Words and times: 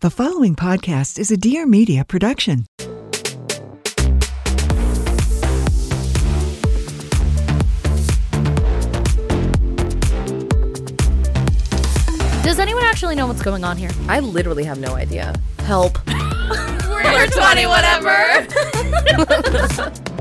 The 0.00 0.10
following 0.10 0.54
podcast 0.54 1.18
is 1.18 1.32
a 1.32 1.36
Dear 1.36 1.66
Media 1.66 2.04
production. 2.04 2.66
Does 12.44 12.60
anyone 12.60 12.84
actually 12.84 13.16
know 13.16 13.26
what's 13.26 13.42
going 13.42 13.64
on 13.64 13.76
here? 13.76 13.90
I 14.06 14.20
literally 14.20 14.62
have 14.62 14.78
no 14.78 14.94
idea. 14.94 15.34
Help. 15.64 15.98
We're 16.06 17.26
20 17.26 17.66
whatever. 17.66 18.46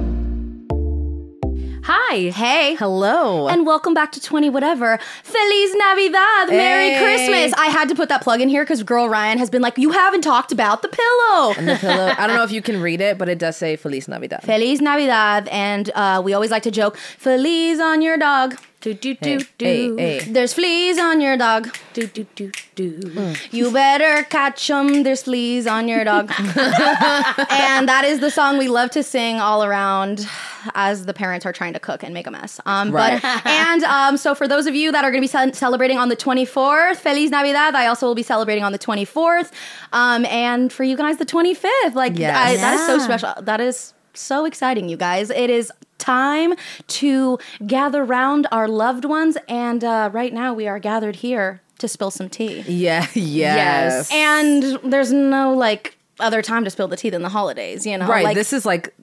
Hi. 1.90 2.32
Hey. 2.32 2.76
Hello. 2.76 3.48
And 3.48 3.66
welcome 3.66 3.94
back 3.94 4.12
to 4.12 4.20
20 4.20 4.50
whatever. 4.50 5.00
Feliz 5.24 5.74
Navidad. 5.74 6.50
Merry 6.50 6.98
Christmas. 6.98 7.54
I 7.58 7.68
had 7.68 7.88
to 7.88 7.96
put 7.96 8.10
that 8.10 8.22
plug 8.22 8.42
in 8.42 8.50
here 8.50 8.66
because 8.66 8.84
girl 8.84 9.08
Riayn 9.08 9.38
has 9.38 9.50
been 9.50 9.62
like, 9.62 9.78
you 9.78 9.92
haven't 9.92 10.20
talked 10.20 10.52
about 10.52 10.82
the 10.82 10.90
pillow. 10.90 11.54
And 11.58 11.70
the 11.70 11.78
pillow. 11.78 12.14
I 12.18 12.28
don't 12.28 12.36
know 12.36 12.44
if 12.44 12.52
you 12.52 12.62
can 12.62 12.82
read 12.82 13.00
it, 13.00 13.18
but 13.18 13.30
it 13.30 13.40
does 13.40 13.56
say 13.56 13.78
Feliz 13.78 14.10
Navidad. 14.10 14.44
Feliz 14.44 14.82
Navidad. 14.82 15.48
And 15.48 15.90
uh, 15.96 16.22
we 16.26 16.34
always 16.34 16.52
like 16.52 16.64
to 16.64 16.72
joke, 16.72 16.98
Feliz 16.98 17.80
on 17.80 18.02
your 18.02 18.18
dog. 18.18 18.58
Do, 18.94 19.14
do, 19.16 19.16
do, 19.16 19.38
Hey, 19.60 19.88
do. 19.88 19.98
hey, 19.98 20.20
hey. 20.20 20.32
There's 20.32 20.54
fleas 20.54 20.98
on 20.98 21.20
your 21.22 21.36
dog. 21.38 21.76
Do, 21.94 22.08
do, 22.08 22.26
do, 22.36 22.52
do. 22.76 23.34
You 23.52 23.72
better 23.72 24.24
catch 24.24 24.70
'em. 24.70 25.04
There's 25.04 25.24
fleas 25.24 25.68
on 25.68 25.88
your 25.88 26.04
dog. 26.04 26.32
and 26.38 27.88
that 27.90 28.04
is 28.06 28.20
the 28.20 28.32
song 28.32 28.58
we 28.58 28.68
love 28.68 28.92
to 28.92 29.04
sing 29.04 29.40
all 29.40 29.64
around 29.64 30.28
as 30.76 31.06
the 31.06 31.14
parents 31.14 31.46
are 31.46 31.54
trying 31.54 31.74
to 31.74 31.80
cook 31.80 32.04
and 32.04 32.14
make 32.14 32.28
a 32.28 32.32
mess. 32.32 32.60
Um, 32.66 32.92
Right. 32.92 33.22
But 33.22 33.46
and 33.46 33.84
um, 33.84 34.18
so 34.18 34.34
for 34.36 34.48
those 34.48 34.66
of 34.68 34.76
you 34.76 34.92
that 34.92 35.04
are 35.04 35.12
going 35.12 35.22
to 35.22 35.28
be 35.48 35.52
ce- 35.52 35.58
celebrating 35.58 35.98
on 35.98 36.10
the 36.10 36.16
24th, 36.16 36.98
Feliz 36.98 37.30
Navidad. 37.32 37.76
I 37.76 37.88
also 37.88 38.06
will 38.08 38.16
be 38.16 38.24
celebrating 38.24 38.64
on 38.64 38.72
the 38.72 38.80
24th, 38.80 39.52
um, 39.94 40.26
and 40.26 40.72
for 40.72 40.84
you 40.84 40.96
guys 40.98 41.18
the 41.18 41.26
25th. 41.26 41.94
Like 41.96 42.18
Yes. 42.18 42.36
I, 42.38 42.56
that 42.58 42.74
is 42.76 42.86
so 42.86 43.00
special. 43.00 43.34
That 43.42 43.60
is 43.62 43.94
so 44.14 44.46
exciting, 44.46 44.90
you 44.90 44.98
guys. 44.98 45.30
It 45.30 45.50
is 45.50 45.72
time 45.98 46.54
to 46.88 47.38
gather 47.66 48.04
round 48.04 48.48
our 48.52 48.68
loved 48.68 49.06
ones, 49.06 49.38
and 49.48 49.84
uh, 49.84 50.10
right 50.14 50.34
now 50.34 50.54
we 50.54 50.68
are 50.68 50.80
gathered 50.80 51.18
here 51.18 51.62
to 51.80 51.88
spill 51.88 52.12
some 52.12 52.30
tea. 52.30 52.62
Yeah. 52.68 53.06
Yes. 53.14 54.10
And 54.12 54.80
there's 54.84 55.12
no 55.12 55.54
like 55.54 55.98
other 56.20 56.42
time 56.42 56.64
to 56.64 56.70
spill 56.70 56.88
the 56.88 56.98
tea 56.98 57.10
than 57.12 57.22
the 57.22 57.30
holidays, 57.30 57.86
you 57.86 57.98
know? 57.98 58.08
right. 58.08 58.24
Like, 58.24 58.36
this 58.36 58.52
is 58.54 58.66
like 58.66 58.94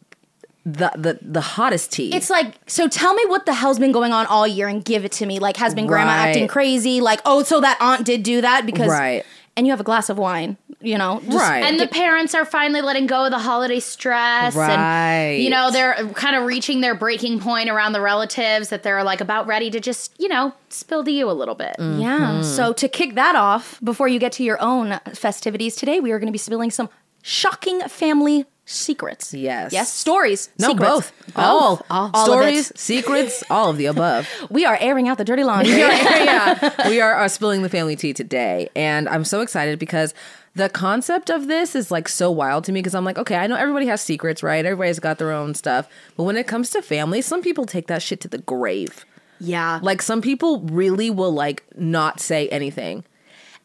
the 0.66 0.90
the 0.96 1.18
the 1.22 1.40
hottest 1.42 1.92
tea. 1.92 2.14
It's 2.14 2.30
like, 2.30 2.54
so 2.66 2.88
tell 2.88 3.14
me 3.14 3.22
what 3.26 3.46
the 3.46 3.52
hell's 3.54 3.78
been 3.78 3.92
going 3.92 4.12
on 4.12 4.26
all 4.26 4.46
year 4.46 4.66
and 4.66 4.84
give 4.84 5.04
it 5.04 5.12
to 5.12 5.26
me. 5.26 5.38
Like, 5.38 5.56
has 5.58 5.74
been 5.74 5.86
grandma 5.86 6.12
Right. 6.12 6.28
acting 6.28 6.48
crazy? 6.48 7.00
Like, 7.00 7.20
oh, 7.24 7.42
so 7.42 7.60
that 7.60 7.76
aunt 7.80 8.04
did 8.06 8.22
do 8.22 8.40
that 8.40 8.66
because. 8.66 8.88
Right. 8.88 9.24
And 9.56 9.68
you 9.68 9.72
have 9.72 9.78
a 9.78 9.84
glass 9.84 10.08
of 10.08 10.18
wine, 10.18 10.56
you 10.84 10.98
know? 10.98 11.20
just- 11.24 11.36
Right. 11.36 11.64
And 11.64 11.80
the 11.80 11.88
parents 11.88 12.34
are 12.34 12.44
finally 12.44 12.80
letting 12.82 13.06
go 13.06 13.24
of 13.24 13.30
the 13.30 13.38
holiday 13.38 13.80
stress. 13.80 14.54
Right. 14.54 14.70
And, 14.70 15.42
you 15.42 15.50
know, 15.50 15.70
they're 15.70 15.94
kind 16.14 16.36
of 16.36 16.44
reaching 16.44 16.80
their 16.80 16.94
breaking 16.94 17.40
point 17.40 17.68
around 17.68 17.92
the 17.92 18.00
relatives 18.00 18.68
that 18.68 18.82
they're 18.82 19.02
like 19.04 19.20
about 19.20 19.46
ready 19.46 19.70
to 19.70 19.80
just, 19.80 20.12
you 20.18 20.28
know, 20.28 20.52
spill 20.68 21.02
the 21.02 21.12
you 21.12 21.30
a 21.30 21.32
little 21.32 21.54
bit. 21.54 21.76
Mm. 21.78 22.00
Yeah. 22.00 22.42
So 22.42 22.72
to 22.74 22.88
kick 22.88 23.14
that 23.14 23.34
off, 23.36 23.80
before 23.82 24.08
you 24.08 24.18
get 24.18 24.32
to 24.32 24.44
your 24.44 24.60
own 24.60 25.00
festivities 25.14 25.76
today, 25.76 26.00
we 26.00 26.12
are 26.12 26.18
going 26.18 26.28
to 26.28 26.32
be 26.32 26.38
spilling 26.38 26.70
some 26.70 26.88
shocking 27.22 27.80
family 27.88 28.44
secrets. 28.66 29.34
Yes. 29.34 29.72
Yes. 29.72 29.92
Stories. 29.92 30.48
no 30.58 30.68
secrets. 30.68 30.90
both. 30.90 31.12
All. 31.36 31.84
All 31.90 32.10
of 32.14 32.24
Stories, 32.24 32.70
it. 32.70 32.78
secrets, 32.78 33.44
all 33.50 33.68
of 33.70 33.76
the 33.76 33.86
above. 33.86 34.26
We 34.50 34.64
are 34.64 34.78
airing 34.80 35.06
out 35.08 35.18
the 35.18 35.24
dirty 35.24 35.44
laundry. 35.44 35.76
yeah. 35.78 36.88
We 36.88 37.00
are, 37.00 37.12
are 37.14 37.28
spilling 37.28 37.62
the 37.62 37.68
family 37.68 37.96
tea 37.96 38.12
today. 38.14 38.68
And 38.74 39.08
I'm 39.08 39.24
so 39.24 39.40
excited 39.42 39.78
because 39.78 40.14
the 40.54 40.68
concept 40.68 41.30
of 41.30 41.48
this 41.48 41.74
is 41.74 41.90
like 41.90 42.08
so 42.08 42.30
wild 42.30 42.64
to 42.64 42.72
me 42.72 42.80
because 42.80 42.94
I'm 42.94 43.04
like, 43.04 43.18
okay, 43.18 43.36
I 43.36 43.46
know 43.46 43.56
everybody 43.56 43.86
has 43.86 44.00
secrets, 44.00 44.42
right? 44.42 44.64
Everybody's 44.64 45.00
got 45.00 45.18
their 45.18 45.32
own 45.32 45.54
stuff. 45.54 45.88
But 46.16 46.24
when 46.24 46.36
it 46.36 46.46
comes 46.46 46.70
to 46.70 46.82
family, 46.82 47.22
some 47.22 47.42
people 47.42 47.66
take 47.66 47.88
that 47.88 48.02
shit 48.02 48.20
to 48.20 48.28
the 48.28 48.38
grave. 48.38 49.04
Yeah. 49.40 49.80
Like 49.82 50.00
some 50.00 50.22
people 50.22 50.60
really 50.60 51.10
will 51.10 51.32
like 51.32 51.64
not 51.76 52.20
say 52.20 52.48
anything. 52.48 53.04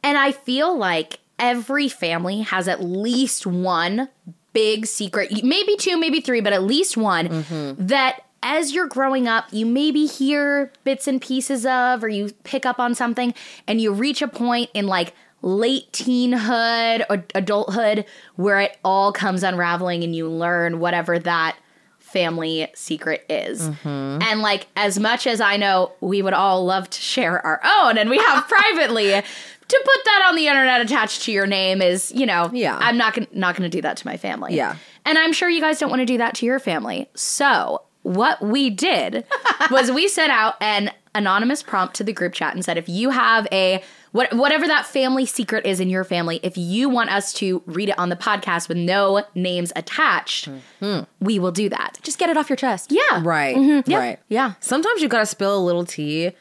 And 0.01 0.17
I 0.17 0.31
feel 0.31 0.75
like 0.75 1.19
every 1.37 1.89
family 1.89 2.41
has 2.41 2.67
at 2.67 2.83
least 2.83 3.45
one 3.45 4.09
big 4.53 4.87
secret, 4.87 5.43
maybe 5.43 5.75
two, 5.77 5.97
maybe 5.97 6.21
three, 6.21 6.41
but 6.41 6.53
at 6.53 6.63
least 6.63 6.97
one 6.97 7.27
mm-hmm. 7.27 7.85
that 7.85 8.21
as 8.41 8.73
you're 8.73 8.87
growing 8.87 9.27
up, 9.27 9.45
you 9.51 9.65
maybe 9.65 10.05
hear 10.05 10.71
bits 10.83 11.07
and 11.07 11.21
pieces 11.21 11.65
of, 11.65 12.03
or 12.03 12.09
you 12.09 12.31
pick 12.43 12.65
up 12.65 12.79
on 12.79 12.95
something, 12.95 13.33
and 13.67 13.81
you 13.81 13.91
reach 13.91 14.21
a 14.21 14.27
point 14.27 14.69
in 14.73 14.87
like 14.87 15.13
late 15.41 15.91
teenhood 15.91 17.05
or 17.09 17.23
adulthood 17.35 18.05
where 18.35 18.59
it 18.59 18.77
all 18.83 19.11
comes 19.11 19.43
unraveling 19.43 20.03
and 20.03 20.15
you 20.15 20.27
learn 20.29 20.79
whatever 20.79 21.17
that 21.19 21.55
family 21.99 22.67
secret 22.73 23.23
is. 23.29 23.69
Mm-hmm. 23.69 24.21
And 24.23 24.41
like 24.41 24.67
as 24.75 24.99
much 24.99 25.27
as 25.27 25.39
I 25.39 25.57
know 25.57 25.91
we 26.01 26.21
would 26.21 26.33
all 26.33 26.65
love 26.65 26.89
to 26.89 27.01
share 27.01 27.45
our 27.45 27.61
own 27.63 27.97
and 27.97 28.09
we 28.09 28.17
have 28.17 28.47
privately 28.49 29.09
to 29.11 29.81
put 29.85 30.05
that 30.05 30.25
on 30.27 30.35
the 30.35 30.47
internet 30.47 30.81
attached 30.81 31.21
to 31.23 31.31
your 31.31 31.45
name 31.45 31.81
is, 31.81 32.11
you 32.11 32.25
know, 32.25 32.49
Yeah. 32.51 32.77
I'm 32.79 32.97
not 32.97 33.13
gonna 33.13 33.27
not 33.31 33.55
gonna 33.55 33.69
do 33.69 33.81
that 33.81 33.97
to 33.97 34.07
my 34.07 34.17
family. 34.17 34.55
Yeah. 34.55 34.75
And 35.05 35.17
I'm 35.17 35.33
sure 35.33 35.49
you 35.49 35.61
guys 35.61 35.79
don't 35.79 35.89
want 35.89 36.01
to 36.01 36.05
do 36.05 36.17
that 36.17 36.33
to 36.35 36.45
your 36.45 36.59
family. 36.59 37.07
So 37.13 37.83
what 38.01 38.41
we 38.41 38.69
did 38.71 39.25
was 39.71 39.91
we 39.91 40.07
sent 40.07 40.31
out 40.31 40.55
an 40.61 40.91
anonymous 41.13 41.61
prompt 41.61 41.95
to 41.95 42.03
the 42.03 42.13
group 42.13 42.33
chat 42.33 42.53
and 42.55 42.65
said 42.65 42.77
if 42.77 42.89
you 42.89 43.11
have 43.11 43.47
a 43.51 43.83
what, 44.11 44.33
whatever 44.33 44.67
that 44.67 44.85
family 44.85 45.25
secret 45.25 45.65
is 45.65 45.79
in 45.79 45.89
your 45.89 46.03
family, 46.03 46.39
if 46.43 46.57
you 46.57 46.89
want 46.89 47.11
us 47.11 47.33
to 47.33 47.61
read 47.65 47.89
it 47.89 47.99
on 47.99 48.09
the 48.09 48.15
podcast 48.15 48.67
with 48.67 48.77
no 48.77 49.23
names 49.35 49.71
attached, 49.75 50.49
mm-hmm. 50.49 51.03
we 51.19 51.39
will 51.39 51.51
do 51.51 51.69
that. 51.69 51.99
Just 52.01 52.17
get 52.17 52.29
it 52.29 52.37
off 52.37 52.49
your 52.49 52.57
chest. 52.57 52.91
Yeah. 52.91 53.21
Right. 53.23 53.55
Mm-hmm. 53.55 53.89
Yeah. 53.89 53.97
Right. 53.97 54.19
Yeah. 54.27 54.53
Sometimes 54.59 55.01
you 55.01 55.07
gotta 55.07 55.25
spill 55.25 55.57
a 55.57 55.63
little 55.63 55.85
tea 55.85 56.31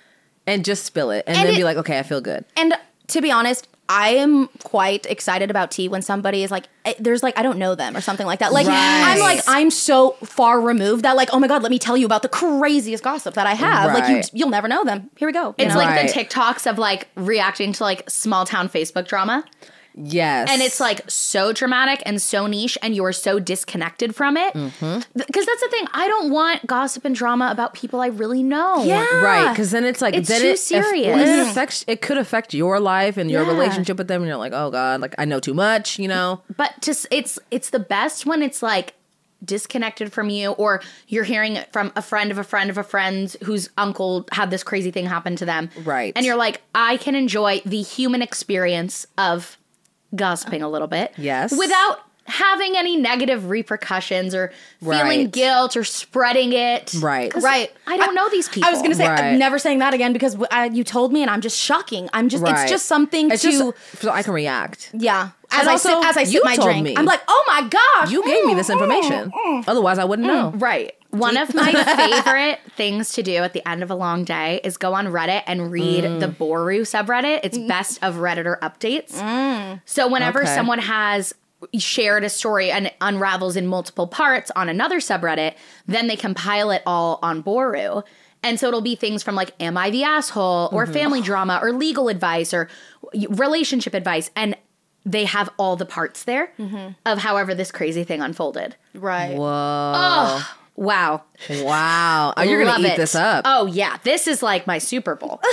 and 0.46 0.64
just 0.64 0.84
spill 0.84 1.10
it 1.10 1.24
and, 1.26 1.36
And 1.36 1.46
then 1.46 1.54
it- 1.54 1.58
be 1.58 1.64
like, 1.64 1.76
okay, 1.78 1.98
I 1.98 2.02
feel 2.02 2.20
good. 2.20 2.44
And 2.56 2.74
to 3.08 3.20
be 3.20 3.30
honest, 3.30 3.68
I 3.90 4.10
am 4.10 4.48
quite 4.64 5.06
excited 5.06 5.50
about 5.50 5.70
tea 5.70 5.88
when 5.88 6.02
somebody 6.02 6.42
is 6.42 6.50
like, 6.50 6.68
eh, 6.84 6.92
there's 7.00 7.22
like, 7.22 7.38
I 7.38 7.42
don't 7.42 7.58
know 7.58 7.74
them 7.74 7.96
or 7.96 8.02
something 8.02 8.26
like 8.26 8.40
that. 8.40 8.52
Like, 8.52 8.66
Right. 8.66 8.76
I'm 8.76 9.18
like, 9.18 9.40
I'm 9.46 9.70
so 9.70 10.10
far 10.24 10.60
removed 10.60 11.04
that, 11.04 11.16
like, 11.16 11.30
oh 11.32 11.38
my 11.38 11.46
God, 11.48 11.62
let 11.62 11.70
me 11.70 11.78
tell 11.78 11.96
you 11.96 12.04
about 12.04 12.20
the 12.20 12.28
craziest 12.28 13.02
gossip 13.02 13.34
that 13.34 13.46
I 13.46 13.54
have. 13.54 13.94
Like, 13.94 14.02
Right. 14.04 14.24
you, 14.32 14.40
you'll 14.40 14.50
never 14.50 14.68
know 14.68 14.84
them. 14.84 15.08
Here 15.16 15.26
we 15.26 15.32
go. 15.32 15.54
It's 15.56 15.72
know? 15.72 15.78
like 15.80 15.88
Right. 15.88 16.06
the 16.06 16.12
TikToks 16.12 16.70
of 16.70 16.78
like 16.78 17.08
reacting 17.14 17.72
to 17.74 17.82
like 17.82 18.08
small 18.10 18.44
town 18.44 18.68
Facebook 18.68 19.08
drama. 19.08 19.44
Yes. 20.00 20.48
And 20.50 20.62
it's 20.62 20.78
like 20.80 21.02
so 21.10 21.52
dramatic 21.52 22.02
and 22.06 22.22
so 22.22 22.46
niche, 22.46 22.78
and 22.82 22.94
you're 22.94 23.12
so 23.12 23.38
disconnected 23.38 24.14
from 24.14 24.36
it. 24.36 24.54
Mm-hmm. 24.54 25.00
Because 25.16 25.44
that's 25.46 25.60
the 25.60 25.68
thing. 25.70 25.86
I 25.92 26.06
don't 26.06 26.30
want 26.30 26.66
gossip 26.66 27.04
and 27.04 27.14
drama 27.14 27.48
about 27.50 27.74
people 27.74 28.00
I 28.00 28.06
really 28.06 28.42
know. 28.42 28.84
Yeah. 28.84 29.04
Right, 29.20 29.50
because 29.52 29.70
then 29.70 29.84
it's 29.84 30.00
like 30.00 30.14
It's 30.14 30.28
then 30.28 30.40
too 30.42 30.46
it, 30.48 30.52
if- 30.52 30.58
serious. 30.60 31.06
well, 31.16 31.40
it 31.46 31.48
affects. 31.50 31.84
It 31.88 32.00
could 32.00 32.18
affect 32.18 32.54
your 32.54 32.78
life 32.80 33.16
and 33.16 33.30
your 33.30 33.42
Yeah. 33.42 33.48
relationship 33.50 33.98
with 33.98 34.08
them, 34.08 34.22
and 34.22 34.28
you're 34.28 34.36
like, 34.36 34.52
oh 34.54 34.70
god, 34.70 35.00
like 35.00 35.14
I 35.18 35.24
know 35.24 35.40
too 35.40 35.54
much, 35.54 35.98
you 35.98 36.08
know. 36.08 36.42
But 36.56 36.74
just 36.80 37.06
it's 37.10 37.38
it's 37.50 37.70
the 37.70 37.80
best 37.80 38.24
when 38.26 38.42
it's 38.42 38.62
like 38.62 38.94
disconnected 39.44 40.12
from 40.12 40.30
you 40.30 40.50
or 40.52 40.80
you're 41.06 41.22
hearing 41.24 41.54
it 41.56 41.72
from 41.72 41.92
a 41.94 42.02
friend 42.02 42.30
of 42.32 42.38
a 42.38 42.44
friend 42.44 42.70
of 42.70 42.76
a 42.78 42.82
friend 42.82 43.36
whose 43.44 43.70
uncle 43.78 44.26
had 44.32 44.50
this 44.50 44.64
crazy 44.64 44.90
thing 44.90 45.06
happen 45.06 45.36
to 45.36 45.44
them. 45.44 45.70
Right. 45.84 46.12
And 46.16 46.26
you're 46.26 46.36
like, 46.36 46.60
I 46.74 46.96
can 46.96 47.14
enjoy 47.14 47.60
the 47.64 47.80
human 47.82 48.20
experience 48.20 49.06
of 49.16 49.56
gossiping 50.14 50.62
a 50.62 50.68
little 50.68 50.88
bit. 50.88 51.12
Yes. 51.16 51.56
Without 51.56 52.00
having 52.26 52.76
any 52.76 52.94
negative 52.94 53.48
repercussions 53.48 54.34
or 54.34 54.52
feeling 54.82 55.02
Right. 55.02 55.30
guilt 55.30 55.78
or 55.78 55.84
spreading 55.84 56.52
it. 56.52 56.92
Right. 57.00 57.32
Right. 57.34 57.72
I 57.86 57.96
don't 57.96 58.14
know 58.14 58.28
these 58.28 58.50
people. 58.50 58.68
I 58.68 58.70
was 58.70 58.82
gonna 58.82 58.94
say 58.94 59.08
Right. 59.08 59.18
I'm 59.32 59.38
never 59.38 59.58
saying 59.58 59.78
that 59.78 59.94
again 59.94 60.12
because 60.12 60.36
uh, 60.50 60.68
you 60.70 60.84
told 60.84 61.10
me 61.10 61.22
and 61.22 61.30
I'm 61.30 61.40
just 61.40 61.58
shocking. 61.58 62.10
I'm 62.12 62.28
just 62.28 62.42
Right. 62.44 62.52
it's 62.64 62.70
just 62.70 62.84
something 62.84 63.30
It's 63.30 63.40
to 63.42 63.50
just 63.50 64.02
so 64.02 64.10
I 64.10 64.22
can 64.22 64.34
react. 64.34 64.90
yeah. 64.92 65.30
As 65.50 65.60
And 65.60 65.68
I 65.70 65.72
also, 65.72 65.88
sip 65.88 66.04
as 66.04 66.16
I 66.18 66.24
sip 66.24 66.34
you 66.34 66.42
my 66.44 66.56
told 66.56 66.68
drink, 66.68 66.84
me. 66.84 66.94
I'm 66.98 67.06
like, 67.06 67.22
oh 67.28 67.44
my 67.48 67.66
gosh, 67.66 68.10
You 68.10 68.22
gave 68.22 68.44
me 68.44 68.52
this 68.52 68.68
mm, 68.68 68.72
information. 68.74 69.32
Otherwise, 69.66 69.98
I 69.98 70.04
wouldn't 70.04 70.28
know. 70.28 70.50
Right. 70.54 70.92
One 71.10 71.36
of 71.36 71.54
my 71.54 71.72
favorite 72.22 72.60
things 72.76 73.12
to 73.14 73.22
do 73.22 73.36
at 73.36 73.54
the 73.54 73.66
end 73.66 73.82
of 73.82 73.90
a 73.90 73.94
long 73.94 74.24
day 74.24 74.60
is 74.62 74.76
go 74.76 74.94
on 74.94 75.06
Reddit 75.06 75.42
and 75.46 75.70
read 75.72 76.04
Mm. 76.04 76.20
the 76.20 76.28
BORU 76.28 76.82
subreddit. 76.82 77.40
It's 77.42 77.56
mm. 77.56 77.66
best 77.66 77.98
of 78.02 78.16
Redditor 78.16 78.58
updates. 78.60 79.12
Mm. 79.14 79.80
So 79.86 80.06
whenever 80.06 80.42
Okay. 80.42 80.54
someone 80.54 80.80
has 80.80 81.34
shared 81.78 82.24
a 82.24 82.28
story 82.28 82.70
and 82.70 82.92
unravels 83.00 83.56
in 83.56 83.66
multiple 83.66 84.06
parts 84.06 84.50
on 84.54 84.68
another 84.68 84.98
subreddit, 84.98 85.54
then 85.86 86.06
they 86.06 86.16
compile 86.16 86.70
it 86.70 86.82
all 86.86 87.18
on 87.22 87.42
BORU. 87.42 88.04
And 88.42 88.60
so 88.60 88.68
it'll 88.68 88.80
be 88.80 88.94
things 88.94 89.22
from 89.22 89.34
like, 89.34 89.52
am 89.58 89.76
I 89.76 89.90
the 89.90 90.04
asshole, 90.04 90.68
or 90.72 90.84
mm-hmm. 90.84 90.92
family 90.92 91.20
drama, 91.20 91.58
or 91.60 91.72
legal 91.72 92.08
advice, 92.08 92.54
or 92.54 92.68
relationship 93.30 93.94
advice. 93.94 94.30
And 94.36 94.56
they 95.04 95.24
have 95.24 95.48
all 95.56 95.74
the 95.74 95.86
parts 95.86 96.24
there 96.24 96.52
mm-hmm. 96.58 96.92
of 97.06 97.18
however 97.18 97.54
this 97.54 97.72
crazy 97.72 98.04
thing 98.04 98.20
unfolded. 98.20 98.76
Right. 98.94 99.36
Whoa. 99.36 100.40
Wow. 100.78 101.22
Wow. 101.50 102.34
Oh, 102.36 102.42
you're 102.42 102.62
gonna 102.64 102.78
eat 102.86 102.92
it. 102.92 102.96
this 102.96 103.16
up. 103.16 103.42
Oh 103.46 103.66
yeah, 103.66 103.96
this 104.04 104.28
is 104.28 104.44
like 104.44 104.68
my 104.68 104.78
Super 104.78 105.16
Bowl. 105.16 105.40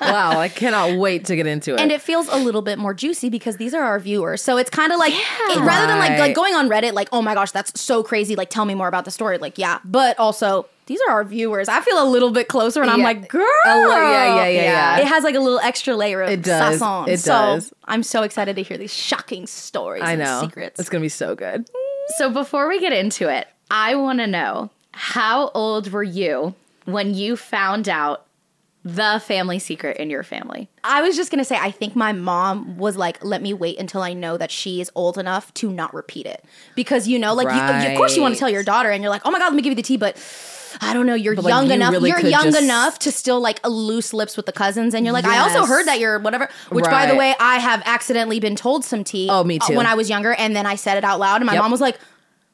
Wow. 0.00 0.38
I 0.38 0.48
cannot 0.48 0.98
wait 0.98 1.24
to 1.26 1.36
get 1.36 1.46
into 1.46 1.74
it. 1.74 1.80
and 1.80 1.90
it 1.92 2.00
feels 2.00 2.28
a 2.28 2.36
little 2.36 2.62
bit 2.62 2.78
more 2.78 2.94
juicy 2.94 3.28
because 3.28 3.56
these 3.56 3.74
are 3.74 3.82
our 3.82 3.98
viewers. 3.98 4.42
So 4.42 4.56
it's 4.56 4.70
kind 4.70 4.92
of 4.92 4.98
like 4.98 5.12
it- 5.14 5.60
rather 5.60 5.86
than 5.86 5.98
like 5.98 6.18
like 6.18 6.34
going 6.34 6.54
on 6.54 6.68
Reddit, 6.68 6.92
like 6.92 7.08
oh 7.12 7.22
my 7.22 7.34
gosh, 7.34 7.50
that's 7.52 7.80
so 7.80 8.02
crazy. 8.02 8.36
Like 8.36 8.50
tell 8.50 8.64
me 8.64 8.74
more 8.74 8.88
about 8.88 9.04
the 9.04 9.10
story. 9.10 9.38
Like 9.38 9.56
yeah, 9.58 9.78
but 9.84 10.18
also 10.18 10.66
these 10.86 11.00
are 11.08 11.10
our 11.12 11.24
viewers. 11.24 11.68
I 11.68 11.80
feel 11.80 12.02
a 12.02 12.08
little 12.08 12.30
bit 12.30 12.48
closer, 12.48 12.80
and 12.80 12.90
I'm 12.90 13.02
like, 13.02 13.24
oh, 13.24 13.26
girl, 13.26 13.46
A 13.66 13.74
li- 13.80 13.90
yeah, 13.90 14.34
yeah, 14.36 14.46
yeah, 14.48 14.62
yeah. 14.62 14.98
It 14.98 15.06
has 15.06 15.24
like 15.24 15.34
a 15.34 15.40
little 15.40 15.58
extra 15.58 15.96
layer 15.96 16.22
of 16.22 16.30
It 16.30 16.42
does. 16.42 16.80
sazon. 16.80 17.08
It 17.08 17.18
so 17.18 17.32
does. 17.32 17.72
I'm 17.86 18.02
so 18.04 18.22
excited 18.22 18.56
to 18.56 18.62
hear 18.62 18.78
these 18.78 18.94
shocking 18.94 19.46
stories. 19.46 20.02
I 20.04 20.12
and 20.12 20.20
know. 20.22 20.40
secrets. 20.42 20.78
It's 20.78 20.88
gonna 20.88 21.02
be 21.02 21.08
so 21.08 21.34
good. 21.34 21.68
So 22.08 22.30
before 22.30 22.68
we 22.68 22.80
get 22.80 22.92
into 22.92 23.28
it, 23.28 23.48
I 23.70 23.94
want 23.96 24.20
to 24.20 24.26
know 24.26 24.70
how 24.92 25.50
old 25.54 25.90
were 25.90 26.02
you 26.02 26.54
when 26.84 27.14
you 27.14 27.36
found 27.36 27.88
out 27.88 28.26
the 28.84 29.20
family 29.26 29.58
secret 29.58 29.96
in 29.96 30.08
your 30.10 30.22
family? 30.22 30.68
I 30.84 31.02
was 31.02 31.16
just 31.16 31.32
gonna 31.32 31.44
say, 31.44 31.56
I 31.56 31.72
think 31.72 31.96
my 31.96 32.12
mom 32.12 32.78
was 32.78 32.96
like, 32.96 33.22
"Let 33.24 33.42
me 33.42 33.52
wait 33.52 33.78
until 33.80 34.00
I 34.00 34.12
know 34.12 34.36
that 34.36 34.52
she 34.52 34.80
is 34.80 34.92
old 34.94 35.18
enough 35.18 35.52
to 35.54 35.72
not 35.72 35.92
repeat 35.92 36.24
it," 36.24 36.44
because 36.76 37.08
you 37.08 37.18
know, 37.18 37.34
like, 37.34 37.48
you, 37.48 37.90
of 37.92 37.96
course, 37.96 38.14
you 38.14 38.22
want 38.22 38.34
to 38.34 38.38
tell 38.38 38.48
your 38.48 38.62
daughter, 38.62 38.90
and 38.90 39.02
you're 39.02 39.10
like, 39.10 39.22
"Oh 39.24 39.32
my 39.32 39.40
god, 39.40 39.46
let 39.46 39.54
me 39.54 39.62
give 39.62 39.72
you 39.72 39.76
the 39.76 39.82
tea," 39.82 39.96
but 39.96 40.16
I 40.80 40.92
don't 40.94 41.06
know, 41.06 41.14
you're 41.14 41.34
But, 41.34 41.44
like, 41.44 41.50
young 41.50 41.66
you 41.66 41.72
enough, 41.74 41.92
really 41.92 42.10
you're 42.10 42.20
young 42.20 42.44
just- 42.44 42.62
enough 42.62 42.98
to 43.00 43.12
still 43.12 43.40
like 43.40 43.60
loose 43.66 44.12
lips 44.12 44.36
with 44.36 44.46
the 44.46 44.52
cousins, 44.52 44.94
and 44.94 45.04
you're 45.04 45.12
like, 45.12 45.24
I 45.24 45.38
also 45.38 45.64
heard 45.66 45.86
that 45.86 45.98
you're 46.00 46.18
whatever. 46.18 46.48
Which, 46.70 46.84
by 46.84 47.06
the 47.06 47.16
way, 47.16 47.34
I 47.40 47.56
have 47.58 47.82
accidentally 47.86 48.40
been 48.40 48.56
told 48.56 48.84
some 48.84 49.04
tea. 49.04 49.28
Oh, 49.30 49.44
me 49.44 49.58
uh, 49.60 49.66
too. 49.66 49.76
When 49.76 49.86
I 49.86 49.94
was 49.94 50.08
younger, 50.10 50.32
and 50.34 50.54
then 50.56 50.66
I 50.66 50.74
said 50.76 50.96
it 50.98 51.04
out 51.04 51.18
loud, 51.20 51.36
and 51.36 51.46
my 51.46 51.54
Yep. 51.54 51.62
mom 51.62 51.70
was 51.70 51.80
like, 51.80 51.98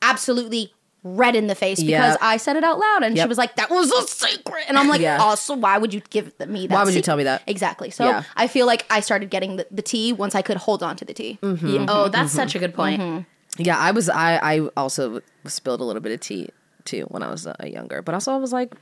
absolutely. 0.01 0.73
Red 1.05 1.35
in 1.35 1.49
the 1.49 1.57
face 1.57 1.81
because 1.81 1.91
Yep. 2.13 2.19
I 2.23 2.37
said 2.37 2.55
it 2.55 2.63
out 2.63 2.79
loud, 2.79 3.03
and 3.03 3.19
she 3.19 3.27
was 3.27 3.37
like, 3.37 3.57
"That 3.57 3.71
was 3.71 3.91
a 3.91 4.07
secret," 4.07 4.67
and 4.69 4.79
I'm 4.79 4.87
like, 4.89 5.01
Yeah. 5.01 5.19
"Also, 5.21 5.57
why 5.57 5.77
would 5.77 5.93
you 5.93 6.01
give 6.11 6.27
me 6.47 6.69
that? 6.69 6.75
Why 6.77 6.85
would 6.85 6.95
you 6.95 7.03
tell 7.03 7.17
me 7.17 7.25
that? 7.25 7.43
Exactly. 7.49 7.91
So 7.91 8.05
Yeah. 8.05 8.23
I 8.37 8.47
feel 8.47 8.67
like 8.67 8.87
I 8.89 9.01
started 9.01 9.29
getting 9.29 9.57
the, 9.57 9.67
the 9.69 9.83
tea 9.83 10.13
once 10.13 10.37
I 10.37 10.43
could 10.43 10.59
hold 10.59 10.81
on 10.81 10.95
to 10.95 11.05
the 11.05 11.13
tea. 11.13 11.41
Mm-hmm. 11.43 11.67
Yeah. 11.67 11.87
Oh, 11.89 12.07
that's 12.07 12.31
such 12.31 12.55
a 12.55 12.61
good 12.61 12.73
point. 12.73 13.27
Yeah, 13.59 13.77
I 13.77 13.91
was. 13.91 14.09
I 14.09 14.37
I 14.37 14.61
also 14.77 15.23
spilled 15.45 15.81
a 15.81 15.85
little 15.85 16.01
bit 16.03 16.13
of 16.13 16.21
tea 16.21 16.51
too 16.85 17.05
when 17.09 17.23
I 17.23 17.31
was 17.31 17.47
uh, 17.47 17.55
younger, 17.65 18.03
but 18.03 18.15
also 18.15 18.33
I 18.33 18.37
was 18.37 18.53
like, 18.53 18.75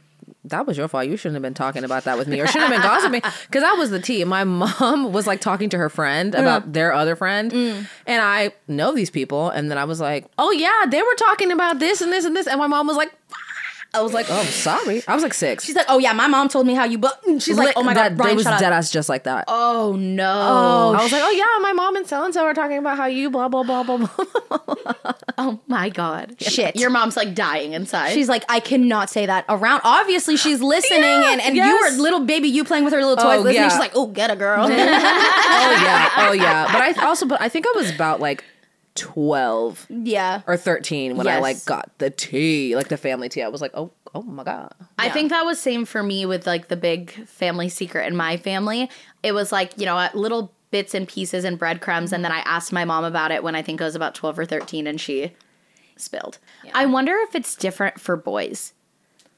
that 0.44 0.66
was 0.66 0.76
your 0.76 0.86
fault. 0.88 1.06
You 1.06 1.16
shouldn't 1.16 1.34
have 1.34 1.42
been 1.42 1.54
talking 1.54 1.84
about 1.84 2.04
that 2.04 2.16
with 2.18 2.28
me, 2.28 2.40
or 2.40 2.46
shouldn't 2.46 2.72
have 2.72 2.82
been 2.82 2.88
gossiping, 2.88 3.22
because 3.46 3.62
that 3.62 3.76
was 3.78 3.90
the 3.90 4.00
tea. 4.00 4.22
My 4.24 4.44
mom 4.44 5.12
was 5.12 5.26
like 5.26 5.40
talking 5.40 5.70
to 5.70 5.78
her 5.78 5.88
friend 5.88 6.34
about 6.34 6.72
their 6.72 6.92
other 6.92 7.16
friend, 7.16 7.52
and 7.52 8.22
I 8.22 8.52
know 8.68 8.94
these 8.94 9.10
people, 9.10 9.50
and 9.50 9.70
then 9.70 9.78
I 9.78 9.84
was 9.84 10.00
like, 10.00 10.26
oh 10.38 10.50
yeah, 10.50 10.86
they 10.88 11.02
were 11.02 11.14
talking 11.16 11.52
about 11.52 11.78
this 11.78 12.00
and 12.00 12.12
this 12.12 12.24
and 12.24 12.36
this, 12.36 12.46
and 12.46 12.58
my 12.58 12.66
mom 12.66 12.86
was 12.86 12.96
like. 12.96 13.12
I 13.92 14.02
was 14.02 14.12
like, 14.12 14.26
oh, 14.28 14.44
sorry. 14.44 15.02
I 15.08 15.14
was 15.14 15.22
like 15.24 15.34
six. 15.34 15.64
She's 15.64 15.74
like, 15.74 15.86
"Oh 15.88 15.98
yeah, 15.98 16.12
my 16.12 16.28
mom 16.28 16.48
told 16.48 16.64
me 16.66 16.74
how 16.74 16.84
you." 16.84 16.96
But 16.98 17.20
she's 17.40 17.58
like, 17.58 17.72
"Oh 17.76 17.82
my 17.82 17.92
that, 17.94 18.16
god, 18.16 18.24
they 18.24 18.32
Riayn, 18.32 18.36
was 18.36 18.44
shut 18.44 18.54
up." 18.54 18.60
dead 18.60 18.72
ass 18.72 18.90
just 18.90 19.08
like 19.08 19.24
that. 19.24 19.46
Oh 19.48 19.96
no. 19.98 20.30
Oh, 20.30 20.94
I 20.96 21.02
was 21.02 21.10
like, 21.10 21.22
oh 21.24 21.30
yeah, 21.30 21.62
my 21.62 21.72
mom 21.72 21.96
and 21.96 22.06
so 22.06 22.24
and 22.24 22.32
so 22.32 22.44
are 22.44 22.54
talking 22.54 22.78
about 22.78 22.96
how 22.96 23.06
you 23.06 23.30
blah 23.30 23.48
blah 23.48 23.62
blah 23.64 23.82
blah 23.82 23.96
blah. 23.96 25.12
Oh 25.42 25.58
my 25.66 25.88
god. 25.88 26.36
Shit. 26.40 26.76
Your 26.76 26.90
mom's 26.90 27.16
like 27.16 27.34
dying 27.34 27.72
inside. 27.72 28.12
She's 28.12 28.28
like, 28.28 28.44
I 28.50 28.60
cannot 28.60 29.08
say 29.08 29.24
that 29.24 29.46
around. 29.48 29.80
Obviously, 29.84 30.36
she's 30.36 30.60
listening, 30.60 31.00
Yeah, 31.02 31.32
and, 31.32 31.40
and 31.40 31.56
yes. 31.56 31.66
you 31.66 31.96
were 31.96 32.02
little 32.02 32.20
baby, 32.26 32.48
you 32.48 32.62
playing 32.62 32.84
with 32.84 32.92
her 32.92 33.00
little 33.00 33.16
toys, 33.16 33.38
Oh, 33.38 33.42
listening. 33.42 33.54
yeah. 33.54 33.68
She's 33.70 33.78
like, 33.78 33.92
oh, 33.94 34.06
get 34.08 34.30
a 34.30 34.36
girl. 34.36 34.66
oh 34.66 34.68
yeah, 34.68 36.08
oh 36.18 36.32
yeah. 36.32 36.66
But 36.70 36.82
I 36.82 37.06
also, 37.06 37.26
but 37.26 37.40
I 37.40 37.48
think 37.48 37.66
I 37.66 37.72
was 37.74 37.90
about 37.90 38.20
like 38.20 38.44
twelve 38.94 39.86
yeah. 39.88 40.42
or 40.46 40.56
thirteen 40.56 41.16
when 41.16 41.26
I 41.26 41.38
like 41.38 41.64
got 41.64 41.90
the 41.98 42.10
tea, 42.10 42.76
like 42.76 42.88
the 42.88 42.96
family 42.96 43.28
tea. 43.28 43.42
I 43.42 43.48
was 43.48 43.60
like, 43.60 43.72
oh, 43.74 43.90
oh 44.14 44.22
my 44.22 44.44
god. 44.44 44.74
I 44.98 45.08
think 45.10 45.30
that 45.30 45.44
was 45.44 45.60
same 45.60 45.84
for 45.84 46.02
me 46.02 46.26
with 46.26 46.46
like 46.46 46.68
the 46.68 46.76
big 46.76 47.10
family 47.26 47.68
secret 47.68 48.06
in 48.06 48.16
my 48.16 48.36
family. 48.36 48.90
It 49.22 49.32
was 49.32 49.52
like, 49.52 49.72
you 49.76 49.86
know, 49.86 49.96
uh, 49.96 50.10
little 50.14 50.52
bits 50.70 50.94
and 50.94 51.06
pieces 51.08 51.44
and 51.44 51.58
breadcrumbs. 51.58 52.12
And 52.12 52.24
then 52.24 52.32
I 52.32 52.40
asked 52.40 52.72
my 52.72 52.84
mom 52.84 53.04
about 53.04 53.32
it 53.32 53.42
when 53.42 53.54
I 53.54 53.62
think 53.62 53.80
I 53.80 53.84
was 53.84 53.94
about 53.94 54.14
12 54.14 54.38
or 54.38 54.44
13 54.44 54.86
and 54.86 55.00
she 55.00 55.32
spilled. 55.96 56.38
I 56.72 56.86
wonder 56.86 57.14
if 57.28 57.34
it's 57.34 57.54
different 57.56 58.00
for 58.00 58.16
boys 58.16 58.72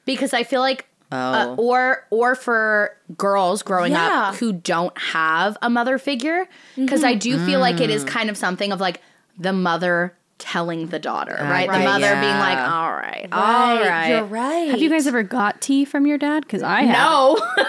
because 0.04 0.32
I 0.32 0.42
feel 0.44 0.60
like. 0.60 0.86
Uh, 1.10 1.54
or 1.58 2.06
or 2.08 2.34
for 2.34 2.96
girls 3.18 3.62
growing 3.62 3.92
Yeah. 3.92 4.30
up 4.30 4.36
who 4.36 4.50
don't 4.50 4.96
have 4.96 5.58
a 5.60 5.68
mother 5.68 5.98
figure 5.98 6.48
because 6.74 7.04
I 7.04 7.12
do 7.12 7.38
feel 7.44 7.60
like 7.60 7.82
it 7.82 7.90
is 7.90 8.02
kind 8.02 8.30
of 8.30 8.38
something 8.38 8.72
of 8.72 8.80
like 8.80 9.02
the 9.38 9.52
mother 9.52 10.16
telling 10.38 10.88
the 10.88 10.98
daughter 10.98 11.36
ah, 11.38 11.48
right, 11.48 11.66
the 11.66 11.72
Right, 11.72 11.84
mother 11.84 12.14
being 12.20 12.38
like 12.38 12.58
all 12.58 12.92
right 12.92 13.28
all 13.30 13.76
right 13.78 14.08
You're 14.08 14.24
right. 14.24 14.70
Have 14.70 14.80
you 14.82 14.90
guys 14.90 15.06
ever 15.06 15.22
got 15.22 15.60
tea 15.60 15.84
from 15.84 16.06
your 16.06 16.18
dad? 16.18 16.42
Because 16.42 16.62
I 16.62 16.82
have. 16.82 16.96
no 16.98 17.38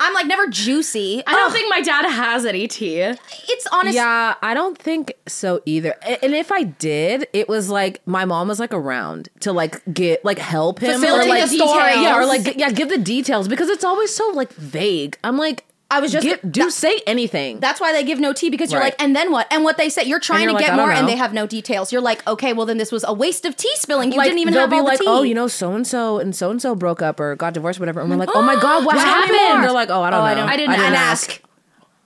I'm 0.00 0.14
like 0.14 0.26
never 0.26 0.48
juicy. 0.48 1.22
I 1.26 1.32
don't 1.32 1.52
think 1.52 1.70
my 1.70 1.80
dad 1.80 2.04
has 2.10 2.44
any 2.44 2.66
tea. 2.66 2.98
it's 2.98 3.66
honest. 3.72 3.94
Yeah, 3.94 4.34
I 4.42 4.52
don't 4.52 4.76
think 4.76 5.14
so 5.28 5.62
either. 5.64 5.94
And 6.02 6.34
if 6.34 6.50
I 6.50 6.64
did, 6.64 7.28
it 7.32 7.48
was 7.48 7.70
like 7.70 8.04
my 8.04 8.24
mom 8.24 8.48
was 8.48 8.58
like 8.58 8.74
around 8.74 9.28
to 9.40 9.52
like 9.52 9.80
get 9.94 10.24
like 10.24 10.38
help 10.38 10.80
him 10.80 11.00
Facilitate 11.00 11.26
or 11.26 11.28
like 11.30 11.42
the 11.42 11.56
story. 11.56 12.02
Yeah, 12.02 12.18
or 12.18 12.26
like 12.26 12.56
yeah, 12.56 12.70
give 12.72 12.88
the 12.88 12.98
details 12.98 13.46
because 13.46 13.68
it's 13.68 13.84
always 13.84 14.12
so 14.12 14.28
like 14.30 14.52
vague. 14.54 15.16
I'm 15.22 15.38
like, 15.38 15.64
I 15.92 16.00
was 16.00 16.10
just- 16.12 16.24
get, 16.26 16.50
do 16.50 16.64
that- 16.64 16.72
say 16.72 17.00
anything. 17.06 17.60
That's 17.60 17.80
why 17.80 17.92
they 17.92 18.02
give 18.02 18.18
no 18.18 18.32
tea 18.32 18.50
because 18.50 18.72
you're 18.72 18.80
Right. 18.80 18.92
like, 18.98 19.02
and 19.02 19.14
then 19.14 19.30
what? 19.30 19.46
And 19.50 19.62
what 19.64 19.76
they 19.76 19.88
say, 19.88 20.04
you're 20.04 20.18
trying 20.20 20.42
you're 20.42 20.50
to 20.50 20.54
like, 20.56 20.64
get 20.66 20.72
I 20.74 20.76
more, 20.76 20.90
and 20.90 21.06
they 21.08 21.16
have 21.16 21.32
no 21.32 21.46
details. 21.46 21.92
You're 21.92 22.00
like, 22.00 22.26
okay, 22.26 22.52
well 22.52 22.66
then 22.66 22.78
this 22.78 22.90
was 22.90 23.04
a 23.06 23.12
waste 23.12 23.44
of 23.44 23.56
tea 23.56 23.70
spilling. 23.76 24.10
You 24.12 24.18
like, 24.18 24.26
didn't 24.26 24.40
even 24.40 24.54
have 24.54 24.70
be 24.70 24.76
all 24.76 24.84
like, 24.84 24.98
the 24.98 25.04
tea. 25.04 25.10
oh, 25.10 25.22
you 25.22 25.34
know, 25.34 25.46
so 25.48 25.72
and 25.74 25.86
so 25.86 26.18
and 26.18 26.34
so 26.34 26.50
and 26.50 26.60
so 26.60 26.74
broke 26.74 27.02
up 27.02 27.20
or 27.20 27.36
got 27.36 27.54
divorced, 27.54 27.78
or 27.78 27.82
whatever. 27.82 28.00
And 28.00 28.10
we're 28.10 28.16
like, 28.16 28.30
oh 28.34 28.42
my 28.42 28.54
god, 28.60 28.84
what, 28.84 28.96
What 28.96 29.04
happened? 29.04 29.36
happened? 29.38 29.64
They're 29.64 29.72
like, 29.72 29.90
oh, 29.90 30.02
I 30.02 30.10
don't 30.10 30.20
Oh, 30.20 30.22
know. 30.22 30.28
I 30.30 30.34
don't- 30.34 30.48
I 30.48 30.56
didn't 30.56 30.94
ask. 30.94 31.40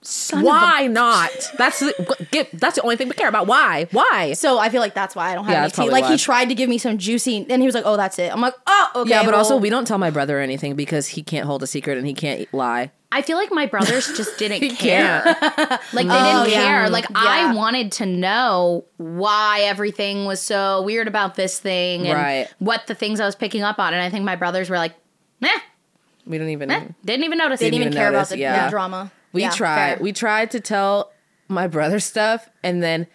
Son 0.03 0.39
of 0.39 0.45
a- 0.45 0.49
Why 0.49 0.87
not? 0.87 1.31
That's 1.59 1.81
the, 1.81 2.17
get, 2.31 2.49
that's 2.61 2.77
the 2.77 2.83
only 2.83 2.95
thing 2.95 3.09
we 3.09 3.15
care 3.15 3.29
about. 3.29 3.49
Why? 3.49 3.89
Why? 3.91 4.35
So 4.35 4.57
I 4.57 4.69
feel 4.69 4.81
like 4.81 4.95
that's 4.95 5.17
why 5.17 5.33
I 5.33 5.35
don't 5.35 5.45
have 5.47 5.53
Yeah, 5.53 5.63
any 5.65 5.71
tea. 5.73 5.91
Like 5.91 6.05
he 6.07 6.17
tried 6.17 6.49
to 6.49 6.55
give 6.55 6.69
me 6.69 6.79
some 6.79 6.97
juicy, 6.97 7.45
and 7.51 7.61
he 7.61 7.67
was 7.67 7.75
like, 7.75 7.83
"Oh, 7.87 7.97
that's 7.97 8.17
it." 8.21 8.33
I'm 8.33 8.41
like, 8.41 8.55
"Oh, 8.69 8.91
okay." 8.97 9.11
yeah, 9.11 9.25
but 9.25 9.35
also 9.35 9.57
we 9.57 9.69
don't 9.69 9.85
tell 9.85 9.99
my 9.99 10.11
brother 10.11 10.39
anything 10.39 10.77
because 10.77 11.09
he 11.09 11.25
can't 11.25 11.45
hold 11.47 11.65
a 11.65 11.67
secret 11.67 11.99
and 11.99 12.07
he 12.07 12.15
can't 12.15 12.47
lie. 12.55 12.93
I 13.13 13.23
feel 13.23 13.37
like 13.37 13.53
my 13.53 13.67
brothers 13.67 14.09
just 14.17 14.37
didn't 14.39 14.77
care. 14.77 15.23
Like 15.93 16.07
they 16.09 16.13
Oh, 16.13 16.45
didn't 16.45 16.51
yeah. 16.53 16.65
care. 16.65 16.91
Like 16.91 17.05
Yeah. 17.09 17.17
I 17.17 17.55
wanted 17.55 17.93
to 17.93 18.07
know 18.07 18.85
why 18.97 19.61
everything 19.63 20.25
was 20.27 20.41
so 20.41 20.83
weird 20.83 21.07
about 21.09 21.35
this 21.37 21.59
thing 21.61 22.07
and 22.07 22.19
Right. 22.19 22.49
what 22.59 22.87
the 22.87 22.95
things 22.95 23.21
I 23.21 23.25
was 23.27 23.37
picking 23.37 23.63
up 23.63 23.79
on. 23.79 23.95
And 23.95 24.03
I 24.03 24.11
think 24.11 24.25
my 24.25 24.37
brothers 24.37 24.69
were 24.69 24.77
like, 24.79 24.95
eh, 25.43 25.49
We 26.27 26.37
don't 26.39 26.49
even. 26.49 26.71
eh, 26.71 26.89
didn't 27.05 27.25
even 27.25 27.39
notice. 27.39 27.61
They 27.61 27.67
didn't 27.67 27.75
even 27.83 27.89
even 27.93 27.97
care 27.99 28.11
notice, 28.11 28.31
about 28.31 28.35
the, 28.37 28.41
yeah. 28.41 28.65
the 28.67 28.71
drama. 28.71 29.13
We 29.33 29.43
Yeah, 29.43 29.51
tried. 29.51 29.95
fair. 29.95 30.03
We 30.03 30.13
tried 30.13 30.51
to 30.53 30.61
tell 30.61 31.13
my 31.49 31.69
brother 31.69 32.01
stuff, 32.01 32.49
and 32.65 32.83
then, 32.83 33.07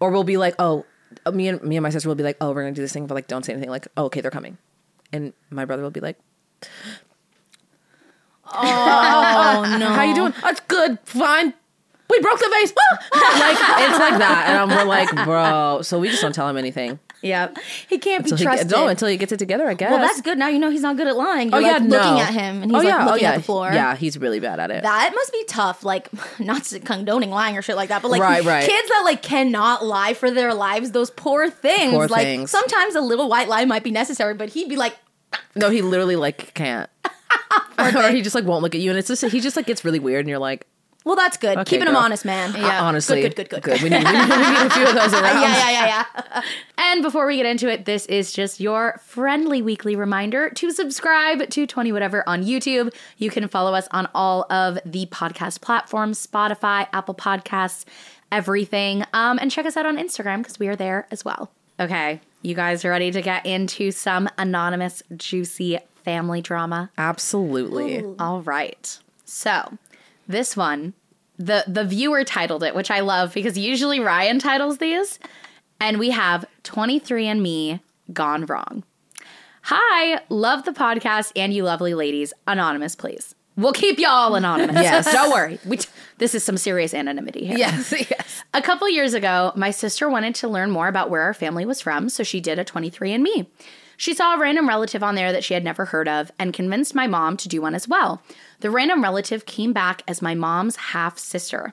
or 0.00 0.10
we'll 0.10 0.24
be 0.24 0.36
like, 0.38 0.54
oh, 0.58 0.86
me 1.32 1.48
and 1.48 1.62
me 1.62 1.76
and 1.76 1.82
my 1.82 1.90
sister 1.90 2.08
will 2.08 2.16
be 2.16 2.24
like, 2.24 2.36
oh, 2.40 2.52
we're 2.52 2.62
gonna 2.62 2.72
do 2.74 2.80
this 2.82 2.92
thing, 2.92 3.06
but 3.06 3.14
like, 3.14 3.26
don't 3.28 3.44
say 3.44 3.52
anything. 3.52 3.70
Like, 3.70 3.86
oh, 3.96 4.04
okay, 4.06 4.20
they're 4.22 4.30
coming, 4.30 4.56
and 5.12 5.32
my 5.50 5.64
brother 5.66 5.82
will 5.82 5.90
be 5.90 6.00
like, 6.00 6.16
oh 8.52 9.76
no, 9.78 9.88
how 9.94 10.02
you 10.02 10.14
doing? 10.14 10.34
That's 10.42 10.60
good, 10.60 10.98
fine. 11.04 11.54
We 12.10 12.20
broke 12.20 12.38
the 12.38 12.48
vase. 12.50 12.72
like 13.14 13.56
it's 13.88 13.98
like 13.98 14.18
that, 14.18 14.44
and 14.48 14.58
I'm, 14.58 14.68
we're 14.68 14.84
like, 14.84 15.10
bro. 15.24 15.80
So 15.82 15.98
we 15.98 16.08
just 16.10 16.20
don't 16.20 16.34
tell 16.34 16.46
him 16.48 16.58
anything 16.58 16.98
Yeah, 17.22 17.48
he 17.88 17.96
can't 17.98 18.22
be 18.22 18.30
until 18.30 18.36
he, 18.36 18.44
trusted. 18.44 18.68
gets, 18.68 18.78
no, 18.78 18.88
until 18.88 19.08
he 19.08 19.16
gets 19.16 19.32
it 19.32 19.38
together. 19.38 19.66
I 19.66 19.72
guess. 19.74 19.90
well, 19.90 20.00
that's 20.00 20.20
good. 20.20 20.36
Now 20.36 20.48
you 20.48 20.58
know 20.58 20.70
he's 20.70 20.82
not 20.82 20.98
good 20.98 21.06
at 21.06 21.16
lying. 21.16 21.52
Oh, 21.52 21.58
You're 21.58 21.70
Oh 21.70 21.72
like 21.72 21.82
yeah, 21.82 21.96
looking 21.96 22.14
no. 22.14 22.20
at 22.20 22.34
him, 22.34 22.62
and 22.62 22.76
oh, 22.76 22.80
he's 22.80 22.90
oh, 22.92 22.96
like 22.96 23.06
looking 23.06 23.12
oh, 23.12 23.28
yeah. 23.28 23.32
at 23.32 23.36
the 23.38 23.42
floor. 23.42 23.72
Yeah, 23.72 23.96
he's 23.96 24.18
really 24.18 24.38
bad 24.38 24.60
at 24.60 24.70
it. 24.70 24.82
That 24.82 25.12
must 25.14 25.32
be 25.32 25.44
tough. 25.48 25.82
Like, 25.82 26.10
not 26.38 26.70
condoning 26.84 27.30
lying 27.30 27.56
or 27.56 27.62
shit 27.62 27.74
like 27.74 27.88
that, 27.88 28.02
but 28.02 28.10
like 28.10 28.20
Right, 28.20 28.44
right. 28.44 28.68
kids 28.68 28.88
that 28.90 29.02
like 29.04 29.22
cannot 29.22 29.82
lie 29.84 30.12
for 30.12 30.30
their 30.30 30.52
lives. 30.52 30.90
Those 30.90 31.10
poor 31.10 31.48
things. 31.48 31.94
Poor 31.94 32.06
like 32.06 32.24
things. 32.24 32.50
sometimes 32.50 32.94
a 32.96 33.00
little 33.00 33.30
white 33.30 33.48
lie 33.48 33.64
might 33.64 33.82
be 33.82 33.90
necessary, 33.90 34.34
but 34.34 34.50
he'd 34.50 34.68
be 34.68 34.76
like, 34.76 34.94
No, 35.56 35.70
he 35.70 35.80
literally 35.80 36.16
like 36.16 36.52
can't. 36.52 36.90
or 37.78 38.10
he 38.10 38.22
just 38.22 38.34
like 38.34 38.44
won't 38.44 38.62
look 38.62 38.74
at 38.74 38.80
you, 38.80 38.90
and 38.90 38.98
it's 38.98 39.08
just 39.08 39.24
he 39.24 39.40
just 39.40 39.56
like 39.56 39.66
gets 39.66 39.84
really 39.84 39.98
weird, 39.98 40.20
and 40.20 40.28
you're 40.28 40.38
like, 40.38 40.66
"Well, 41.04 41.16
that's 41.16 41.36
good. 41.36 41.58
Okay, 41.58 41.70
Keeping 41.70 41.88
him 41.88 41.94
girl. 41.94 42.02
honest, 42.02 42.24
man." 42.24 42.54
yeah. 42.56 42.82
honestly, 42.82 43.22
good, 43.22 43.36
good, 43.36 43.48
good, 43.48 43.62
good. 43.62 43.80
good. 43.80 43.82
We 43.82 43.88
need, 43.90 44.04
we 44.04 44.12
need, 44.12 44.28
we 44.28 44.36
need 44.36 44.66
a 44.66 44.70
few 44.70 44.86
of 44.86 44.94
those 44.94 45.12
around. 45.14 45.40
yeah, 45.40 45.70
yeah, 45.70 45.70
yeah, 45.70 46.04
yeah. 46.14 46.42
And 46.78 47.02
before 47.02 47.26
we 47.26 47.36
get 47.36 47.46
into 47.46 47.68
it, 47.68 47.84
this 47.84 48.06
is 48.06 48.32
just 48.32 48.60
your 48.60 49.00
friendly 49.04 49.62
weekly 49.62 49.96
reminder 49.96 50.50
to 50.50 50.70
subscribe 50.70 51.48
to 51.50 51.66
20 51.66 51.92
Whatever 51.92 52.28
on 52.28 52.44
YouTube. 52.44 52.94
You 53.18 53.30
can 53.30 53.48
follow 53.48 53.74
us 53.74 53.88
on 53.90 54.08
all 54.14 54.46
of 54.50 54.78
the 54.84 55.06
podcast 55.06 55.60
platforms 55.60 56.24
Spotify, 56.24 56.86
Apple 56.92 57.14
Podcasts, 57.14 57.84
everything. 58.30 59.04
Um, 59.12 59.38
and 59.40 59.50
check 59.50 59.66
us 59.66 59.76
out 59.76 59.86
on 59.86 59.96
Instagram 59.96 60.38
because 60.38 60.58
we 60.58 60.68
are 60.68 60.76
there 60.76 61.06
as 61.10 61.24
well. 61.24 61.50
Okay, 61.80 62.20
you 62.42 62.54
guys 62.54 62.84
are 62.84 62.90
ready 62.90 63.10
to 63.10 63.20
get 63.20 63.44
into 63.44 63.90
some 63.90 64.28
anonymous, 64.38 65.02
juicy 65.16 65.78
family 66.04 66.40
drama? 66.40 66.90
Absolutely. 66.98 68.04
All 68.18 68.42
right. 68.42 68.98
So, 69.24 69.78
this 70.28 70.56
one, 70.56 70.94
the 71.38 71.64
the 71.66 71.84
viewer 71.84 72.24
titled 72.24 72.62
it, 72.62 72.74
which 72.74 72.90
I 72.90 73.00
love 73.00 73.34
because 73.34 73.58
usually 73.58 73.98
Riayn 73.98 74.38
titles 74.40 74.78
these, 74.78 75.18
and 75.80 75.98
we 75.98 76.10
have 76.10 76.44
23andMe 76.64 77.80
gone 78.12 78.46
wrong. 78.46 78.84
Hi, 79.62 80.20
love 80.28 80.64
the 80.66 80.72
podcast 80.72 81.32
and 81.36 81.52
you 81.52 81.64
lovely 81.64 81.94
ladies. 81.94 82.34
Anonymous, 82.46 82.94
please. 82.94 83.34
We'll 83.56 83.72
keep 83.72 83.98
y'all 83.98 84.34
anonymous. 84.34 84.74
Yes. 84.82 85.10
Don't 85.10 85.30
worry. 85.30 85.58
We 85.64 85.78
t- 85.78 85.88
this 86.18 86.34
is 86.34 86.44
some 86.44 86.56
serious 86.58 86.92
anonymity 86.92 87.46
here. 87.46 87.56
Yes, 87.56 87.92
yes. 88.10 88.44
A 88.52 88.60
couple 88.60 88.88
years 88.90 89.14
ago, 89.14 89.52
my 89.56 89.70
sister 89.70 90.10
wanted 90.10 90.34
to 90.36 90.48
learn 90.48 90.70
more 90.70 90.88
about 90.88 91.08
where 91.08 91.22
our 91.22 91.32
family 91.34 91.64
was 91.64 91.80
from, 91.80 92.08
so 92.08 92.22
she 92.22 92.40
did 92.40 92.58
a 92.58 92.64
23andMe. 92.64 93.46
She 93.96 94.14
saw 94.14 94.34
a 94.34 94.38
random 94.38 94.68
relative 94.68 95.02
on 95.02 95.14
there 95.14 95.32
that 95.32 95.44
she 95.44 95.54
had 95.54 95.64
never 95.64 95.86
heard 95.86 96.08
of 96.08 96.32
and 96.38 96.52
convinced 96.52 96.94
my 96.94 97.06
mom 97.06 97.36
to 97.38 97.48
do 97.48 97.62
one 97.62 97.74
as 97.74 97.88
well. 97.88 98.22
The 98.60 98.70
random 98.70 99.02
relative 99.02 99.46
came 99.46 99.72
back 99.72 100.02
as 100.08 100.22
my 100.22 100.34
mom's 100.34 100.76
half 100.76 101.18
sister. 101.18 101.72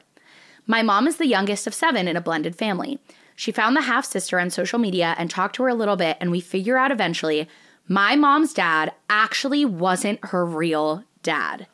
My 0.67 0.81
mom 0.81 1.07
is 1.07 1.17
the 1.17 1.27
youngest 1.27 1.67
of 1.67 1.73
seven 1.73 2.07
in 2.07 2.15
a 2.15 2.21
blended 2.21 2.55
family. 2.55 2.99
She 3.35 3.51
found 3.51 3.75
the 3.75 3.81
half 3.81 4.05
sister 4.05 4.39
on 4.39 4.49
social 4.51 4.77
media 4.77 5.15
and 5.17 5.29
talked 5.29 5.55
to 5.55 5.63
her 5.63 5.69
a 5.69 5.73
little 5.73 5.95
bit, 5.95 6.17
and 6.21 6.29
we 6.29 6.39
figure 6.41 6.77
out 6.77 6.91
eventually 6.91 7.47
my 7.87 8.15
mom's 8.15 8.53
dad 8.53 8.93
actually 9.09 9.65
wasn't 9.65 10.23
her 10.25 10.45
real 10.45 11.03
dad. 11.23 11.67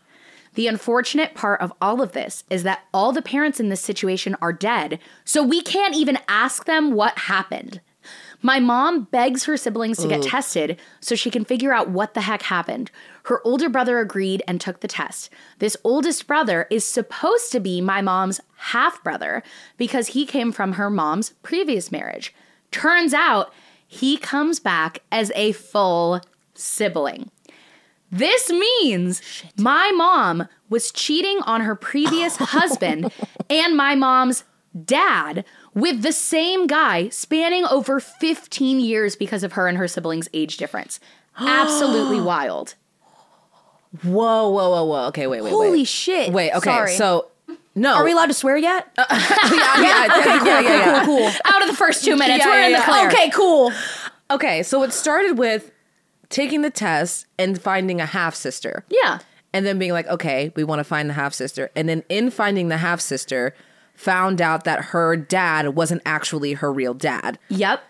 The 0.54 0.68
unfortunate 0.68 1.36
part 1.36 1.62
of 1.62 1.72
all 1.80 2.02
of 2.02 2.14
this 2.14 2.44
is 2.50 2.64
that 2.64 2.86
all 2.92 3.12
the 3.12 3.22
parents 3.22 3.60
in 3.60 3.70
this 3.70 3.82
situation 3.82 4.36
are 4.42 4.54
dead, 4.54 4.98
so 5.24 5.44
we 5.44 5.62
can't 5.62 5.96
even 5.96 6.18
ask 6.28 6.66
them 6.66 6.94
what 6.94 7.18
happened. 7.20 7.82
My 8.48 8.62
mom 8.62 9.04
begs 9.12 9.44
her 9.44 9.58
siblings 9.58 9.98
to 9.98 10.08
get 10.08 10.22
tested 10.22 10.80
so 11.02 11.16
she 11.16 11.30
can 11.30 11.44
figure 11.44 11.74
out 11.74 11.90
what 11.90 12.14
the 12.14 12.22
heck 12.22 12.44
happened. 12.44 12.90
Her 13.24 13.46
older 13.46 13.68
brother 13.68 14.00
agreed 14.00 14.42
and 14.48 14.62
took 14.62 14.80
the 14.80 14.88
test. 14.88 15.30
This 15.60 15.76
oldest 15.84 16.28
brother 16.28 16.66
is 16.70 16.86
supposed 16.86 17.52
to 17.52 17.60
be 17.60 17.82
my 17.82 18.02
mom's 18.02 18.40
half 18.56 19.04
brother 19.04 19.44
because 19.76 20.08
he 20.08 20.26
came 20.26 20.54
from 20.54 20.74
her 20.74 20.90
mom's 20.90 21.32
previous 21.44 21.92
marriage. 21.92 22.34
Turns 22.72 23.14
out 23.14 23.54
he 23.86 24.16
comes 24.16 24.62
back 24.62 25.00
as 25.12 25.30
a 25.36 25.52
full 25.52 26.22
sibling. 26.54 27.30
This 28.10 28.50
means 28.50 29.22
my 29.58 29.92
mom 29.94 30.48
was 30.70 30.94
cheating 30.94 31.42
on 31.42 31.60
her 31.60 31.76
previous 31.76 32.38
husband 32.56 33.12
and 33.50 33.76
my 33.76 33.94
mom's 33.94 34.46
dad 34.86 35.46
with 35.74 36.02
the 36.02 36.12
same 36.12 36.68
guy 36.68 37.10
spanning 37.10 37.66
over 37.66 38.00
15 38.00 38.80
years 38.80 39.16
because 39.16 39.44
of 39.44 39.54
her 39.54 39.68
and 39.68 39.78
her 39.78 39.88
siblings' 39.88 40.28
age 40.34 40.58
difference. 40.58 41.00
Absolutely 41.40 42.22
wild. 42.22 42.76
Whoa, 44.04 44.50
whoa, 44.50 44.70
whoa, 44.70 44.84
whoa. 44.84 45.08
Okay, 45.08 45.28
wait, 45.28 45.42
wait, 45.42 45.50
Holy 45.50 45.72
wait. 45.80 45.88
shit. 45.88 46.32
Wait, 46.34 46.52
okay. 46.52 46.70
Sorry. 46.70 46.92
So 46.92 47.28
no. 47.78 47.96
Are 47.96 48.04
we 48.04 48.12
allowed 48.12 48.26
to 48.28 48.34
swear 48.34 48.58
yet? 48.58 48.92
yeah, 48.98 49.06
yeah, 49.10 50.08
okay, 50.18 50.46
yeah, 50.46 50.60
yeah, 50.60 50.62
yeah. 50.62 51.06
cool. 51.06 51.30
Out 51.46 51.62
of 51.62 51.68
the 51.68 51.76
first 51.76 52.04
two 52.04 52.16
minutes, 52.16 52.44
Yeah, 52.44 52.52
we're 52.52 52.60
yeah, 52.60 52.66
in 52.68 52.74
the 52.74 52.82
clear. 52.82 53.08
Okay, 53.08 53.30
cool. 53.30 53.72
Okay, 54.32 54.64
so 54.64 54.84
it 54.84 54.92
started 54.94 55.38
with 55.38 55.72
taking 56.30 56.62
the 56.64 56.70
test 56.72 57.28
and 57.38 57.62
finding 57.62 58.02
a 58.02 58.06
half 58.06 58.36
sister. 58.36 58.84
Yeah. 58.90 59.20
And 59.54 59.66
then 59.66 59.80
being 59.80 59.92
like, 59.94 60.08
okay, 60.08 60.52
we 60.56 60.64
want 60.64 60.80
to 60.80 60.84
find 60.84 61.10
the 61.10 61.14
half 61.14 61.34
sister. 61.34 61.70
And 61.76 61.88
then 61.88 62.04
in 62.10 62.30
finding 62.32 62.68
the 62.68 62.78
half 62.78 63.00
sister, 63.00 63.54
found 63.98 64.42
out 64.42 64.64
that 64.64 64.86
her 64.86 65.18
dad 65.18 65.70
wasn't 65.76 66.02
actually 66.06 66.54
her 66.54 66.72
real 66.72 66.94
dad. 66.94 67.38
Yep. 67.50 67.84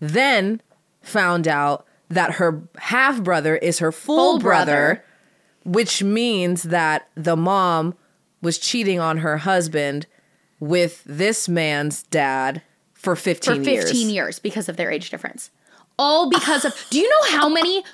Then 0.00 0.60
found 1.02 1.46
out 1.46 1.86
that 2.08 2.32
her 2.32 2.62
half 2.78 3.22
brother 3.22 3.54
is 3.56 3.78
her 3.78 3.92
full, 3.92 4.16
Full 4.16 4.38
brother, 4.40 4.72
brother. 4.72 5.04
which 5.64 6.02
means 6.02 6.64
that 6.64 7.08
the 7.14 7.36
mom 7.36 7.94
was 8.42 8.58
cheating 8.58 8.98
on 8.98 9.18
her 9.18 9.36
husband 9.36 10.06
with 10.58 11.04
this 11.04 11.48
man's 11.48 12.02
dad 12.04 12.62
for 12.94 13.14
15 13.14 13.62
For 13.64 13.70
years. 13.70 13.84
15 13.84 14.10
years 14.10 14.38
because 14.38 14.68
of 14.68 14.76
their 14.76 14.90
age 14.90 15.10
difference. 15.10 15.50
All 16.02 16.30
because 16.30 16.64
of. 16.64 16.74
Do 16.90 16.98
you 16.98 17.08
know 17.08 17.38
how 17.38 17.48
many 17.60 17.84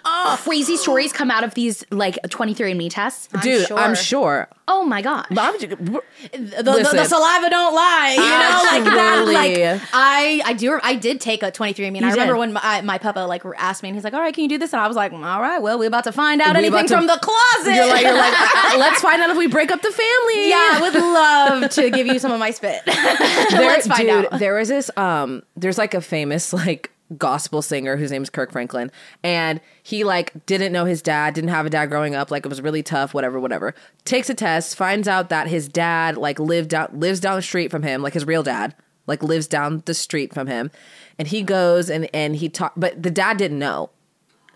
crazy 0.45 0.77
stories 0.77 1.13
come 1.13 1.31
out 1.31 1.43
of 1.45 1.55
these 1.55 1.85
like 1.91 2.19
23andMe 2.23 2.89
tests? 2.91 3.29
Dude, 3.43 3.67
sure. 3.67 3.77
I'm 3.79 3.95
sure. 3.97 4.49
Oh 4.69 4.85
my 4.85 5.03
gosh. 5.03 5.27
But 5.31 5.39
I'm- 5.39 5.59
The, 5.59 6.63
the, 6.63 6.73
Listen. 6.73 6.97
the 6.97 7.05
saliva 7.05 7.51
don't 7.51 7.75
lie. 7.75 8.15
You 8.17 8.21
know, 8.21 8.63
like 8.73 8.85
that. 8.97 9.25
Like 9.27 9.81
I, 9.93 10.41
I 10.45 10.53
do. 10.55 10.79
I 10.83 10.95
did 10.97 11.21
take 11.21 11.43
a 11.43 11.51
23. 11.51 11.87
I 11.87 11.91
mean, 11.91 12.03
I 12.05 12.11
remember 12.11 12.35
did. 12.35 12.39
when 12.41 12.53
my, 12.55 12.81
my 12.83 12.99
papa 12.99 13.21
like 13.21 13.43
asked 13.59 13.83
me, 13.83 13.89
and 13.91 13.97
he's 13.97 14.03
like, 14.05 14.15
"All 14.15 14.21
right, 14.21 14.35
can 14.35 14.43
you 14.43 14.49
do 14.49 14.59
this?" 14.59 14.73
And 14.73 14.81
I 14.81 14.87
was 14.89 14.97
like, 14.97 15.13
"All 15.13 15.19
right, 15.41 15.59
well, 15.61 15.79
we're 15.79 15.87
about 15.89 16.05
to 16.05 16.13
find 16.13 16.41
out 16.41 16.55
We 16.57 16.67
anything 16.67 16.87
to- 16.89 16.97
from 16.97 17.07
the 17.07 17.19
closet." 17.21 17.75
You're 17.75 17.87
like, 17.89 18.03
you're 18.05 18.15
like, 18.17 18.33
"Uh, 18.35 18.77
let's 18.79 19.01
find 19.03 19.21
out 19.23 19.31
if 19.31 19.37
we 19.37 19.47
break 19.47 19.71
up 19.71 19.83
the 19.83 19.91
family. 19.93 20.49
yeah, 20.49 20.69
I 20.73 20.79
would 20.81 20.95
love 20.95 21.71
to 21.73 21.91
give 21.91 22.07
you 22.07 22.19
some 22.19 22.33
of 22.33 22.39
my 22.41 22.51
spit. 22.51 22.83
There- 22.87 23.61
Let's 23.69 23.87
find 23.87 24.01
dude, 24.09 24.25
out. 24.33 24.39
There 24.41 24.59
is 24.59 24.69
this 24.69 24.91
um 24.97 25.43
there's 25.57 25.79
like 25.79 25.95
a 25.95 26.01
famous 26.01 26.53
like 26.53 26.91
gospel 27.19 27.63
singer 27.63 27.97
whose 27.97 28.11
name's 28.11 28.31
Kirk 28.31 28.51
Franklin 28.51 28.91
and 29.23 29.61
he 29.83 30.03
like 30.05 30.45
didn't 30.47 30.73
know 30.73 30.85
his 30.87 31.03
dad, 31.03 31.35
didn't 31.35 31.51
have 31.51 31.65
a 31.67 31.71
dad 31.71 31.87
growing 31.87 32.15
up, 32.15 32.31
like 32.31 32.45
it 32.45 32.49
was 32.49 32.61
really 32.61 32.83
tough, 32.83 33.15
whatever, 33.15 33.39
whatever. 33.39 33.75
Takes 34.05 34.29
a 34.29 34.35
test, 34.35 34.77
finds 34.77 35.07
out 35.07 35.29
that 35.29 35.47
his 35.47 35.69
dad 35.69 36.17
like 36.17 36.39
lived 36.41 36.75
out 36.75 36.97
lives 36.97 37.21
down 37.21 37.37
the 37.37 37.43
street 37.43 37.71
from 37.71 37.83
him, 37.85 38.03
like 38.03 38.15
his 38.15 38.27
real 38.27 38.43
dad, 38.43 38.75
like 39.07 39.23
lives 39.23 39.47
down 39.47 39.83
the 39.87 39.95
street 39.95 40.35
from 40.35 40.47
him. 40.49 40.71
And 41.19 41.29
he 41.29 41.43
goes 41.43 41.89
and 41.91 42.09
and 42.13 42.35
he 42.37 42.49
talk 42.49 42.73
but 42.77 43.03
the 43.03 43.11
dad 43.11 43.37
didn't 43.37 43.59
know. 43.59 43.91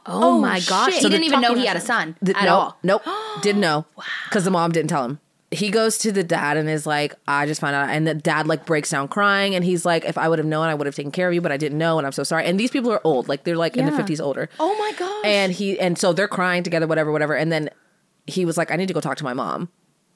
Oh, 0.06 0.36
Oh, 0.36 0.40
my 0.40 0.60
gosh. 0.60 0.94
shit. 0.94 1.02
he 1.02 1.08
didn't 1.10 1.24
even 1.24 1.40
know 1.42 1.54
he 1.54 1.66
had 1.66 1.76
a 1.76 1.80
son 1.80 2.16
Th- 2.24 2.36
at 2.36 2.44
nope, 2.44 2.52
all. 2.52 2.78
Nope. 2.82 3.02
didn't 3.42 3.60
know. 3.60 3.84
Because 4.28 4.44
the 4.44 4.50
mom 4.50 4.72
didn't 4.72 4.88
tell 4.88 5.04
him. 5.04 5.20
He 5.52 5.70
goes 5.70 5.98
to 5.98 6.12
the 6.12 6.22
dad 6.22 6.56
and 6.56 6.68
is 6.68 6.86
like, 6.86 7.14
I 7.26 7.44
just 7.46 7.60
found 7.60 7.74
out. 7.74 7.88
And 7.88 8.06
the 8.06 8.14
dad 8.14 8.46
like 8.46 8.66
breaks 8.66 8.90
down 8.90 9.08
crying. 9.08 9.54
And 9.54 9.64
he's 9.64 9.84
like, 9.84 10.04
if 10.04 10.16
I 10.16 10.28
would 10.28 10.38
have 10.38 10.46
known, 10.46 10.68
I 10.68 10.74
would 10.74 10.86
have 10.86 10.94
taken 10.94 11.10
care 11.10 11.26
of 11.28 11.34
you, 11.34 11.40
but 11.40 11.50
I 11.50 11.56
didn't 11.56 11.78
know. 11.78 11.98
And 11.98 12.06
I'm 12.06 12.12
so 12.12 12.22
sorry. 12.22 12.46
And 12.46 12.58
these 12.58 12.70
people 12.70 12.92
are 12.92 13.00
old. 13.02 13.28
Like 13.28 13.42
they're 13.42 13.56
like 13.56 13.76
in 13.76 13.84
the 13.84 13.92
50s 13.92 14.22
older. 14.22 14.48
Oh 14.60 14.76
my 14.78 14.92
gosh. 14.96 15.24
And 15.24 15.52
he, 15.52 15.78
and 15.80 15.98
so 15.98 16.12
they're 16.12 16.28
crying 16.28 16.62
together, 16.62 16.86
whatever, 16.86 17.10
whatever. 17.10 17.34
And 17.34 17.50
then 17.50 17.68
he 18.26 18.44
was 18.44 18.56
like, 18.56 18.70
I 18.70 18.76
need 18.76 18.88
to 18.88 18.94
go 18.94 19.00
talk 19.00 19.16
to 19.16 19.24
my 19.24 19.34
mom. 19.34 19.70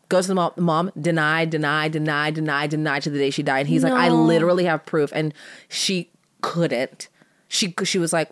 Goes 0.08 0.24
to 0.24 0.28
the 0.28 0.34
mom, 0.36 0.52
mom 0.56 0.92
denied, 1.00 1.50
denied, 1.50 1.92
denied, 1.92 2.34
denied, 2.34 2.70
denied 2.70 3.02
to 3.02 3.10
the 3.10 3.18
day 3.18 3.30
she 3.30 3.42
died. 3.42 3.60
And 3.60 3.68
he's 3.68 3.82
like, 3.82 3.92
I 3.92 4.10
literally 4.10 4.66
have 4.66 4.86
proof. 4.86 5.10
And 5.12 5.34
she 5.68 6.10
couldn't. 6.42 7.08
She, 7.48 7.74
she 7.82 7.98
was 7.98 8.12
like, 8.12 8.30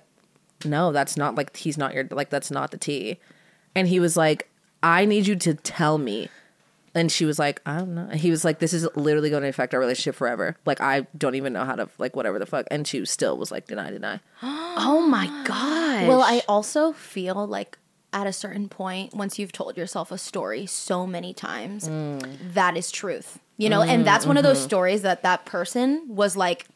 no, 0.64 0.92
that's 0.92 1.16
not 1.16 1.34
like 1.34 1.56
he's 1.56 1.78
not 1.78 1.94
your 1.94 2.06
like 2.10 2.30
that's 2.30 2.50
not 2.50 2.70
the 2.70 2.76
T. 2.76 3.18
And 3.74 3.88
he 3.88 4.00
was 4.00 4.16
like, 4.16 4.48
I 4.82 5.04
need 5.04 5.26
you 5.26 5.36
to 5.36 5.54
tell 5.54 5.98
me. 5.98 6.28
And 6.94 7.10
she 7.10 7.24
was 7.24 7.38
like, 7.38 7.60
I 7.64 7.78
don't 7.78 7.94
know. 7.94 8.08
And 8.10 8.20
he 8.20 8.30
was 8.30 8.44
like, 8.44 8.58
this 8.58 8.72
is 8.72 8.86
literally 8.94 9.30
going 9.30 9.42
to 9.42 9.48
affect 9.48 9.72
our 9.72 9.80
relationship 9.80 10.14
forever. 10.14 10.56
Like 10.66 10.80
I 10.80 11.06
don't 11.16 11.34
even 11.34 11.52
know 11.52 11.64
how 11.64 11.74
to 11.74 11.88
like 11.98 12.14
whatever 12.14 12.38
the 12.38 12.46
fuck. 12.46 12.66
And 12.70 12.86
she 12.86 13.04
still 13.06 13.36
was 13.38 13.50
like, 13.50 13.66
deny, 13.66 13.90
deny. 13.90 14.20
Oh 14.74 15.06
my 15.06 15.26
God. 15.44 16.08
Well, 16.08 16.22
I 16.22 16.42
also 16.48 16.92
feel 16.92 17.46
like 17.46 17.76
at 18.12 18.26
a 18.26 18.32
certain 18.32 18.68
point, 18.68 19.14
once 19.14 19.38
you've 19.38 19.52
told 19.52 19.76
yourself 19.76 20.10
a 20.10 20.18
story 20.18 20.66
so 20.66 21.06
many 21.06 21.34
times, 21.34 21.88
mm. 21.88 22.54
that 22.54 22.76
is 22.76 22.90
truth. 22.90 23.38
You 23.58 23.68
know, 23.68 23.82
and 23.82 24.02
mm, 24.02 24.04
that's 24.04 24.26
one 24.26 24.36
of 24.36 24.42
those 24.42 24.58
mm-hmm. 24.58 24.66
stories 24.66 25.02
that 25.02 25.22
that 25.22 25.44
person 25.44 26.04
was 26.08 26.36
like, 26.36 26.66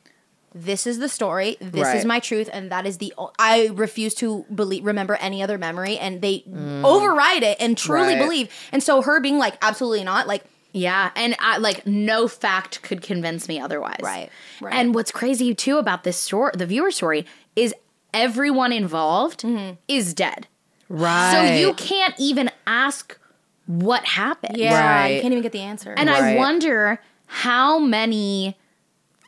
"This 0.64 0.86
is 0.86 0.98
the 0.98 1.08
story. 1.08 1.56
This 1.60 1.84
Right. 1.84 1.96
is 1.96 2.04
my 2.04 2.18
truth, 2.18 2.48
and 2.52 2.70
that 2.72 2.86
is 2.86 2.98
the. 2.98 3.12
i 3.38 3.70
refuse 3.74 4.14
to 4.16 4.44
believe, 4.54 4.84
remember 4.84 5.16
any 5.16 5.42
other 5.42 5.58
memory, 5.58 5.98
and 5.98 6.22
they 6.22 6.40
mm. 6.48 6.82
override 6.84 7.42
it 7.42 7.56
and 7.60 7.76
truly 7.76 8.14
Right. 8.14 8.18
believe. 8.18 8.48
And 8.72 8.82
so 8.82 9.02
her 9.02 9.20
being 9.20 9.38
like, 9.38 9.54
absolutely 9.62 10.04
not, 10.04 10.26
like, 10.26 10.44
Yeah, 10.72 11.10
and 11.16 11.34
I, 11.38 11.56
like 11.56 11.86
no 11.86 12.28
fact 12.28 12.82
could 12.82 13.00
convince 13.00 13.48
me 13.48 13.58
otherwise. 13.58 14.00
Right, 14.02 14.28
right. 14.60 14.74
And 14.74 14.94
what's 14.94 15.10
crazy 15.10 15.54
too 15.54 15.78
about 15.78 16.04
this 16.04 16.18
story, 16.18 16.52
the 16.54 16.66
viewer 16.66 16.90
story, 16.90 17.24
is 17.54 17.74
everyone 18.12 18.72
involved 18.72 19.40
mm-hmm. 19.40 19.76
is 19.88 20.12
dead. 20.12 20.48
Right. 20.90 21.32
So 21.32 21.54
you 21.54 21.72
can't 21.74 22.14
even 22.18 22.50
ask 22.66 23.18
what 23.66 24.04
happened. 24.04 24.56
yeah, 24.58 25.02
Right. 25.02 25.08
you 25.14 25.20
can't 25.22 25.32
even 25.32 25.42
get 25.42 25.52
the 25.52 25.62
answer. 25.62 25.94
And 25.96 26.10
I 26.10 26.36
wonder 26.36 27.00
how 27.26 27.78
many 27.78 28.56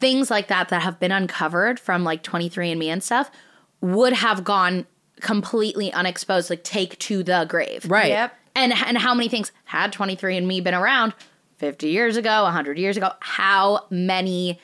things 0.00 0.30
like 0.30 0.48
that 0.48 0.68
that 0.68 0.82
have 0.82 1.00
been 1.00 1.12
uncovered 1.12 1.80
from 1.80 2.04
like 2.04 2.22
23andMe 2.22 2.86
and 2.86 3.02
stuff 3.02 3.30
would 3.80 4.12
have 4.12 4.44
gone 4.44 4.86
completely 5.20 5.92
unexposed, 5.92 6.50
like 6.50 6.64
take 6.64 6.98
to 6.98 7.22
the 7.22 7.46
grave. 7.48 7.84
Right. 7.88 8.08
Yep. 8.08 8.34
And 8.54 8.72
and 8.72 8.98
how 8.98 9.14
many 9.14 9.28
things 9.28 9.52
had 9.64 9.92
23andMe 9.92 10.62
been 10.64 10.74
around 10.74 11.14
50 11.58 11.88
years 11.88 12.16
ago, 12.16 12.44
100 12.44 12.78
years 12.78 12.96
ago? 12.96 13.10
How 13.20 13.86
many 13.90 14.60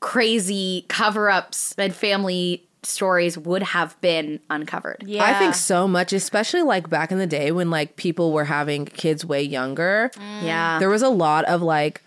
crazy 0.00 0.86
cover-ups 0.88 1.74
and 1.76 1.94
family 1.94 2.64
stories 2.82 3.36
would 3.36 3.62
have 3.62 4.00
been 4.00 4.40
uncovered? 4.48 5.04
Yeah. 5.06 5.24
I 5.24 5.34
think 5.34 5.54
so 5.54 5.86
much, 5.86 6.12
especially 6.12 6.62
like 6.62 6.88
back 6.88 7.12
in 7.12 7.18
the 7.18 7.26
day 7.26 7.52
when 7.52 7.70
like 7.70 7.96
people 7.96 8.32
were 8.32 8.46
having 8.46 8.86
kids 8.86 9.24
way 9.24 9.42
younger. 9.42 10.10
Yeah. 10.42 10.78
There 10.78 10.88
was 10.88 11.02
a 11.02 11.08
lot 11.08 11.44
of 11.44 11.62
like, 11.62 12.02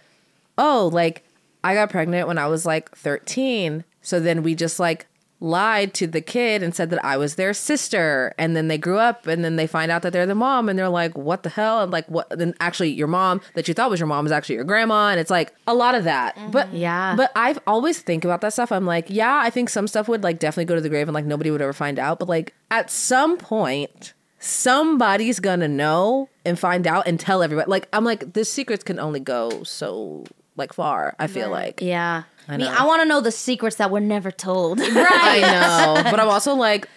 oh, 0.58 0.89
like 0.91 1.24
I 1.63 1.74
got 1.74 1.89
pregnant 1.89 2.27
when 2.27 2.38
I 2.38 2.48
was 2.48 2.65
like 2.65 2.96
13. 2.96 3.84
So 4.01 4.20
then 4.20 4.43
we 4.43 4.55
just 4.55 4.79
like 4.79 5.08
lied 5.43 5.93
to 5.93 6.08
the 6.08 6.22
kid 6.22 6.63
and 6.63 6.74
said 6.74 6.89
that 6.89 7.03
I 7.03 7.17
was 7.17 7.36
their 7.36 7.53
sister. 7.53 8.34
And 8.38 8.55
then 8.55 8.70
they 8.70 8.77
grew 8.77 8.98
up 8.98 9.27
and 9.27 9.43
then 9.43 9.58
they 9.58 9.67
find 9.67 9.91
out 9.91 10.01
that 10.03 10.13
they're 10.13 10.25
the 10.25 10.34
mom 10.34 10.70
and 10.70 10.79
they're 10.79 10.89
like, 10.89 11.17
what 11.17 11.43
the 11.43 11.50
hell? 11.50 11.82
And 11.82 11.91
like, 11.91 12.08
what? 12.08 12.29
Then 12.29 12.55
actually, 12.60 12.91
your 12.91 13.08
mom 13.08 13.41
that 13.53 13.67
you 13.67 13.74
thought 13.74 13.89
was 13.89 14.00
your 14.00 14.08
mom 14.08 14.25
is 14.25 14.32
actually 14.32 14.55
your 14.55 14.63
grandma. 14.63 15.10
And 15.10 15.20
it's 15.20 15.29
like 15.29 15.53
a 15.67 15.74
lot 15.74 15.96
of 15.96 16.05
that. 16.05 16.36
Mm-hmm. 16.36 16.51
But 16.51 16.74
Yeah. 16.74 17.15
But 17.15 17.32
I've 17.36 17.60
always 17.67 18.00
think 18.00 18.24
about 18.24 18.41
that 18.41 18.53
stuff. 18.53 18.72
I'm 18.72 18.86
like, 18.86 19.08
yeah, 19.10 19.41
I 19.43 19.50
think 19.50 19.70
some 19.70 19.88
stuff 19.88 20.08
would 20.08 20.24
like 20.24 20.39
definitely 20.39 20.65
go 20.65 20.75
to 20.75 20.82
the 20.82 20.89
grave 20.89 21.08
and 21.08 21.13
like 21.13 21.25
nobody 21.25 21.51
would 21.51 21.62
ever 21.62 21.74
find 21.74 22.00
out. 22.00 22.20
But 22.20 22.29
like 22.29 22.53
at 22.72 22.89
some 22.89 23.38
point, 23.38 24.13
somebody's 24.39 25.39
gonna 25.39 25.67
know 25.67 26.29
and 26.46 26.58
find 26.58 26.88
out 26.88 27.08
and 27.08 27.20
tell 27.20 27.43
everybody. 27.43 27.70
Like, 27.70 27.88
I'm 27.93 28.03
like, 28.03 28.34
the 28.34 28.46
secrets 28.46 28.84
can 28.84 29.00
only 29.00 29.20
go 29.20 29.63
so 29.63 30.25
like 30.56 30.74
far, 30.74 31.16
I 31.20 31.28
feel 31.28 31.50
like. 31.50 31.82
Yeah. 31.82 32.24
I 32.48 32.54
I 32.54 32.58
mean. 32.58 32.68
I 32.68 32.86
want 32.86 33.02
to 33.02 33.06
know 33.06 33.22
the 33.22 33.32
secrets 33.32 33.78
that 33.78 33.90
were 33.92 34.00
never 34.00 34.32
told. 34.32 34.80
I 34.84 35.40
know, 35.42 36.04
but 36.12 36.20
I'm 36.20 36.30
also 36.30 36.54
like, 36.56 36.88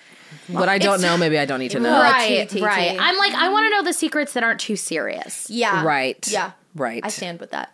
what 0.49 0.69
I 0.69 0.79
don't 0.79 1.01
know, 1.01 1.17
maybe 1.17 1.39
I 1.39 1.45
don't 1.45 1.61
need 1.61 1.71
to 1.73 1.81
know. 1.81 1.93
Right. 1.93 2.13
Right, 2.39 2.49
T, 2.49 2.59
T, 2.59 2.65
right. 2.65 2.91
T. 2.93 2.99
I'm 2.99 3.17
like, 3.17 3.33
I 3.35 3.49
want 3.49 3.65
to 3.67 3.71
know 3.71 3.83
the 3.83 3.93
secrets 3.93 4.33
that 4.35 4.43
aren't 4.43 4.61
too 4.61 4.77
serious. 4.77 5.49
yeah. 5.51 5.85
Right. 5.85 6.27
Yeah. 6.29 6.53
Right. 6.75 7.01
I 7.05 7.09
stand 7.09 7.41
with 7.41 7.53
that. 7.53 7.73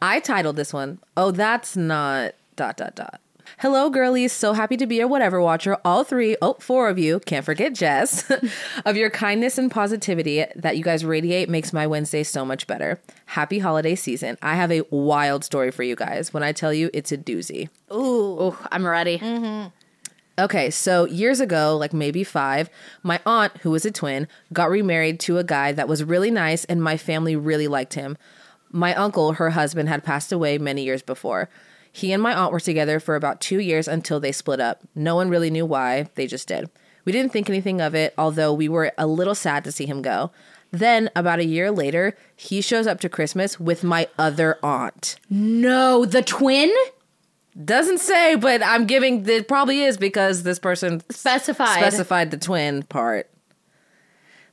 I 0.00 0.20
titled 0.20 0.56
this 0.56 0.72
one, 0.72 0.98
Oh, 1.16 1.30
That's 1.30 1.76
Not 1.76 2.34
dot 2.56 2.76
dot 2.76 2.94
dot. 2.94 3.20
Hello, 3.60 3.90
girlies. 3.90 4.32
So 4.32 4.54
happy 4.54 4.78
to 4.78 4.86
be 4.86 4.96
your 4.96 5.06
whatever 5.06 5.38
watcher. 5.38 5.76
All 5.84 6.02
three, 6.02 6.34
oh, 6.40 6.56
four 6.60 6.88
of 6.88 6.98
you, 6.98 7.20
can't 7.20 7.44
forget 7.44 7.74
Jess, 7.74 8.24
of 8.86 8.96
your 8.96 9.10
kindness 9.10 9.58
and 9.58 9.70
positivity 9.70 10.46
that 10.56 10.78
you 10.78 10.82
guys 10.82 11.04
radiate 11.04 11.50
makes 11.50 11.70
my 11.70 11.86
Wednesday 11.86 12.22
so 12.22 12.42
much 12.42 12.66
better. 12.66 12.98
Happy 13.26 13.58
holiday 13.58 13.94
season. 13.94 14.38
I 14.40 14.54
have 14.54 14.72
a 14.72 14.80
wild 14.88 15.44
story 15.44 15.70
for 15.70 15.82
you 15.82 15.94
guys. 15.94 16.32
When 16.32 16.42
I 16.42 16.52
tell 16.52 16.72
you, 16.72 16.88
it's 16.94 17.12
a 17.12 17.18
doozy. 17.18 17.68
Ooh, 17.92 18.56
I'm 18.72 18.86
ready. 18.86 19.18
Mm-hmm. 19.18 19.68
Okay, 20.42 20.70
so 20.70 21.04
years 21.04 21.40
ago, 21.40 21.76
like 21.76 21.92
maybe 21.92 22.24
five, 22.24 22.70
my 23.02 23.20
aunt, 23.26 23.58
who 23.58 23.72
was 23.72 23.84
a 23.84 23.90
twin, 23.90 24.26
got 24.54 24.70
remarried 24.70 25.20
to 25.20 25.36
a 25.36 25.44
guy 25.44 25.72
that 25.72 25.86
was 25.86 26.02
really 26.02 26.30
nice 26.30 26.64
and 26.64 26.82
my 26.82 26.96
family 26.96 27.36
really 27.36 27.68
liked 27.68 27.92
him. 27.92 28.16
My 28.70 28.94
uncle, 28.94 29.34
her 29.34 29.50
husband, 29.50 29.90
had 29.90 30.02
passed 30.02 30.32
away 30.32 30.56
many 30.56 30.82
years 30.82 31.02
before. 31.02 31.50
He 31.92 32.12
and 32.12 32.22
my 32.22 32.34
aunt 32.34 32.52
were 32.52 32.60
together 32.60 33.00
for 33.00 33.16
about 33.16 33.40
two 33.40 33.58
years 33.60 33.88
until 33.88 34.20
they 34.20 34.32
split 34.32 34.60
up. 34.60 34.80
No 34.94 35.14
one 35.16 35.28
really 35.28 35.50
knew 35.50 35.66
why, 35.66 36.08
they 36.14 36.26
just 36.26 36.48
did. 36.48 36.70
We 37.04 37.12
didn't 37.12 37.32
think 37.32 37.48
anything 37.48 37.80
of 37.80 37.94
it, 37.94 38.14
although 38.16 38.52
we 38.52 38.68
were 38.68 38.92
a 38.98 39.06
little 39.06 39.34
sad 39.34 39.64
to 39.64 39.72
see 39.72 39.86
him 39.86 40.02
go. 40.02 40.30
Then, 40.70 41.10
about 41.16 41.40
a 41.40 41.44
year 41.44 41.72
later, 41.72 42.16
he 42.36 42.60
shows 42.60 42.86
up 42.86 43.00
to 43.00 43.08
Christmas 43.08 43.58
with 43.58 43.82
my 43.82 44.06
other 44.18 44.58
aunt. 44.62 45.16
No, 45.28 46.04
the 46.04 46.22
twin 46.22 46.72
Doesn't 47.64 47.98
say, 47.98 48.36
but 48.36 48.62
I'm 48.64 48.86
giving 48.86 49.28
it 49.28 49.48
probably 49.48 49.82
is 49.82 49.96
because 49.96 50.44
this 50.44 50.60
person 50.60 51.02
Specified. 51.10 51.76
specified 51.78 52.30
the 52.30 52.36
twin 52.38 52.84
part. 52.84 53.28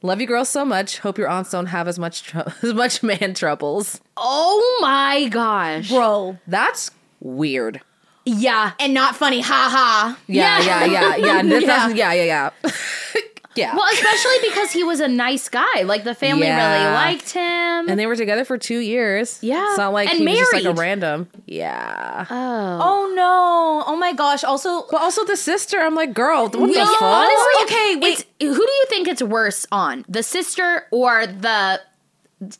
Love 0.01 0.20
you 0.22 0.25
girls 0.27 0.50
so 0.50 0.65
much. 0.65 1.00
Hope 1.00 1.17
your 1.20 1.27
aunts 1.29 1.51
don't 1.51 1.67
have 1.67 1.88
as 1.88 2.00
much 2.00 2.24
tr- 2.24 2.39
as 2.63 2.74
much 2.74 3.03
man 3.03 3.36
troubles. 3.36 4.01
Oh 4.15 4.79
my 4.82 5.27
gosh. 5.27 5.89
Bro. 5.89 6.39
That's 6.48 6.89
weird. 7.27 7.81
Yeah. 8.25 8.72
And 8.79 8.93
not 8.93 9.15
funny. 9.15 9.41
Ha 9.41 9.69
ha. 9.72 10.17
Yeah, 10.27 10.60
yeah, 10.62 10.86
yeah, 10.86 11.15
yeah. 11.15 11.41
This 11.43 11.63
Yeah. 11.65 11.67
doesn't- 11.77 11.98
yeah, 11.98 12.13
yeah, 12.13 12.24
yeah. 12.24 12.50
yeah. 13.55 13.75
Well, 13.75 13.86
especially 13.93 14.50
because 14.50 14.72
he 14.72 14.84
was 14.84 15.00
a 15.00 15.07
nice 15.07 15.48
guy. 15.50 15.84
Like 15.84 16.03
the 16.03 16.13
family 16.13 16.48
Yeah. 16.48 16.74
really 16.74 16.93
liked 16.93 17.29
him. 17.31 17.89
and 17.89 17.98
they 17.98 18.05
were 18.05 18.15
together 18.17 18.43
for 18.43 18.57
two 18.57 18.79
years. 18.79 19.39
Yeah. 19.41 19.65
It's 19.69 19.77
not 19.77 19.93
like 19.93 20.10
And 20.10 20.19
he 20.19 20.25
was 20.27 20.39
just 20.39 20.53
like 20.53 20.65
a 20.65 20.74
random. 20.74 21.29
Yeah. 21.46 22.25
Oh. 22.29 22.79
Oh 22.81 23.13
no. 23.15 23.84
Oh 23.88 23.96
my 23.96 24.12
gosh. 24.13 24.43
Also, 24.43 24.86
but 24.91 25.00
also 25.01 25.24
the 25.24 25.38
sister, 25.38 25.79
I'm 25.79 25.96
like, 25.96 26.13
girl, 26.13 26.43
what 26.50 26.51
the 26.51 26.67
Yeah, 26.67 26.86
fuck? 26.86 27.01
honestly, 27.01 27.63
Okay, 27.63 27.96
wait. 27.96 28.03
it's- 28.19 28.25
who 28.41 28.53
do 28.65 28.72
you 28.74 28.86
think 28.89 29.07
it's 29.07 29.24
worse 29.24 29.65
on? 29.72 30.03
The 30.10 30.22
sister 30.24 30.86
or 30.91 31.25
the 31.27 31.79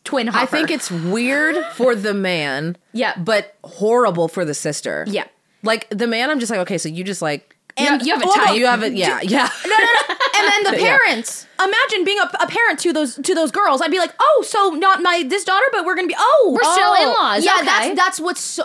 twin 0.04 0.28
hopper? 0.28 0.44
I 0.44 0.46
think 0.46 0.72
it's 0.72 0.90
weird 0.92 1.56
for 1.74 1.96
the 1.96 2.14
man. 2.14 2.78
Yeah. 2.94 3.16
But 3.18 3.56
horrible 3.64 4.28
for 4.28 4.44
the 4.44 4.54
sister. 4.56 5.06
Yeah. 5.08 5.26
Like 5.62 5.88
the 5.90 6.08
man, 6.08 6.30
I'm 6.32 6.40
just 6.40 6.50
like, 6.50 6.60
okay, 6.62 6.78
so 6.80 6.90
you 6.90 7.04
just 7.04 7.22
like 7.22 7.56
And 7.78 8.02
you 8.04 8.14
have 8.14 8.24
a 8.24 8.26
well, 8.26 8.36
type. 8.36 8.56
you 8.58 8.66
have 8.66 8.82
it, 8.82 8.94
yeah, 8.94 9.20
yeah. 9.22 9.50
No, 9.66 9.70
no, 9.78 9.86
no. 9.86 10.16
And 10.40 10.48
then 10.66 10.74
the 10.74 10.82
Yeah. 10.84 10.98
parents. 10.98 11.46
Imagine 11.64 12.06
being 12.06 12.18
a, 12.20 12.30
a 12.42 12.48
parent 12.48 12.80
to 12.80 12.94
those 12.94 13.16
to 13.16 13.36
those 13.36 13.52
girls. 13.52 13.82
I'd 13.84 13.92
be 13.92 14.00
like, 14.00 14.14
oh, 14.20 14.44
so 14.48 14.70
not 14.72 15.04
my 15.04 15.24
this 15.28 15.44
daughter, 15.44 15.66
but 15.72 15.86
we're 15.86 15.96
gonna 15.96 16.08
be 16.08 16.16
oh, 16.18 16.50
We're 16.54 16.64
still 16.72 16.94
oh. 16.96 17.04
in-laws, 17.04 17.46
Yeah, 17.46 17.54
okay. 17.58 17.66
that's 17.66 17.96
that's 17.96 18.20
what's 18.20 18.42
so. 18.42 18.64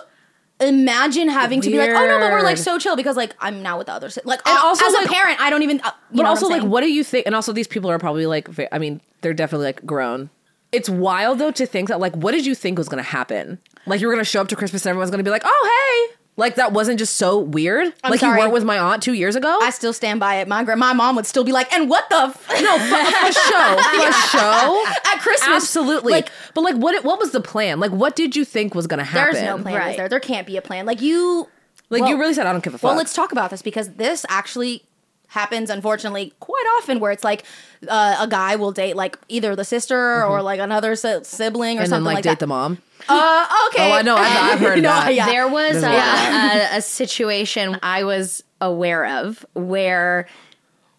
Imagine 0.61 1.29
having 1.29 1.61
to 1.61 1.71
be 1.71 1.77
like, 1.79 1.91
oh 1.91 2.07
no, 2.07 2.19
but 2.21 2.31
we're 2.31 2.43
like 2.43 2.57
so 2.57 2.79
chill 2.79 2.95
because 2.97 3.17
like 3.17 3.35
I'm 3.41 3.63
now 3.63 3.79
with 3.79 3.89
the 3.89 3.93
other. 3.95 4.09
si- 4.11 4.21
Like, 4.25 4.41
And 4.47 4.57
uh, 4.57 4.63
also, 4.63 4.87
as 4.87 4.95
like- 4.95 5.07
a 5.07 5.11
parent, 5.13 5.41
I 5.41 5.51
don't 5.51 5.63
even. 5.63 5.81
Uh, 5.81 5.91
you 6.11 6.19
But 6.19 6.23
know 6.23 6.29
also, 6.31 6.49
what 6.49 6.61
like, 6.63 6.71
what 6.71 6.81
do 6.83 6.93
you 6.93 7.03
think? 7.03 7.27
And 7.27 7.35
also, 7.35 7.53
these 7.53 7.67
people 7.67 7.91
are 7.91 7.99
probably 7.99 8.27
like, 8.27 8.49
I 8.71 8.79
mean, 8.79 9.01
they're 9.23 9.35
definitely 9.35 9.67
like 9.67 9.85
grown. 9.85 10.31
It's 10.73 10.89
wild 10.89 11.39
though 11.39 11.51
to 11.53 11.67
think 11.67 11.89
that, 11.89 12.01
like, 12.01 12.15
what 12.17 12.33
did 12.33 12.47
you 12.47 12.55
think 12.55 12.79
was 12.79 12.89
going 12.89 13.03
to 13.03 13.09
happen? 13.09 13.59
Like, 13.87 14.01
you 14.01 14.07
were 14.07 14.13
going 14.13 14.25
to 14.25 14.29
show 14.31 14.41
up 14.41 14.49
to 14.49 14.57
Christmas 14.57 14.85
and 14.87 14.91
everyone's 14.91 15.11
going 15.11 15.19
to 15.19 15.25
be 15.25 15.31
like, 15.31 15.43
oh, 15.45 16.09
hey. 16.09 16.17
Like, 16.35 16.55
that 16.55 16.73
wasn't 16.73 16.99
just 16.99 17.17
so 17.17 17.39
weird. 17.39 17.93
like, 18.03 18.21
sorry. 18.21 18.39
you 18.39 18.39
weren't 18.45 18.55
with 18.55 18.65
my 18.65 18.79
aunt 18.79 19.03
two 19.03 19.13
years 19.13 19.37
ago? 19.37 19.59
I 19.61 19.69
still 19.69 19.93
stand 19.93 20.19
by 20.19 20.37
it. 20.37 20.49
My 20.49 20.65
gra- 20.65 20.79
my 20.79 20.95
mom 20.95 21.15
would 21.17 21.27
still 21.27 21.45
be 21.45 21.53
like, 21.53 21.71
and 21.75 21.91
what 21.91 22.09
the 22.09 22.17
f-? 22.17 22.49
no, 22.63 22.79
for, 22.79 23.05
for 23.05 23.33
show. 23.33 23.77
For 23.77 24.13
show. 24.39 24.85
at 25.13 25.21
Christmas? 25.21 25.57
Absolutely. 25.57 26.13
Like, 26.13 26.31
but, 26.55 26.63
like, 26.63 26.77
what 26.77 27.05
what 27.05 27.19
was 27.19 27.33
the 27.33 27.43
plan? 27.43 27.81
Like, 27.81 27.91
what 27.91 28.17
did 28.17 28.35
you 28.35 28.47
think 28.47 28.75
was 28.75 28.87
going 28.87 28.99
to 28.99 29.05
happen? 29.05 29.35
there's 29.35 29.45
no 29.45 29.59
plan. 29.63 29.75
Right. 29.75 29.91
Is 29.91 29.97
there? 29.99 30.09
There 30.09 30.21
can't 30.21 30.47
be 30.47 30.57
a 30.57 30.63
plan. 30.63 30.87
Like 30.87 31.03
you. 31.03 31.49
Like, 31.91 32.01
Well- 32.01 32.11
you 32.13 32.19
really 32.19 32.33
said, 32.33 32.47
I 32.47 32.53
don't 32.53 32.65
give 32.65 32.73
a 32.73 32.79
fuck. 32.79 32.89
Well, 32.89 32.97
let's 32.97 33.13
talk 33.13 33.33
about 33.33 33.51
this 33.51 33.61
because 33.61 33.91
this 33.91 34.25
actually 34.31 34.85
happens, 35.33 35.71
unfortunately, 35.71 36.33
quite 36.41 36.65
often 36.79 37.01
where 37.01 37.11
it's 37.11 37.25
like 37.25 37.45
uh, 37.89 38.17
a 38.21 38.29
guy 38.29 38.57
will 38.57 38.73
date 38.73 38.97
like 38.97 39.19
either 39.29 39.57
the 39.57 39.65
sister 39.65 40.25
or 40.25 40.43
like 40.43 40.61
another 40.61 40.95
si- 40.95 41.25
sibling 41.25 41.79
or 41.79 41.83
Mm-hmm. 41.83 41.85
and 41.85 41.85
then, 41.85 41.89
something 41.89 42.05
like, 42.05 42.15
like, 42.17 42.25
date 42.25 42.31
that. 42.31 42.39
the 42.41 42.47
mom. 42.47 42.79
Uh, 43.09 43.47
okay. 43.69 43.91
Oh, 43.91 43.95
I 43.97 44.03
know. 44.03 44.15
I've, 44.17 44.53
I've 44.53 44.61
heard 44.61 44.77
No, 44.83 44.89
that. 44.91 45.15
yeah. 45.15 45.27
There 45.27 45.49
was 45.49 45.83
a, 45.83 45.89
a 45.89 46.75
a, 46.75 46.77
a 46.79 46.83
situation 46.83 47.79
I 47.83 48.05
was 48.05 48.45
aware 48.61 49.07
of 49.07 49.45
where 49.55 50.29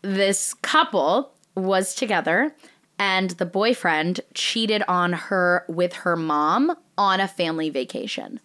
this 0.02 0.54
couple 0.56 1.32
was 1.56 1.96
together 1.96 2.54
and 3.00 3.32
the 3.32 3.46
boyfriend 3.46 4.20
cheated 4.34 4.84
on 4.88 5.14
her 5.14 5.64
with 5.68 5.94
her 5.94 6.16
mom 6.16 6.76
on 6.98 7.20
a 7.20 7.28
family 7.28 7.70
vacation. 7.70 8.40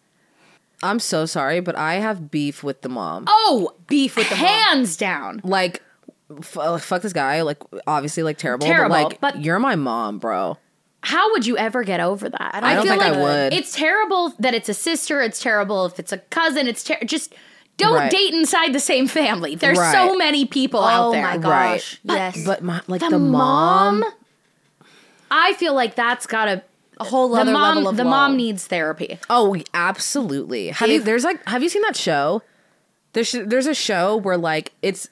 I'm 0.83 0.99
so 1.01 1.27
sorry, 1.27 1.61
but 1.61 1.77
I 1.77 1.95
have 1.95 2.31
beef 2.31 2.63
with 2.63 2.83
the 2.83 2.89
mom. 2.89 3.25
Oh, 3.27 3.73
beef 3.89 4.17
with 4.17 4.29
the 4.29 4.37
hands 4.37 4.97
down. 4.97 5.41
like 5.45 5.83
f- 6.39 6.57
uh, 6.57 6.79
fuck 6.79 7.03
this 7.03 7.13
guy 7.13 7.43
like 7.43 7.59
obviously 7.87 8.23
like 8.23 8.39
terrible, 8.39 8.67
Terrible, 8.67 8.95
but 8.95 9.05
like 9.05 9.21
but- 9.21 9.43
you're 9.43 9.59
my 9.59 9.75
mom 9.77 10.19
bro 10.19 10.57
How 11.03 11.33
would 11.33 11.47
you 11.47 11.57
ever 11.57 11.83
get 11.85 12.01
over 12.01 12.29
that? 12.29 12.61
I 12.63 12.75
don't 12.75 12.85
feel 12.85 12.93
think 12.93 13.03
I 13.03 13.11
like 13.11 13.21
would. 13.21 13.55
It's 13.55 13.73
terrible 13.75 14.35
that 14.39 14.55
it's 14.55 14.69
a 14.69 14.75
sister. 14.75 15.21
It's 15.23 15.41
terrible 15.41 15.87
if 15.87 15.99
it's 15.99 16.13
a 16.13 16.19
cousin. 16.19 16.67
It's 16.69 16.85
ter- 16.85 17.03
just 17.05 17.35
don't 17.77 17.95
Right. 17.95 18.11
date 18.11 18.35
inside 18.35 18.73
the 18.73 18.81
same 18.81 19.07
family. 19.07 19.55
There's 19.55 19.79
Right. 19.79 19.93
so 19.93 20.17
many 20.17 20.45
people 20.47 20.83
out 20.85 21.13
there. 21.13 21.27
Oh 21.27 21.31
there. 21.33 21.41
my 21.41 21.49
Right. 21.49 21.75
gosh. 21.77 22.01
yes. 22.03 22.45
but 22.45 22.63
my, 22.63 22.81
like 22.89 23.01
the, 23.01 23.11
the, 23.11 23.19
mom, 23.19 24.01
mom, 24.01 24.13
I 25.31 25.55
feel 25.55 25.75
like 25.75 25.95
that's 25.95 26.27
got 26.27 26.49
a 27.01 27.05
whole 27.05 27.29
the 27.31 27.41
other 27.41 27.53
mom. 27.53 27.77
level 27.77 27.89
of 27.91 27.97
the 27.97 28.05
low. 28.05 28.11
mom 28.11 28.37
needs 28.37 28.67
therapy. 28.67 29.19
oh 29.31 29.57
absolutely 29.75 30.69
have 30.69 30.89
you 30.89 31.01
there's 31.03 31.25
like 31.25 31.47
have 31.49 31.63
you 31.63 31.69
seen 31.69 31.83
that 31.83 31.97
show 31.97 32.43
there's 33.13 33.33
there's 33.33 33.67
a 33.67 33.75
show 33.75 34.17
where 34.17 34.37
like 34.37 34.73
it's 34.83 35.09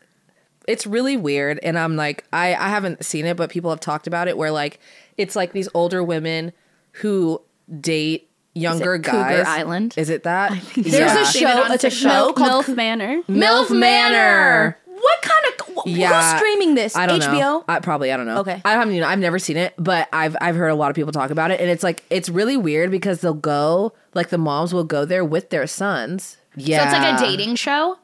it's 0.68 0.86
really 0.86 1.16
weird 1.16 1.58
and 1.62 1.78
i'm 1.78 1.96
like 1.96 2.24
i 2.32 2.48
i 2.54 2.68
haven't 2.68 3.04
seen 3.04 3.24
it 3.26 3.36
but 3.36 3.50
people 3.50 3.70
have 3.70 3.80
talked 3.80 4.06
about 4.06 4.28
it 4.28 4.36
where 4.36 4.50
like 4.50 4.78
it's 5.16 5.34
like 5.36 5.52
these 5.52 5.68
older 5.74 6.02
women 6.02 6.52
who 6.92 7.40
date 7.80 8.28
younger 8.54 8.98
Cougar 8.98 9.12
guys 9.12 9.46
Island? 9.46 9.94
is 9.98 10.08
it 10.08 10.22
that 10.24 10.50
There's 10.74 10.92
Yeah. 10.94 11.22
a 11.22 11.26
show. 11.26 11.72
It's 11.74 11.84
a 11.84 11.90
show 11.90 12.32
called. 12.32 12.64
MILF 12.64 12.74
Manor. 12.74 13.22
MILF 13.28 13.70
Manor 13.70 14.78
What 15.00 15.22
kind 15.22 15.44
of? 15.60 15.76
wh- 15.84 15.86
Yeah. 15.88 16.30
Who's 16.32 16.38
streaming 16.40 16.74
this? 16.74 16.96
I 16.96 17.06
don't 17.06 17.20
HBO. 17.20 17.38
know. 17.38 17.64
I 17.68 17.80
probably 17.80 18.12
I 18.12 18.16
don't 18.16 18.26
know. 18.26 18.38
Okay. 18.38 18.60
I 18.64 18.72
haven't 18.72 18.94
you 18.94 19.00
know 19.00 19.06
I've 19.08 19.18
never 19.18 19.38
seen 19.38 19.56
it, 19.56 19.74
but 19.78 20.08
I've 20.12 20.36
I've 20.40 20.56
heard 20.56 20.68
a 20.68 20.74
lot 20.74 20.90
of 20.90 20.96
people 20.96 21.12
talk 21.12 21.30
about 21.30 21.50
it, 21.50 21.60
and 21.60 21.70
it's 21.70 21.82
like 21.82 22.02
it's 22.10 22.28
really 22.28 22.56
weird 22.56 22.90
because 22.90 23.20
they'll 23.20 23.34
go 23.34 23.92
like 24.14 24.28
the 24.30 24.38
moms 24.38 24.72
will 24.72 24.84
go 24.84 25.04
there 25.04 25.24
with 25.24 25.50
their 25.50 25.66
sons. 25.66 26.38
Yeah, 26.56 26.78
So 26.90 26.96
it's 26.96 27.04
like 27.20 27.20
a 27.20 27.36
dating 27.36 27.56
show, 27.56 27.98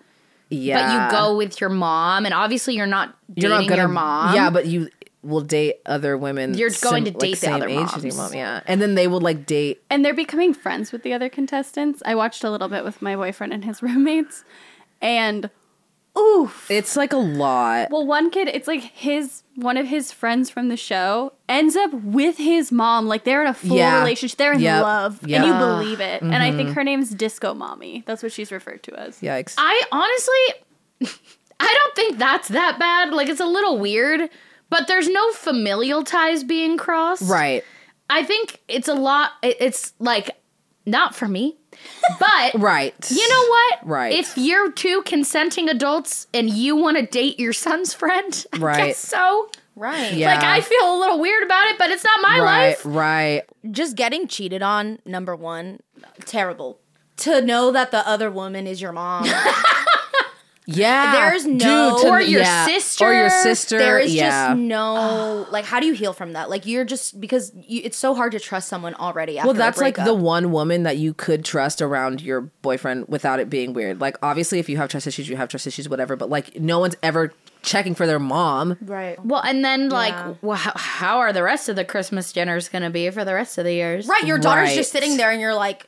Yeah, 0.50 1.08
but 1.10 1.16
you 1.16 1.18
go 1.18 1.36
with 1.36 1.60
your 1.60 1.70
mom, 1.70 2.26
and 2.26 2.34
obviously 2.34 2.74
you're 2.76 2.86
not 2.86 3.16
dating 3.32 3.42
You're 3.50 3.58
not 3.60 3.68
gonna 3.68 3.80
your 3.82 3.88
mom. 3.88 4.34
Yeah, 4.34 4.50
but 4.50 4.66
you 4.66 4.90
will 5.22 5.40
date 5.40 5.76
other 5.86 6.18
women. 6.18 6.52
You're 6.54 6.68
going 6.82 7.04
to 7.04 7.12
date 7.12 7.30
the 7.30 7.36
same 7.36 7.54
other 7.54 7.68
age 7.68 7.88
as 7.96 8.04
your 8.04 8.14
moms. 8.14 8.32
mom. 8.32 8.34
Yeah, 8.34 8.60
and 8.66 8.82
then 8.82 8.94
they 8.96 9.06
will 9.06 9.20
like 9.20 9.46
date. 9.46 9.82
And 9.88 10.04
they're 10.04 10.12
becoming 10.12 10.52
friends 10.52 10.92
with 10.92 11.02
the 11.04 11.14
other 11.14 11.30
contestants. 11.30 12.02
I 12.04 12.14
watched 12.16 12.44
a 12.44 12.50
little 12.50 12.68
bit 12.68 12.84
with 12.84 13.00
my 13.00 13.16
boyfriend 13.16 13.52
and 13.54 13.64
his 13.64 13.82
roommates. 13.82 14.44
And 15.00 15.48
oof. 16.18 16.70
It's 16.70 16.96
like 16.96 17.12
a 17.12 17.16
lot. 17.18 17.90
Well, 17.90 18.06
one 18.06 18.30
kid, 18.30 18.48
it's 18.48 18.68
like 18.68 18.82
his 18.82 19.42
one 19.54 19.76
of 19.76 19.86
his 19.86 20.12
friends 20.12 20.48
from 20.50 20.68
the 20.68 20.76
show 20.76 21.32
ends 21.48 21.76
up 21.76 21.92
with 21.92 22.38
his 22.38 22.72
mom. 22.72 23.06
Like 23.06 23.24
they're 23.24 23.42
in 23.42 23.48
a 23.48 23.54
full 23.54 23.76
Yeah. 23.76 23.98
relationship. 24.00 24.38
They're 24.38 24.52
in 24.54 24.60
Yep. 24.60 24.82
love. 24.82 25.26
Yep. 25.26 25.40
And 25.42 25.48
you 25.50 25.58
believe 25.58 26.00
it. 26.00 26.22
And 26.22 26.34
I 26.36 26.50
think 26.52 26.68
mm-hmm. 26.70 26.72
her 26.74 26.84
name's 26.84 27.10
Disco 27.10 27.52
Mommy. 27.54 28.02
That's 28.06 28.22
what 28.22 28.32
she's 28.32 28.50
referred 28.50 28.82
to 28.84 28.94
as. 28.98 29.20
Yikes! 29.20 29.54
I 29.58 29.82
honestly, 29.92 31.12
I 31.60 31.72
don't 31.72 31.94
think 31.94 32.18
that's 32.18 32.48
that 32.48 32.78
bad. 32.78 33.12
Like 33.12 33.28
it's 33.28 33.40
a 33.40 33.46
little 33.46 33.78
weird, 33.78 34.30
but 34.70 34.86
there's 34.88 35.08
no 35.08 35.32
familial 35.32 36.02
ties 36.02 36.44
being 36.44 36.76
crossed. 36.78 37.28
Right. 37.28 37.62
I 38.08 38.22
think 38.24 38.60
it's 38.68 38.88
a 38.88 38.94
lot. 38.94 39.32
it- 39.42 39.56
It's 39.60 39.92
like 39.98 40.30
not 40.86 41.14
for 41.14 41.28
me, 41.28 41.56
but 42.18 42.54
Right. 42.60 42.94
You 43.10 43.28
know 43.28 43.46
what? 43.48 43.86
Right. 43.86 44.12
If 44.14 44.36
you're 44.36 44.70
two 44.72 45.02
consenting 45.06 45.68
adults 45.68 46.26
and 46.34 46.50
you 46.50 46.76
want 46.76 46.96
to 46.98 47.06
date 47.06 47.38
your 47.38 47.52
son's 47.52 47.94
friend, 47.94 48.46
I 48.52 48.58
Right. 48.58 48.86
guess 48.88 48.98
so. 48.98 49.48
Right. 49.74 50.12
Yeah. 50.12 50.34
Like 50.34 50.44
I 50.44 50.60
feel 50.60 50.96
a 50.96 50.98
little 50.98 51.18
weird 51.20 51.42
about 51.44 51.66
it, 51.68 51.78
but 51.78 51.90
it's 51.90 52.04
not 52.04 52.20
my 52.20 52.38
right. 52.38 52.68
life. 52.68 52.82
Right. 52.84 53.42
Just 53.70 53.96
getting 53.96 54.28
cheated 54.28 54.62
on, 54.62 54.98
number 55.06 55.34
one, 55.34 55.80
terrible. 56.26 56.78
To 57.18 57.40
know 57.40 57.70
that 57.70 57.90
the 57.90 58.06
other 58.08 58.30
woman 58.30 58.66
is 58.66 58.80
your 58.82 58.92
mom. 58.92 59.24
Yeah. 60.76 61.30
There's 61.30 61.46
no- 61.46 61.98
to- 62.02 62.08
Or 62.08 62.20
your 62.20 62.40
yeah. 62.40 62.66
sister. 62.66 63.04
Or 63.06 63.12
your 63.12 63.30
sister. 63.30 63.78
there 63.78 63.98
is 63.98 64.14
yeah. 64.14 64.48
just 64.50 64.58
no 64.60 65.46
like 65.50 65.64
how 65.64 65.80
do 65.80 65.86
you 65.86 65.92
heal 65.92 66.12
from 66.12 66.32
that? 66.34 66.50
Like 66.50 66.66
you're 66.66 66.84
just 66.84 67.20
because 67.20 67.52
you, 67.54 67.82
it's 67.84 67.96
so 67.96 68.14
hard 68.14 68.32
to 68.32 68.40
trust 68.40 68.68
someone 68.68 68.94
already 68.94 69.38
after 69.38 69.48
Well, 69.48 69.56
a 69.56 69.58
that's 69.58 69.78
like 69.80 69.96
the 69.96 70.14
one 70.14 70.52
woman 70.52 70.82
that 70.84 70.96
you 70.96 71.14
could 71.14 71.44
trust 71.44 71.80
around 71.82 72.20
your 72.20 72.40
boyfriend 72.40 73.06
without 73.08 73.40
it 73.40 73.48
being 73.50 73.72
weird. 73.72 74.00
Like, 74.00 74.16
obviously, 74.22 74.58
if 74.58 74.68
you 74.68 74.76
have 74.78 74.88
trust 74.88 75.06
issues, 75.06 75.28
you 75.28 75.36
have 75.36 75.48
trust 75.48 75.66
issues, 75.66 75.88
whatever. 75.88 76.16
But 76.16 76.30
like, 76.30 76.58
no 76.60 76.78
one's 76.78 76.96
ever 77.02 77.32
checking 77.62 77.94
for 77.94 78.06
their 78.06 78.18
mom. 78.18 78.76
right. 78.82 79.24
Well, 79.24 79.40
and 79.42 79.64
then 79.64 79.88
like, 79.88 80.14
Yeah. 80.14 80.34
well, 80.42 80.56
how, 80.56 80.72
how 80.74 81.18
are 81.18 81.32
the 81.32 81.42
rest 81.44 81.68
of 81.68 81.76
the 81.76 81.84
Christmas 81.84 82.32
dinners 82.32 82.68
going 82.68 82.82
to 82.82 82.90
be 82.90 83.08
for 83.10 83.24
the 83.24 83.34
rest 83.34 83.56
of 83.58 83.64
the 83.64 83.72
years? 83.72 84.06
Right, 84.08 84.24
your 84.26 84.38
daughter's 84.38 84.70
Right. 84.70 84.76
just 84.76 84.90
sitting 84.92 85.16
there 85.16 85.30
and 85.30 85.40
you're 85.40 85.54
like 85.54 85.86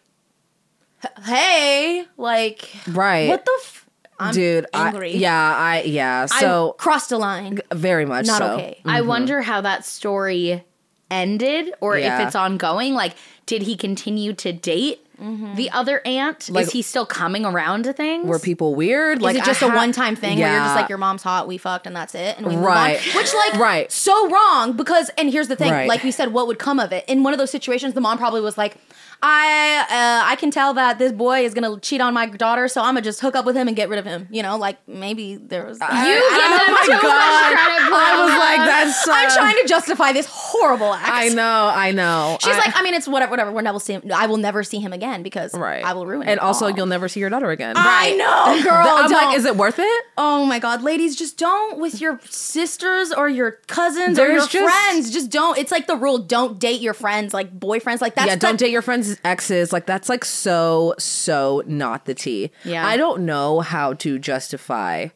hey, 1.24 2.04
like 2.16 2.68
Right. 2.88 3.28
what 3.28 3.44
the 3.44 3.58
f- 3.62 3.83
I'm 4.18 4.34
Dude, 4.34 4.66
angry. 4.72 5.12
I, 5.12 5.16
yeah, 5.16 5.56
I 5.56 5.82
yeah. 5.82 6.26
So 6.26 6.74
crossed 6.78 7.10
a 7.12 7.18
line. 7.18 7.60
very 7.72 8.04
much 8.06 8.26
Not 8.26 8.38
so. 8.38 8.54
okay. 8.54 8.80
I 8.84 9.00
mm-hmm. 9.00 9.08
wonder 9.08 9.42
how 9.42 9.60
that 9.62 9.84
story 9.84 10.62
ended 11.10 11.72
or 11.80 11.98
Yeah. 11.98 12.20
if 12.20 12.26
it's 12.28 12.36
ongoing. 12.36 12.94
Like, 12.94 13.14
did 13.46 13.62
he 13.62 13.76
continue 13.76 14.32
to 14.34 14.52
date 14.52 15.06
mm-hmm. 15.20 15.54
the 15.54 15.70
other 15.70 16.00
aunt? 16.04 16.48
Like- 16.48 16.66
Is 16.66 16.72
he 16.72 16.82
still 16.82 17.06
coming 17.06 17.44
around 17.44 17.84
to 17.84 17.92
things? 17.92 18.26
Were 18.26 18.38
people 18.38 18.74
weird? 18.74 19.22
Is 19.22 19.36
it 19.36 19.44
just 19.44 19.62
a 19.62 19.66
a 19.66 19.74
one 19.74 19.92
time 19.92 20.16
thing 20.16 20.38
where 20.38 20.50
you're 20.50 20.60
just 20.64 20.76
like 20.76 20.88
your 20.88 20.98
mom's 20.98 21.22
hot, 21.22 21.46
we 21.46 21.58
fucked, 21.58 21.86
and 21.86 21.94
that's 21.94 22.14
it, 22.14 22.36
and 22.38 22.46
we 22.46 22.54
move 22.54 22.64
Right. 22.64 22.96
on? 22.96 23.16
Which 23.16 23.34
like 23.34 23.54
Right. 23.60 23.92
so 23.92 24.28
wrong 24.30 24.72
because 24.74 25.10
and 25.18 25.30
here's 25.30 25.48
the 25.48 25.56
thing, 25.56 25.72
Right. 25.72 25.88
like 25.88 26.02
we 26.02 26.10
said, 26.10 26.32
what 26.32 26.46
would 26.46 26.58
come 26.58 26.78
of 26.80 26.92
it? 26.92 27.04
In 27.08 27.22
one 27.22 27.32
of 27.34 27.38
those 27.38 27.50
situations, 27.50 27.94
the 27.94 28.00
mom 28.00 28.16
probably 28.18 28.40
was 28.40 28.56
like. 28.56 28.76
I 29.22 29.86
uh, 29.90 30.30
I 30.30 30.36
can 30.36 30.50
tell 30.50 30.74
that 30.74 30.98
this 30.98 31.12
boy 31.12 31.44
is 31.44 31.54
gonna 31.54 31.78
cheat 31.80 32.00
on 32.00 32.12
my 32.14 32.26
daughter, 32.26 32.68
so 32.68 32.80
I'm 32.80 32.88
gonna 32.94 33.02
just 33.02 33.20
hook 33.20 33.34
up 33.34 33.44
with 33.44 33.56
him 33.56 33.68
and 33.68 33.76
get 33.76 33.88
rid 33.88 33.98
of 33.98 34.04
him. 34.04 34.28
You 34.30 34.42
know, 34.42 34.56
like 34.56 34.76
maybe 34.88 35.36
there 35.36 35.64
was. 35.66 35.78
you 35.78 35.86
I- 35.88 36.04
give 36.04 36.22
oh 36.22 36.86
my 36.88 36.96
God. 37.02 37.54
I 37.96 38.24
was 38.24 38.38
like, 38.38 38.58
that's. 38.68 39.04
So 39.04 39.12
I'm 39.12 39.28
uh, 39.30 39.34
trying 39.34 39.62
to 39.62 39.68
justify 39.68 40.12
this 40.12 40.26
horrible 40.30 40.92
act. 40.92 41.08
I 41.10 41.28
know. 41.28 41.70
I 41.74 41.90
know. 41.92 42.38
She's 42.40 42.54
I- 42.54 42.58
like, 42.58 42.72
I 42.76 42.82
mean, 42.82 42.94
it's 42.94 43.08
whatever, 43.08 43.30
whatever. 43.30 43.52
We'll 43.52 43.64
never 43.64 43.80
see 43.80 43.94
him. 43.94 44.02
I 44.14 44.26
will 44.26 44.36
never 44.36 44.62
see 44.64 44.78
him 44.80 44.92
again 44.92 45.22
because 45.22 45.54
right. 45.54 45.84
I 45.84 45.92
will 45.92 46.06
ruin 46.06 46.28
And 46.28 46.40
also, 46.40 46.66
all. 46.66 46.70
you'll 46.70 46.86
never 46.86 47.08
see 47.08 47.20
your 47.20 47.30
daughter 47.30 47.50
again. 47.50 47.74
I 47.76 48.14
know, 48.16 48.62
girl. 48.70 48.74
I'm 48.86 49.10
don't. 49.10 49.12
like, 49.28 49.36
is 49.36 49.44
it 49.44 49.56
worth 49.56 49.78
it? 49.78 50.04
Oh 50.18 50.44
my 50.46 50.58
god, 50.58 50.82
ladies, 50.82 51.16
just 51.16 51.38
don't 51.38 51.78
with 51.78 52.00
your 52.00 52.20
sisters 52.28 53.12
or 53.12 53.28
your 53.28 53.52
cousins 53.68 54.18
or 54.18 54.28
your 54.28 54.46
just- 54.46 54.52
friends. 54.52 55.10
Just 55.10 55.30
don't. 55.30 55.58
It's 55.58 55.70
like 55.72 55.86
the 55.86 55.96
rule: 55.96 56.18
don't 56.18 56.58
date 56.58 56.80
your 56.80 56.94
friends, 56.94 57.32
like 57.34 57.58
boyfriends. 57.58 58.00
Like 58.00 58.14
that's 58.14 58.28
yeah, 58.28 58.36
don't 58.36 58.52
that- 58.52 58.58
date 58.58 58.70
your 58.70 58.82
friends' 58.82 59.13
exes. 59.24 59.72
Like 59.72 59.86
that's 59.86 60.08
like 60.08 60.24
so 60.24 60.94
so 60.98 61.62
not 61.66 62.04
the 62.06 62.14
tea. 62.14 62.50
Yeah. 62.64 62.86
I 62.86 62.96
don't 62.96 63.24
know 63.24 63.60
how 63.60 63.94
to 63.94 64.18
justify 64.18 65.08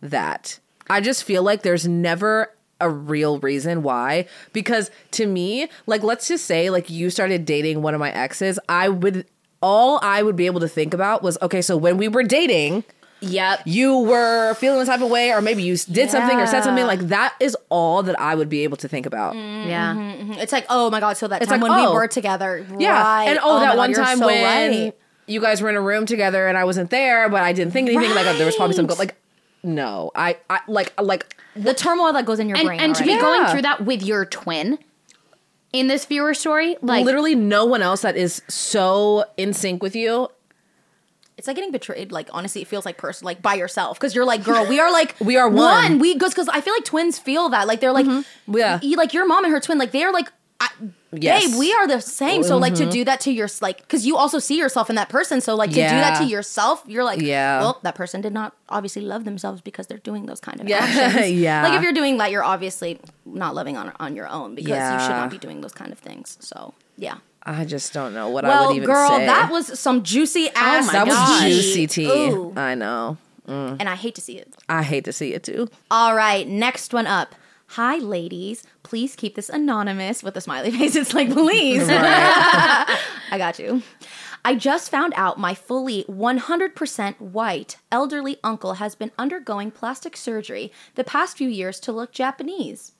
that. 0.00 0.58
I 0.88 1.00
just 1.00 1.24
feel 1.24 1.42
like 1.42 1.62
there's 1.62 1.86
never 1.86 2.52
a 2.80 2.88
real 2.88 3.38
reason 3.40 3.82
why 3.82 4.26
because 4.52 4.90
to 5.12 5.26
me, 5.26 5.68
like 5.86 6.02
let's 6.02 6.26
just 6.28 6.46
say 6.46 6.70
like 6.70 6.90
you 6.90 7.10
started 7.10 7.44
dating 7.44 7.82
one 7.82 7.94
of 7.94 8.00
my 8.00 8.10
exes, 8.10 8.58
I 8.68 8.88
would 8.88 9.26
all 9.62 10.00
I 10.02 10.22
would 10.22 10.36
be 10.36 10.46
able 10.46 10.60
to 10.60 10.68
think 10.68 10.94
about 10.94 11.22
was 11.22 11.36
okay, 11.42 11.62
so 11.62 11.76
when 11.76 11.98
we 11.98 12.08
were 12.08 12.22
dating, 12.22 12.84
Yep. 13.22 13.62
you 13.66 13.98
were 13.98 14.54
feeling 14.54 14.78
the 14.78 14.86
type 14.86 15.00
of 15.02 15.10
way 15.10 15.30
or 15.32 15.40
maybe 15.42 15.62
you 15.62 15.76
did 15.76 16.10
something 16.10 16.38
or 16.38 16.46
said 16.46 16.62
something 16.64 16.86
like 16.86 17.00
that 17.08 17.34
is 17.38 17.56
all 17.68 18.02
that 18.04 18.18
I 18.18 18.34
would 18.34 18.48
be 18.48 18.64
able 18.64 18.76
to 18.78 18.88
think 18.88 19.04
about. 19.06 19.34
Mm-hmm, 19.34 19.68
yeah. 19.68 19.92
Mm-hmm, 19.94 20.22
mm-hmm. 20.22 20.40
It's 20.40 20.52
like, 20.52 20.64
oh 20.70 20.90
my 20.90 21.00
god, 21.00 21.16
so 21.18 21.28
that 21.28 21.42
It's 21.42 21.50
time 21.50 21.60
like, 21.60 21.70
when 21.70 21.78
oh. 21.80 21.90
we 21.90 21.94
were 21.96 22.08
together, 22.08 22.66
Yeah. 22.78 23.02
right. 23.02 23.24
And 23.28 23.38
oh, 23.38 23.42
oh 23.44 23.54
my 23.54 23.60
that 23.60 23.66
God, 23.72 23.78
one 23.78 23.90
you're 23.90 24.02
time 24.04 24.18
so 24.18 24.26
when 24.26 24.70
right. 24.84 24.96
you 25.26 25.40
guys 25.40 25.60
were 25.60 25.68
in 25.68 25.76
a 25.76 25.80
room 25.82 26.06
together 26.06 26.48
and 26.48 26.56
I 26.56 26.64
wasn't 26.64 26.90
there, 26.90 27.28
but 27.28 27.42
I 27.42 27.52
didn't 27.52 27.72
think 27.72 27.88
anything. 27.90 28.14
Like 28.14 28.36
there 28.36 28.46
was 28.46 28.56
probably 28.56 28.74
some 28.76 28.86
Right. 28.86 28.98
like 28.98 29.16
no, 29.62 30.10
I 30.14 30.38
I 30.48 30.60
like 30.66 30.92
like 31.00 31.36
the 31.54 31.74
turmoil 31.74 32.14
that 32.14 32.24
goes 32.24 32.38
in 32.38 32.48
your 32.48 32.56
And, 32.56 32.66
brain, 32.66 32.80
and 32.80 32.94
to 32.94 33.04
be 33.04 33.10
already. 33.10 33.22
going 33.22 33.46
through 33.50 33.62
that 33.62 33.84
with 33.84 34.02
your 34.02 34.24
twin 34.24 34.78
in 35.74 35.86
this 35.88 36.04
viewer 36.06 36.32
story, 36.32 36.76
like 36.80 37.04
literally 37.04 37.34
no 37.34 37.66
one 37.66 37.82
else 37.82 38.00
that 38.02 38.16
is 38.16 38.40
so 38.48 39.24
in 39.36 39.52
sync 39.52 39.82
with 39.82 39.94
you. 39.94 40.28
It's 41.40 41.46
like 41.46 41.56
getting 41.56 41.72
betrayed. 41.72 42.12
Like 42.12 42.28
honestly, 42.34 42.60
it 42.60 42.68
feels 42.68 42.84
like 42.84 42.98
person 42.98 43.24
like 43.24 43.40
by 43.40 43.54
yourself 43.54 43.98
because 43.98 44.14
you're 44.14 44.26
like, 44.26 44.44
girl, 44.44 44.66
we 44.66 44.78
are 44.78 44.92
like 44.92 45.16
We 45.20 45.38
are 45.38 45.48
one. 45.48 45.98
We 45.98 46.12
because 46.12 46.34
because 46.34 46.48
I 46.48 46.60
feel 46.60 46.74
like 46.74 46.84
twins 46.84 47.18
feel 47.18 47.48
that 47.48 47.66
like 47.66 47.80
they're 47.80 47.92
like 47.92 48.04
mm-hmm. 48.04 48.56
Yeah. 48.56 48.78
you, 48.82 48.98
like 48.98 49.14
your 49.14 49.26
mom 49.26 49.44
and 49.44 49.52
her 49.52 49.58
twin 49.60 49.78
like 49.78 49.90
they're 49.90 50.12
like. 50.12 50.30
I, 50.62 50.68
Yes. 51.12 51.50
Babe, 51.50 51.58
we 51.58 51.72
are 51.72 51.88
the 51.88 52.00
same. 52.00 52.44
So 52.44 52.56
like 52.56 52.74
to 52.74 52.82
mm-hmm. 52.82 52.90
do 52.92 53.04
that 53.06 53.20
to 53.22 53.32
your 53.32 53.48
like 53.60 53.78
because 53.78 54.06
you 54.06 54.16
also 54.16 54.38
see 54.38 54.58
yourself 54.58 54.90
in 54.90 54.96
that 54.96 55.08
person. 55.08 55.40
So 55.40 55.56
like 55.56 55.70
to 55.70 55.76
do 55.76 55.80
that 55.80 56.18
to 56.18 56.24
yourself, 56.24 56.84
you're 56.86 57.02
like, 57.02 57.20
Yeah. 57.20 57.60
well, 57.60 57.80
that 57.82 57.96
person 57.96 58.20
did 58.20 58.32
not 58.32 58.54
obviously 58.68 59.02
love 59.02 59.24
themselves 59.24 59.60
because 59.60 59.88
they're 59.88 59.98
doing 59.98 60.26
those 60.26 60.38
kind 60.38 60.60
of 60.60 60.68
Yeah. 60.68 60.76
actions. 60.78 61.30
Yeah. 61.46 61.64
Like 61.64 61.72
if 61.72 61.82
you're 61.82 61.94
doing 61.94 62.18
that, 62.18 62.30
you're 62.30 62.44
obviously 62.44 63.00
not 63.24 63.56
loving 63.56 63.76
on 63.78 63.92
on 63.98 64.14
your 64.14 64.28
own 64.28 64.54
because 64.54 64.92
you 64.92 65.00
should 65.00 65.16
not 65.16 65.30
be 65.30 65.38
doing 65.38 65.62
those 65.62 65.72
kind 65.72 65.90
of 65.90 65.98
things. 65.98 66.36
So 66.40 66.74
yeah. 66.96 67.16
I 67.42 67.64
just 67.64 67.92
don't 67.92 68.12
know 68.12 68.28
what 68.28 68.44
I 68.44 68.66
would 68.66 68.76
even 68.76 68.86
say. 68.86 68.92
Oh, 68.92 68.94
girl, 68.94 69.08
say. 69.10 69.26
that 69.26 69.50
was 69.50 69.78
some 69.78 70.02
juicy 70.02 70.48
oh 70.48 70.52
ass. 70.54 70.86
my 70.86 70.92
that 70.92 71.06
was 71.06 71.40
juicy 71.42 71.86
tea. 71.86 72.06
Ooh. 72.06 72.52
I 72.56 72.74
know. 72.74 73.16
Mm. 73.48 73.78
and 73.80 73.88
I 73.88 73.96
hate 73.96 74.14
to 74.14 74.20
see 74.20 74.38
it. 74.38 74.54
I 74.68 74.82
hate 74.84 75.04
to 75.06 75.12
see 75.12 75.34
it 75.34 75.42
too. 75.42 75.68
All 75.90 76.14
right, 76.14 76.46
next 76.46 76.92
one 76.94 77.06
up. 77.06 77.34
Hi, 77.74 77.96
ladies. 77.96 78.64
Please 78.82 79.16
keep 79.16 79.34
this 79.34 79.48
anonymous 79.48 80.22
with 80.22 80.36
a 80.36 80.40
smiley 80.40 80.70
face. 80.76 80.94
It's 80.96 81.14
like, 81.14 81.32
please. 81.32 81.86
I 81.88 82.98
got 83.38 83.58
you. 83.58 83.82
I 84.44 84.54
just 84.54 84.90
found 84.90 85.12
out 85.16 85.38
my 85.38 85.54
fully 85.54 86.04
100% 86.08 87.20
white 87.20 87.76
elderly 87.92 88.38
uncle 88.42 88.74
has 88.74 88.94
been 88.94 89.12
undergoing 89.18 89.70
plastic 89.70 90.16
surgery 90.16 90.72
the 90.94 91.04
past 91.04 91.36
few 91.36 91.48
years 91.48 91.78
to 91.80 91.92
look 91.92 92.12
Japanese. 92.12 92.92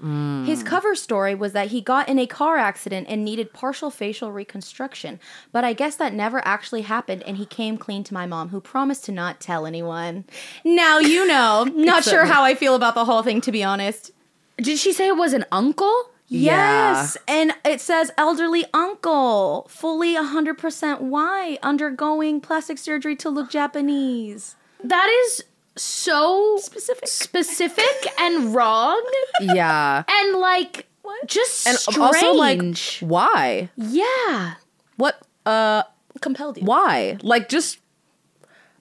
His 0.00 0.62
cover 0.62 0.94
story 0.94 1.34
was 1.34 1.52
that 1.52 1.68
he 1.68 1.80
got 1.80 2.08
in 2.08 2.18
a 2.18 2.26
car 2.26 2.56
accident 2.56 3.06
and 3.08 3.24
needed 3.24 3.52
partial 3.52 3.90
facial 3.90 4.30
reconstruction, 4.30 5.18
but 5.50 5.64
I 5.64 5.72
guess 5.72 5.96
that 5.96 6.14
never 6.14 6.40
actually 6.46 6.82
happened 6.82 7.22
and 7.24 7.36
he 7.36 7.46
came 7.46 7.76
clean 7.78 8.04
to 8.04 8.14
my 8.14 8.24
mom, 8.26 8.50
who 8.50 8.60
promised 8.60 9.04
to 9.06 9.12
not 9.12 9.40
tell 9.40 9.66
anyone. 9.66 10.24
Now 10.64 10.98
you 10.98 11.26
know. 11.26 11.64
Not 11.74 12.04
sure 12.04 12.26
how 12.26 12.44
I 12.44 12.54
feel 12.54 12.74
about 12.74 12.94
the 12.94 13.04
whole 13.04 13.22
thing, 13.22 13.40
to 13.42 13.52
be 13.52 13.64
honest. 13.64 14.12
did 14.58 14.78
she 14.78 14.92
say 14.92 15.08
it 15.08 15.16
was 15.16 15.32
an 15.32 15.44
uncle? 15.50 16.10
Yes, 16.28 17.16
and 17.26 17.54
it 17.64 17.80
says 17.80 18.10
elderly 18.18 18.66
uncle, 18.74 19.66
fully 19.70 20.14
100% 20.14 21.00
white, 21.00 21.58
undergoing 21.62 22.40
plastic 22.42 22.76
surgery 22.76 23.16
to 23.16 23.30
look 23.30 23.48
Japanese. 23.50 24.54
That 24.84 25.08
is 25.24 25.44
so 25.78 26.56
Specific. 26.58 27.08
specific 27.08 28.08
and 28.18 28.54
wrong 28.54 29.02
Yeah. 29.40 30.04
and 30.08 30.38
like 30.38 30.86
just 31.26 31.66
And 31.66 31.76
strange. 31.78 31.98
also 31.98 32.32
like 32.34 32.76
why? 33.00 33.70
yeah. 33.76 34.54
What 34.96 35.20
uh 35.46 35.82
Compelled 36.20 36.58
you. 36.58 36.64
why? 36.64 37.16
Like 37.22 37.48
just 37.48 37.78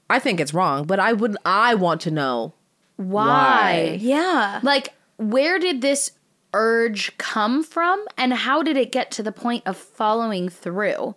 I 0.10 0.20
think 0.20 0.40
it's 0.40 0.54
wrong, 0.54 0.86
but 0.86 1.00
I 1.00 1.14
would 1.14 1.38
I 1.46 1.76
want 1.76 2.02
to 2.02 2.12
know 2.12 2.54
Why? 2.98 3.98
Yeah. 4.02 4.60
Like 4.64 4.94
where 5.18 5.60
did 5.60 5.82
this 5.82 6.12
urge 6.54 7.16
come 7.18 7.64
from 7.64 8.04
and 8.18 8.34
how 8.34 8.64
did 8.64 8.78
it 8.78 8.92
get 8.92 9.12
to 9.12 9.24
the 9.24 9.32
point 9.32 9.64
of 9.66 9.78
following 9.78 10.50
through? 10.50 11.16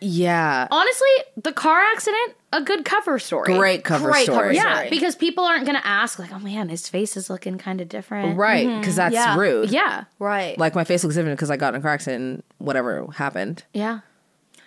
Yeah. 0.00 0.66
Honestly, 0.70 1.08
the 1.36 1.52
car 1.52 1.80
accident, 1.82 2.34
a 2.52 2.62
good 2.62 2.84
cover 2.84 3.18
story. 3.18 3.54
Great 3.56 3.84
cover 3.84 4.10
Great 4.10 4.24
story. 4.24 4.38
cover 4.38 4.52
Yeah, 4.52 4.74
story. 4.76 4.90
because 4.90 5.14
people 5.16 5.44
aren't 5.44 5.66
going 5.66 5.76
to 5.76 5.86
ask 5.86 6.18
like, 6.18 6.32
"Oh 6.32 6.38
man, 6.38 6.68
his 6.68 6.88
face 6.88 7.16
is 7.16 7.28
looking 7.28 7.58
kind 7.58 7.80
of 7.80 7.88
different." 7.88 8.36
Right, 8.38 8.66
mm-hmm. 8.66 8.80
because 8.80 8.96
that's 8.96 9.14
Yeah. 9.14 9.36
rude. 9.36 9.70
Yeah. 9.70 10.04
Right. 10.18 10.56
Like 10.58 10.74
my 10.74 10.84
face 10.84 11.04
looks 11.04 11.16
different 11.16 11.36
because 11.38 11.50
I 11.50 11.56
got 11.56 11.74
in 11.74 11.80
a 11.80 11.82
car 11.82 11.90
accident 11.92 12.22
and 12.22 12.42
whatever 12.58 13.06
happened. 13.16 13.64
Yeah. 13.74 14.00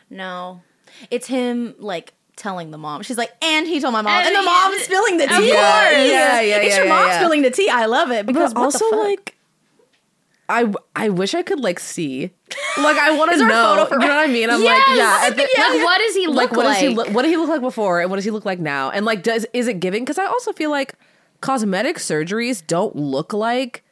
No. 0.09 0.61
It's 1.09 1.27
him 1.27 1.73
like 1.79 2.13
telling 2.35 2.71
the 2.71 2.77
mom. 2.77 3.01
She's 3.03 3.17
like, 3.17 3.31
and 3.41 3.67
he 3.67 3.79
told 3.79 3.93
my 3.93 4.01
mom. 4.01 4.13
And 4.13 4.27
And, 4.27 4.35
the 4.35 4.39
he- 4.41 4.45
mom's 4.45 4.81
spilling 4.83 5.17
the 5.17 5.27
tea. 5.27 5.49
Yeah, 5.49 5.91
yeah, 5.91 6.41
yeah, 6.41 6.55
It's 6.57 6.69
yeah, 6.69 6.75
your 6.77 6.85
yeah, 6.85 6.93
mom 6.93 7.07
yeah. 7.07 7.19
spilling 7.19 7.41
the 7.43 7.51
tea. 7.51 7.69
I 7.69 7.85
love 7.85 8.11
it 8.11 8.25
because 8.25 8.53
But 8.53 8.59
what 8.61 8.65
also 8.65 8.89
like 9.03 9.30
I 10.51 10.71
I 10.95 11.09
wish 11.09 11.33
I 11.33 11.41
could 11.43 11.59
like 11.61 11.79
see 11.79 12.31
like 12.77 12.97
I 12.97 13.17
want 13.17 13.31
to 13.31 13.37
there 13.39 13.47
a 13.47 13.49
know. 13.49 13.75
photo 13.75 13.85
for- 13.85 14.01
you 14.01 14.07
know 14.07 14.15
what 14.15 14.29
I 14.29 14.31
mean? 14.31 14.49
I'm 14.49 14.61
Yes! 14.61 14.87
like, 14.89 14.97
yeah. 14.97 15.27
at 15.27 15.35
the- 15.37 15.77
Like, 15.77 15.83
what 15.85 15.97
does 15.99 16.15
he 16.15 16.27
look 16.27 16.35
like 16.35 16.51
like? 16.51 16.57
what 16.57 16.63
does 16.73 16.79
he 16.81 16.89
look 16.89 17.07
what 17.09 17.21
did 17.23 17.29
he 17.29 17.37
look 17.37 17.49
like 17.49 17.61
before 17.61 18.01
and 18.01 18.09
what 18.09 18.17
does 18.17 18.25
he 18.25 18.31
look 18.31 18.45
like 18.45 18.59
now 18.59 18.91
and 18.91 19.05
like 19.05 19.23
does 19.23 19.45
is 19.53 19.67
it 19.67 19.79
giving 19.79 20.03
because 20.03 20.19
i 20.19 20.25
also 20.25 20.51
feel 20.53 20.69
like 20.69 20.93
cosmetic 21.41 21.97
surgeries 21.97 22.61
don't 22.67 22.95
look 22.95 23.33
like 23.33 23.83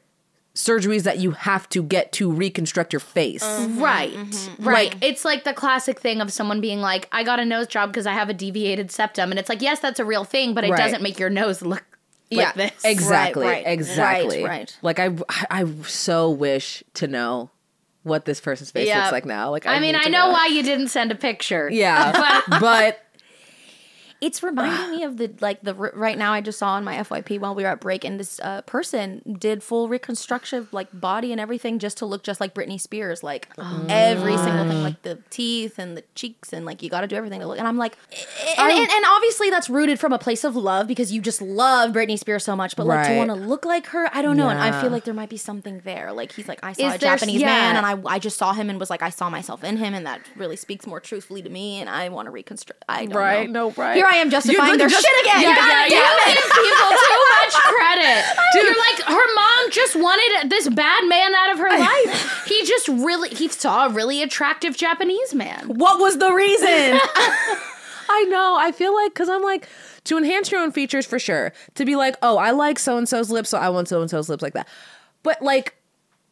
surgeries 0.55 1.03
that 1.03 1.19
you 1.19 1.31
have 1.31 1.69
to 1.69 1.81
get 1.81 2.11
to 2.11 2.29
reconstruct 2.31 2.91
your 2.91 2.99
face 2.99 3.43
mm-hmm, 3.43 3.79
Right. 3.81 4.11
Mm-hmm. 4.13 4.63
Right. 4.67 4.95
it's 5.01 5.23
like 5.23 5.45
the 5.45 5.53
classic 5.53 5.99
thing 5.99 6.19
of 6.21 6.33
someone 6.33 6.59
being 6.59 6.81
like, 6.81 7.07
I 7.13 7.23
got 7.23 7.39
a 7.39 7.45
nose 7.45 7.67
job 7.67 7.91
because 7.91 8.05
I 8.05 8.11
have 8.13 8.27
a 8.29 8.33
deviated 8.33 8.91
septum. 8.91 9.29
And 9.31 9.39
it's 9.39 9.47
like, 9.47 9.61
yes, 9.61 9.79
that's 9.79 9.99
a 9.99 10.05
real 10.05 10.25
thing, 10.25 10.53
but 10.53 10.63
it 10.65 10.71
Right. 10.71 10.77
doesn't 10.77 11.01
make 11.01 11.17
your 11.17 11.29
nose 11.29 11.61
look 11.61 11.85
like 12.31 12.55
this. 12.55 12.71
exactly 12.83 13.45
right, 13.45 13.63
exactly 13.65 14.43
right, 14.43 14.49
right. 14.59 14.77
like 14.81 14.99
i 14.99 15.09
i 15.49 15.65
so 15.83 16.29
wish 16.29 16.83
to 16.93 17.07
know 17.07 17.49
what 18.03 18.25
this 18.25 18.39
person's 18.39 18.71
face 18.71 18.87
Yeah. 18.87 18.99
looks 18.99 19.11
like 19.11 19.25
now 19.25 19.51
like 19.51 19.65
I 19.65 19.79
mean, 19.79 19.95
I 19.95 20.03
to 20.03 20.09
know 20.09 20.29
why 20.29 20.47
you 20.47 20.63
didn't 20.63 20.87
send 20.87 21.11
a 21.11 21.15
picture. 21.15 21.69
yeah 21.71 22.11
but, 22.47 22.59
but 22.61 22.99
It's 24.21 24.43
reminding 24.43 24.91
me 24.97 25.03
of 25.03 25.17
the 25.17 25.31
like 25.39 25.61
the 25.61 25.73
right 25.73 26.17
now 26.17 26.33
I 26.33 26.41
just 26.41 26.59
saw 26.59 26.69
on 26.71 26.83
my 26.83 26.95
FYP 26.97 27.39
while 27.39 27.55
we 27.55 27.63
were 27.63 27.69
at 27.69 27.79
break 27.81 28.03
and 28.03 28.19
this 28.19 28.39
uh, 28.41 28.61
person 28.63 29.37
did 29.39 29.63
full 29.63 29.87
reconstruction 29.89 30.67
like 30.71 30.87
body 30.93 31.31
and 31.31 31.39
everything 31.39 31.79
just 31.79 31.97
to 31.99 32.05
look 32.05 32.23
just 32.23 32.39
like 32.41 32.53
Britney 32.53 32.79
Spears 32.79 33.23
like 33.23 33.47
every 33.87 34.37
single 34.37 34.67
thing 34.67 34.83
like 34.83 35.01
the 35.03 35.19
teeth 35.29 35.79
and 35.79 35.95
the 35.95 36.03
cheeks 36.15 36.51
and 36.53 36.65
like 36.65 36.81
you 36.83 36.89
got 36.89 37.01
to 37.01 37.07
do 37.07 37.15
everything 37.15 37.39
to 37.39 37.47
look 37.47 37.57
and 37.59 37.67
I'm 37.67 37.77
like 37.77 37.97
and, 38.57 38.71
and, 38.71 38.89
and 38.91 39.05
obviously 39.07 39.49
that's 39.49 39.69
rooted 39.69 39.99
from 39.99 40.13
a 40.13 40.19
place 40.19 40.43
of 40.43 40.55
love 40.55 40.87
because 40.87 41.11
you 41.11 41.21
just 41.21 41.41
love 41.41 41.91
Britney 41.91 42.17
Spears 42.19 42.43
so 42.43 42.55
much 42.55 42.75
but 42.75 42.85
like 42.85 43.07
to 43.07 43.17
want 43.17 43.29
to 43.29 43.35
look 43.35 43.65
like 43.65 43.87
her 43.87 44.09
I 44.13 44.21
don't 44.21 44.37
know 44.37 44.49
and 44.49 44.59
I 44.59 44.81
feel 44.81 44.89
like 44.91 45.03
there 45.05 45.13
might 45.13 45.29
be 45.29 45.37
something 45.37 45.81
there 45.85 46.11
like 46.11 46.31
he's 46.33 46.47
like 46.47 46.59
I 46.63 46.73
saw 46.73 46.87
Is 46.89 46.95
a 46.95 46.97
Japanese 46.97 47.41
yeah. 47.41 47.47
man 47.47 47.75
and 47.77 47.85
I 47.85 48.15
I 48.15 48.19
just 48.19 48.37
saw 48.37 48.53
him 48.53 48.69
and 48.69 48.79
was 48.79 48.89
like 48.89 49.01
I 49.01 49.09
saw 49.09 49.29
myself 49.29 49.63
in 49.63 49.77
him 49.77 49.93
and 49.93 50.05
that 50.05 50.21
really 50.35 50.55
speaks 50.55 50.85
more 50.85 50.99
truthfully 50.99 51.41
to 51.41 51.49
me 51.49 51.79
and 51.79 51.89
I 51.89 52.09
want 52.09 52.25
to 52.25 52.31
reconstruct 52.31 52.83
I 52.89 53.05
don't 53.05 53.15
Right, 53.15 53.49
know. 53.49 53.69
no, 53.69 53.73
right. 53.81 53.95
here 53.95 54.05
I 54.09 54.15
am 54.17 54.29
justifying 54.29 54.77
their 54.77 54.87
just- 54.89 55.05
shit 55.05 55.25
again 55.25 55.41
Yeah, 55.41 55.55
God 55.55 55.67
yeah, 55.67 55.89
damn 55.89 56.17
yeah. 56.17 56.31
it. 56.31 56.35
Give 56.35 56.51
people 56.51 56.89
too 56.89 57.21
much 57.39 57.53
credit. 57.53 58.25
You're 58.55 58.77
like, 58.77 58.99
her 59.05 59.35
mom 59.35 59.71
just 59.71 59.95
wanted 59.95 60.49
this 60.49 60.67
bad 60.69 61.07
man 61.07 61.35
out 61.35 61.51
of 61.53 61.59
her 61.59 61.69
life. 61.69 62.43
He 62.47 62.65
just 62.65 62.87
really, 62.87 63.29
he 63.29 63.47
saw 63.49 63.87
a 63.87 63.89
really 63.89 64.21
attractive 64.23 64.75
Japanese 64.75 65.33
man. 65.33 65.67
What 65.75 65.99
was 65.99 66.17
the 66.17 66.31
reason? 66.33 66.99
I 68.11 68.23
know. 68.29 68.57
I 68.59 68.71
feel 68.71 68.95
like 68.95 69.13
because 69.13 69.29
I'm 69.29 69.43
like 69.43 69.67
to 70.05 70.17
enhance 70.17 70.51
your 70.51 70.61
own 70.61 70.71
features 70.71 71.05
for 71.05 71.19
sure. 71.19 71.53
To 71.75 71.85
be 71.85 71.95
like, 71.95 72.15
oh, 72.23 72.37
I 72.37 72.51
like 72.51 72.79
so 72.79 72.97
and 72.97 73.07
so's 73.07 73.29
lips, 73.29 73.49
so 73.49 73.59
I 73.59 73.69
want 73.69 73.87
so 73.87 74.01
and 74.01 74.09
so's 74.09 74.29
lips 74.29 74.41
like 74.41 74.53
that. 74.53 74.67
But 75.21 75.41
like 75.43 75.75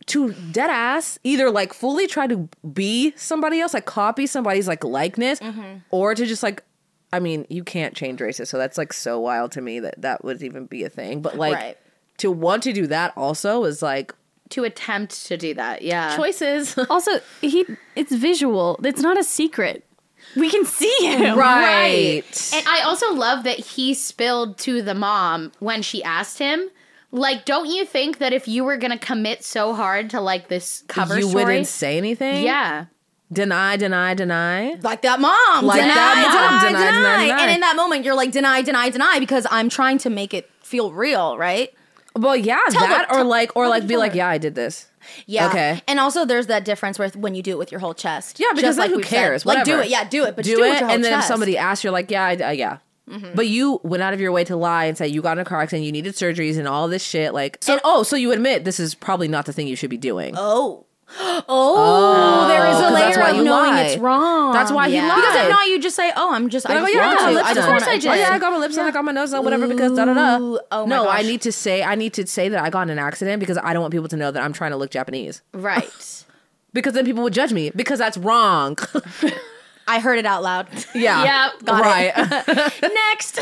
to 0.07 0.31
dead 0.51 0.69
ass, 0.69 1.19
either 1.23 1.51
like 1.51 1.73
fully 1.73 2.07
try 2.07 2.25
to 2.27 2.47
be 2.73 3.13
somebody 3.17 3.59
else, 3.59 3.73
like 3.73 3.85
copy 3.85 4.25
somebody's 4.25 4.67
like 4.67 4.83
likeness, 4.83 5.39
Mm-hmm. 5.39 5.79
or 5.91 6.15
to 6.15 6.25
just 6.25 6.41
like, 6.41 6.63
I 7.13 7.19
mean, 7.19 7.45
you 7.49 7.63
can't 7.63 7.93
change 7.95 8.19
races, 8.21 8.49
so 8.49 8.57
that's 8.57 8.77
like 8.77 8.91
so 8.93 9.19
wild 9.19 9.51
to 9.53 9.61
me 9.61 9.79
that 9.79 10.01
that 10.01 10.23
would 10.25 10.41
even 10.43 10.65
be 10.65 10.83
a 10.83 10.89
thing. 10.89 11.21
But 11.21 11.37
like 11.37 11.53
Right. 11.55 11.77
to 12.17 12.31
want 12.31 12.63
to 12.63 12.73
do 12.73 12.87
that 12.87 13.13
also 13.15 13.63
is 13.63 13.81
like 13.81 14.13
To 14.49 14.63
attempt 14.63 15.25
to 15.27 15.37
do 15.37 15.53
that, 15.53 15.81
yeah. 15.83 16.15
choices. 16.17 16.77
Also, 16.89 17.11
he 17.41 17.65
it's 17.95 18.13
visual. 18.13 18.79
It's 18.83 19.01
not 19.01 19.17
a 19.17 19.23
secret. 19.23 19.83
We 20.35 20.49
can 20.49 20.65
see 20.65 20.93
him. 21.01 21.37
right. 21.37 22.23
right. 22.25 22.51
And 22.53 22.67
I 22.67 22.81
also 22.81 23.13
love 23.13 23.43
that 23.45 23.59
he 23.59 23.93
spilled 23.93 24.57
to 24.59 24.81
the 24.81 24.93
mom 24.93 25.53
when 25.59 25.81
she 25.81 26.03
asked 26.03 26.39
him. 26.39 26.69
Like, 27.11 27.45
don't 27.45 27.67
you 27.67 27.85
think 27.85 28.17
that 28.17 28.33
if 28.33 28.49
you 28.49 28.65
were 28.65 28.75
gonna 28.75 28.97
commit 28.99 29.43
so 29.45 29.73
hard 29.73 30.09
to 30.09 30.19
like 30.19 30.49
this 30.49 30.83
cover 30.89 31.15
you 31.17 31.29
story, 31.29 31.45
wouldn't 31.45 31.67
say 31.67 31.97
anything. 31.97 32.43
yeah, 32.43 32.85
Deny, 33.31 33.75
deny, 33.75 34.13
deny. 34.13 34.75
like 34.81 35.01
that 35.01 35.19
mom. 35.19 35.65
Like 35.65 35.81
deny, 35.81 35.93
that 35.93 36.61
mom. 36.61 36.71
Deny, 36.71 36.79
Deny, 36.79 36.91
deny, 36.91 37.17
deny, 37.17 37.27
deny. 37.27 37.41
And 37.43 37.51
in 37.51 37.59
that 37.61 37.75
moment, 37.75 38.05
you're 38.05 38.15
like, 38.15 38.31
deny, 38.31 38.61
deny, 38.61 38.89
deny, 38.89 39.19
because 39.19 39.45
I'm 39.51 39.67
trying 39.69 39.97
to 39.99 40.09
make 40.09 40.33
it 40.33 40.49
feel 40.63 40.91
real, 40.93 41.37
right? 41.37 41.73
Well, 42.15 42.35
yeah, 42.37 42.59
Tell 42.69 42.87
that 42.87 43.09
the- 43.09 43.13
or 43.15 43.17
tell- 43.19 43.27
like 43.27 43.55
or 43.55 43.67
like 43.67 43.85
be 43.85 43.97
like, 43.97 44.11
story. 44.11 44.19
yeah, 44.19 44.29
I 44.29 44.37
did 44.37 44.55
this. 44.55 44.87
Yeah. 45.25 45.47
Okay. 45.49 45.81
And 45.87 45.99
also, 45.99 46.25
there's 46.25 46.47
that 46.47 46.65
difference 46.65 46.97
with 46.97 47.15
when 47.15 47.35
you 47.35 47.43
do 47.43 47.51
it 47.51 47.57
with 47.57 47.71
your 47.71 47.79
whole 47.79 47.93
chest. 47.93 48.39
Yeah, 48.39 48.53
because 48.55 48.77
like 48.77 48.91
who 48.91 49.01
cares? 49.01 49.45
Like, 49.45 49.63
do 49.65 49.79
it. 49.79 49.89
Yeah, 49.89 50.03
do 50.07 50.25
it. 50.25 50.35
But 50.35 50.43
do 50.45 50.55
do 50.55 50.63
it, 50.63 50.67
it, 50.67 50.69
with 50.69 50.79
your 50.79 50.87
whole 50.87 50.95
and 50.95 51.03
then 51.03 51.19
if 51.19 51.25
somebody 51.25 51.57
asks, 51.57 51.83
you're 51.83 51.93
like, 51.93 52.09
yeah, 52.11 52.23
I, 52.25 52.35
uh, 52.35 52.49
yeah. 52.51 52.77
But 53.35 53.47
you 53.47 53.79
went 53.83 54.03
out 54.03 54.13
of 54.13 54.19
your 54.19 54.33
way 54.33 54.43
to 54.45 54.57
lie 54.57 54.85
and 54.85 54.97
say 54.97 55.07
you 55.07 55.21
got 55.21 55.37
in 55.37 55.41
a 55.41 55.45
car 55.45 55.61
accident, 55.61 55.85
you 55.85 55.93
needed 55.93 56.13
surgeries 56.15 56.57
and 56.57 56.67
all 56.67 56.89
this 56.89 57.03
shit. 57.03 57.33
Like, 57.33 57.57
so 57.61 57.79
oh, 57.85 58.03
so 58.03 58.17
you 58.17 58.33
admit 58.33 58.65
this 58.65 58.81
is 58.81 58.95
probably 58.95 59.29
not 59.29 59.45
the 59.45 59.53
thing 59.53 59.67
you 59.67 59.77
should 59.77 59.89
be 59.89 59.95
doing. 59.97 60.33
Oh. 60.35 60.85
Oh, 61.47 62.45
there 62.47 62.65
is 62.67 62.77
a 62.77 62.81
that's 62.81 63.15
layer 63.15 63.23
why 63.23 63.29
of 63.31 63.43
knowing 63.43 63.71
lie. 63.71 63.81
it's 63.83 63.97
wrong. 64.01 64.53
That's 64.53 64.71
why 64.71 64.89
he 64.89 64.95
Yeah. 64.95 65.07
lied. 65.07 65.15
Because 65.15 65.35
if 65.35 65.49
not, 65.49 65.67
you 65.67 65.79
just 65.79 65.95
say, 65.95 66.11
"Oh, 66.15 66.33
I'm 66.33 66.49
just, 66.49 66.69
I 66.69 66.79
Like, 66.79 66.93
just 66.93 66.95
oh, 66.95 66.99
yeah, 66.99 67.07
I 67.09 67.13
got 67.15 67.23
my 67.25 67.31
lips 67.33 67.47
I 67.49 67.53
just 67.53 67.65
done. 67.67 67.69
want 67.71 67.83
I 67.87 67.95
to." 67.95 68.01
did. 68.01 68.09
Oh 68.09 68.13
yeah, 68.13 68.29
I 68.31 68.39
got 68.39 68.51
my 68.51 68.57
lips 68.57 68.75
done, 68.75 68.87
I 68.87 68.91
got 68.91 69.05
my 69.05 69.11
nose 69.11 69.31
done, 69.31 69.43
whatever. 69.43 69.67
Because 69.67 69.95
da 69.95 70.05
da 70.05 70.13
da. 70.13 70.37
Oh 70.71 70.85
my 70.85 70.95
no, 70.95 71.09
I 71.09 71.21
need 71.21 71.41
to 71.41 71.51
say, 71.51 71.83
I 71.83 71.95
need 71.95 72.13
to 72.13 72.27
say 72.27 72.49
that 72.49 72.63
I 72.63 72.69
got 72.69 72.81
in 72.83 72.89
an 72.89 72.99
accident 72.99 73.39
because 73.39 73.57
I 73.57 73.73
don't 73.73 73.81
want 73.81 73.93
people 73.93 74.07
to 74.09 74.17
know 74.17 74.31
that 74.31 74.43
I'm 74.43 74.53
trying 74.53 74.71
to 74.71 74.77
look 74.77 74.91
Japanese. 74.91 75.41
right. 75.53 76.23
Because 76.73 76.93
then 76.93 77.05
people 77.05 77.23
would 77.23 77.33
judge 77.33 77.53
me 77.53 77.71
because 77.75 77.97
that's 77.97 78.17
wrong. 78.17 78.77
I 79.87 79.99
heard 79.99 80.19
it 80.19 80.25
out 80.27 80.43
loud. 80.43 80.67
yeah, 80.93 81.49
Yep, 81.53 81.63
got 81.63 81.81
right. 81.81 82.83
Next. 82.83 83.39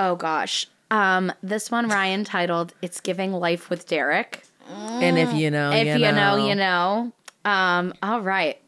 Oh 0.00 0.16
gosh. 0.16 0.66
Um, 0.90 1.30
this 1.42 1.70
one 1.70 1.88
Riayn 1.88 2.24
titled 2.24 2.72
"It's 2.82 3.00
Giving 3.00 3.32
Life 3.34 3.70
with 3.70 3.86
Derek." 3.86 4.42
And 4.68 5.18
if 5.18 5.32
you 5.34 5.50
know, 5.50 5.70
if 5.72 5.86
you, 5.86 6.06
you 6.06 6.12
know, 6.12 6.36
you 6.48 6.54
know. 6.54 7.12
Um, 7.44 7.94
all 8.02 8.20
right. 8.20 8.60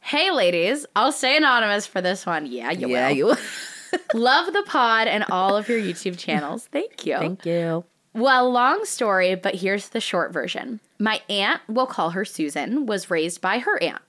Hey, 0.00 0.30
ladies, 0.30 0.86
I'll 0.94 1.12
stay 1.12 1.36
anonymous 1.36 1.86
for 1.86 2.00
this 2.00 2.24
one. 2.26 2.46
Yeah, 2.46 2.70
you 2.70 2.88
Yeah, 2.88 3.08
will. 3.08 3.16
you. 3.16 3.34
Love 4.14 4.52
the 4.52 4.62
pod 4.66 5.06
and 5.08 5.24
all 5.30 5.56
of 5.56 5.68
your 5.68 5.78
YouTube 5.80 6.18
channels. 6.18 6.68
Thank 6.72 7.06
you. 7.06 7.16
Thank 7.18 7.46
you. 7.46 7.84
Well, 8.14 8.50
long 8.50 8.84
story, 8.84 9.34
but 9.34 9.56
here's 9.56 9.90
the 9.90 10.00
short 10.00 10.32
version. 10.32 10.80
My 10.98 11.20
aunt, 11.28 11.60
we'll 11.68 11.86
call 11.86 12.10
her 12.10 12.24
Susan, 12.24 12.86
was 12.86 13.10
raised 13.10 13.40
by 13.40 13.58
her 13.60 13.80
aunt. 13.82 14.00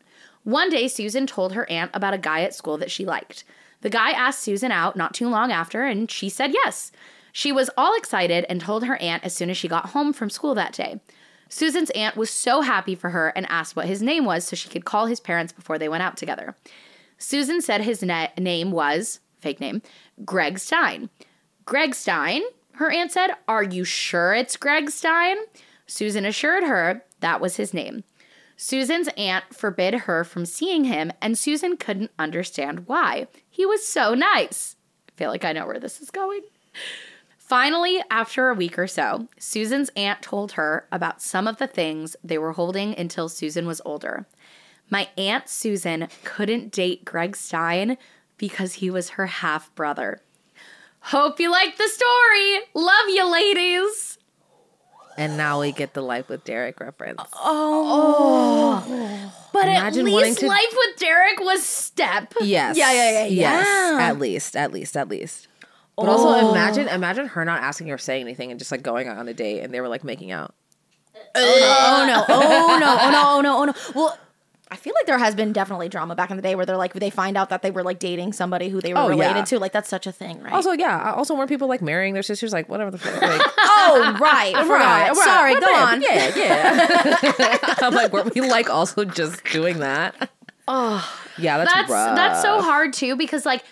One 0.44 0.70
day, 0.70 0.88
Susan 0.88 1.28
told 1.28 1.54
her 1.54 1.70
aunt 1.70 1.92
about 1.94 2.14
a 2.14 2.18
guy 2.18 2.42
at 2.42 2.56
school 2.56 2.78
that 2.78 2.90
she 2.92 3.06
liked. 3.06 3.44
The 3.82 3.90
guy 3.90 4.12
asked 4.12 4.40
Susan 4.40 4.72
out 4.72 4.96
not 4.96 5.14
too 5.14 5.28
long 5.30 5.52
after, 5.52 5.84
and 5.84 6.10
she 6.10 6.30
said 6.30 6.54
yes. 6.54 6.92
She 7.34 7.52
was 7.52 7.70
all 7.78 7.96
excited 7.96 8.46
and 8.50 8.62
told 8.62 8.86
her 8.86 8.96
aunt 8.98 9.24
as 9.24 9.36
soon 9.36 9.50
as 9.50 9.58
she 9.58 9.68
got 9.68 9.90
home 9.90 10.14
from 10.14 10.30
school 10.30 10.56
that 10.56 10.74
day. 10.74 11.00
Susan's 11.50 11.90
aunt 11.92 12.18
was 12.18 12.30
so 12.30 12.62
happy 12.62 12.96
for 12.96 13.10
her 13.12 13.30
and 13.30 13.46
asked 13.50 13.76
what 13.76 13.86
his 13.86 14.02
name 14.02 14.26
was 14.26 14.44
so 14.44 14.56
she 14.56 14.70
could 14.70 14.86
call 14.86 15.06
his 15.06 15.20
parents 15.20 15.54
before 15.54 15.78
they 15.78 15.90
went 15.90 16.04
out 16.04 16.18
together. 16.18 16.56
Susan 17.18 17.62
said 17.62 17.82
his 17.82 18.04
na- 18.04 18.28
name 18.38 18.72
was, 18.72 19.20
fake 19.40 19.60
name, 19.60 19.82
Greg 20.24 20.60
Stein. 20.60 21.10
Greg 21.66 21.96
Stein? 21.96 22.42
Her 22.74 22.92
aunt 22.92 23.12
said, 23.12 23.32
Are 23.48 23.64
you 23.64 23.84
sure 23.84 24.34
it's 24.34 24.58
Greg 24.58 24.90
Stein? 24.90 25.38
Susan 25.88 26.26
assured 26.26 26.64
her 26.64 27.04
that 27.22 27.42
was 27.42 27.58
his 27.58 27.74
name. 27.74 28.04
Susan's 28.56 29.10
aunt 29.18 29.46
forbid 29.54 29.94
her 29.94 30.24
from 30.24 30.46
seeing 30.46 30.86
him, 30.86 31.12
and 31.22 31.38
Susan 31.38 31.78
couldn't 31.78 32.12
understand 32.18 32.88
why. 32.88 33.28
He 33.50 33.66
was 33.66 33.86
so 33.86 34.14
nice. 34.16 34.76
I 35.10 35.12
feel 35.16 35.30
like 35.30 35.46
I 35.46 35.54
know 35.54 35.68
where 35.68 35.80
this 35.80 36.02
is 36.02 36.10
going. 36.10 36.42
Finally, 37.48 38.04
after 38.12 38.50
a 38.50 38.54
week 38.54 38.78
or 38.78 38.88
so, 38.88 39.30
Susan's 39.40 39.90
aunt 39.96 40.22
told 40.22 40.52
her 40.52 40.86
about 40.92 41.22
some 41.22 41.48
of 41.48 41.60
the 41.60 41.66
things 41.66 42.14
they 42.22 42.38
were 42.38 42.52
holding 42.52 42.94
until 43.00 43.30
Susan 43.30 43.66
was 43.66 43.82
older. 43.86 44.26
My 44.90 45.08
aunt 45.18 45.48
Susan 45.48 46.10
couldn't 46.26 46.74
date 46.74 47.06
Greg 47.06 47.38
Stein 47.38 47.98
because 48.38 48.74
he 48.74 48.90
was 48.90 49.12
her 49.12 49.28
half 49.28 49.74
brother. 49.76 50.20
Hope 51.00 51.40
you 51.40 51.50
like 51.50 51.78
the 51.78 51.88
story. 51.88 52.60
Love 52.74 53.08
you, 53.08 53.32
ladies. 53.32 54.18
And 55.18 55.38
now 55.38 55.62
we 55.62 55.72
get 55.72 55.94
the 55.94 56.02
life 56.02 56.28
with 56.28 56.44
Derek 56.44 56.82
reference. 56.82 57.22
Oh. 57.32 58.84
oh. 58.86 59.34
But 59.54 59.70
Imagine 59.70 60.06
at 60.06 60.14
least 60.14 60.40
to- 60.42 60.48
life 60.48 60.76
with 60.76 60.98
Derek 61.00 61.40
was 61.40 61.64
step. 61.64 62.34
Yes. 62.42 62.78
Yeah, 62.78 62.92
yeah, 62.92 63.12
yeah, 63.12 63.26
Yes. 63.28 63.66
yeah. 63.68 63.98
At 64.02 64.20
least, 64.20 64.58
at 64.58 64.74
least, 64.74 64.98
at 64.98 65.08
least. 65.08 65.48
But 65.98 66.10
also 66.10 66.52
imagine 66.52 66.88
oh. 66.90 66.94
imagine 66.96 67.28
her 67.28 67.44
not 67.44 67.62
asking 67.64 67.92
or 67.92 67.98
saying 67.98 68.22
anything 68.22 68.52
and 68.52 68.60
just 68.60 68.72
like 68.72 68.84
going 68.84 69.10
on 69.10 69.28
a 69.28 69.34
date 69.34 69.62
and 69.62 69.74
they 69.74 69.82
were 69.82 69.88
like 69.88 70.04
making 70.04 70.32
out. 70.32 70.54
Oh, 71.36 72.00
oh 72.00 72.06
no! 72.06 72.26
Oh 72.30 72.78
no! 72.80 72.98
Oh 73.00 73.10
no! 73.10 73.24
Oh 73.28 73.42
no! 73.42 73.58
Oh 73.62 73.66
no! 73.66 73.74
Well. 73.96 74.18
I 74.70 74.76
feel 74.76 74.94
like 74.96 75.06
there 75.06 75.18
has 75.18 75.34
been 75.34 75.54
definitely 75.54 75.88
drama 75.88 76.14
back 76.14 76.30
in 76.30 76.36
the 76.36 76.44
day 76.44 76.54
where 76.54 76.66
they're 76.66 76.76
like 76.76 76.92
they 76.92 77.10
find 77.10 77.38
out 77.38 77.48
that 77.52 77.62
they 77.62 77.72
were 77.72 77.84
like 77.84 78.00
dating 78.00 78.34
somebody 78.34 78.68
who 78.68 78.82
they 78.82 78.94
were 78.94 79.00
Oh, 79.00 79.08
related 79.08 79.38
yeah. 79.38 79.44
to. 79.46 79.60
Like 79.60 79.72
that's 79.72 79.88
such 79.88 80.08
a 80.08 80.12
thing, 80.12 80.44
right? 80.44 80.52
Also, 80.52 80.74
yeah. 80.74 80.98
Uh, 81.10 81.16
also, 81.16 81.36
weren't 81.36 81.48
people 81.48 81.70
like 81.70 81.82
marrying 81.82 82.14
their 82.14 82.22
sisters? 82.22 82.52
Like 82.52 82.68
whatever 82.68 82.92
the 82.92 82.98
fuck. 82.98 83.22
Like, 83.22 83.42
oh 83.60 84.18
right, 84.20 84.54
I 84.58 84.64
forgot. 84.64 85.16
Sorry, 85.16 85.54
My 85.54 85.60
go 85.62 85.66
bad. 85.68 85.94
on. 85.94 86.02
Yeah, 86.02 86.36
yeah. 86.36 87.76
I'm 87.82 87.94
like, 87.94 88.12
were 88.12 88.24
we 88.36 88.42
like 88.42 88.70
also 88.70 89.06
just 89.06 89.42
doing 89.46 89.80
that? 89.80 90.30
Oh, 90.68 91.18
yeah. 91.38 91.60
That's 91.60 91.74
That's 91.74 91.90
rough. 91.90 92.16
that's 92.18 92.42
so 92.42 92.62
hard 92.62 92.92
too 92.92 93.16
because 93.16 93.46
like 93.46 93.64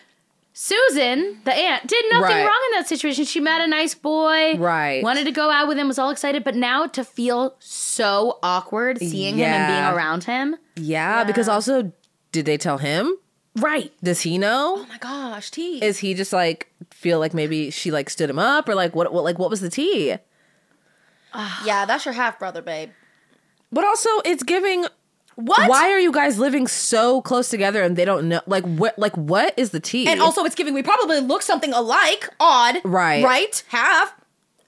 Susan, 0.58 1.42
the 1.44 1.54
aunt, 1.54 1.86
did 1.86 2.06
nothing 2.14 2.38
Right. 2.38 2.44
wrong 2.46 2.62
in 2.72 2.78
that 2.80 2.88
situation. 2.88 3.26
She 3.26 3.42
met 3.42 3.60
a 3.60 3.68
nice 3.68 3.94
boy, 3.94 4.56
Right. 4.56 5.04
Wanted 5.04 5.26
to 5.26 5.32
go 5.34 5.52
out 5.52 5.68
with 5.68 5.78
him, 5.78 5.90
was 5.90 6.00
all 6.00 6.10
excited, 6.12 6.46
but 6.46 6.56
now 6.56 6.88
to 6.88 7.04
feel 7.04 7.56
so 7.60 8.40
awkward 8.42 9.00
seeing 9.00 9.36
him 9.36 9.48
and 9.52 9.68
being 9.68 9.84
around 9.94 10.24
him, 10.24 10.56
Yeah, 10.78 11.26
because 11.26 11.50
also, 11.50 11.92
did 12.32 12.46
they 12.46 12.58
tell 12.58 12.78
him? 12.78 13.18
right? 13.58 13.92
Does 14.02 14.22
he 14.22 14.38
know? 14.38 14.76
Oh 14.80 14.86
my 14.88 14.98
gosh, 14.98 15.52
T. 15.52 15.84
Is 15.84 15.98
he 16.00 16.14
just 16.14 16.32
like 16.32 16.72
feel 16.90 17.20
like 17.20 17.34
maybe 17.34 17.70
she 17.70 17.92
like 17.92 18.10
stood 18.10 18.30
him 18.30 18.40
up 18.40 18.70
or 18.70 18.76
like 18.76 18.96
what? 18.96 19.12
What 19.12 19.26
like 19.26 19.38
what 19.38 19.50
was 19.50 19.60
the 19.60 19.70
tea? 19.70 20.16
yeah, 21.66 21.86
that's 21.86 22.06
your 22.06 22.14
half 22.14 22.40
brother, 22.40 22.62
babe. 22.62 22.92
But 23.74 23.84
also, 23.84 24.10
it's 24.24 24.44
giving. 24.44 24.86
What? 25.36 25.70
Why 25.70 25.92
are 25.92 26.00
you 26.00 26.12
guys 26.12 26.40
living 26.40 26.68
so 26.68 27.22
close 27.22 27.50
together 27.50 27.84
and 27.84 27.98
they 27.98 28.06
don't 28.06 28.30
know? 28.30 28.42
Like 28.48 28.64
what? 28.64 28.98
Like 28.98 29.16
what 29.18 29.54
is 29.58 29.72
the 29.72 29.80
tea? 29.80 30.08
And 30.08 30.22
also, 30.22 30.44
it's 30.46 30.56
giving. 30.56 30.74
We 30.74 30.84
probably 30.84 31.20
look 31.20 31.42
something 31.42 31.74
alike. 31.74 32.30
Odd. 32.40 32.78
Right. 32.84 33.24
Right. 33.24 33.64
Half. 33.68 34.16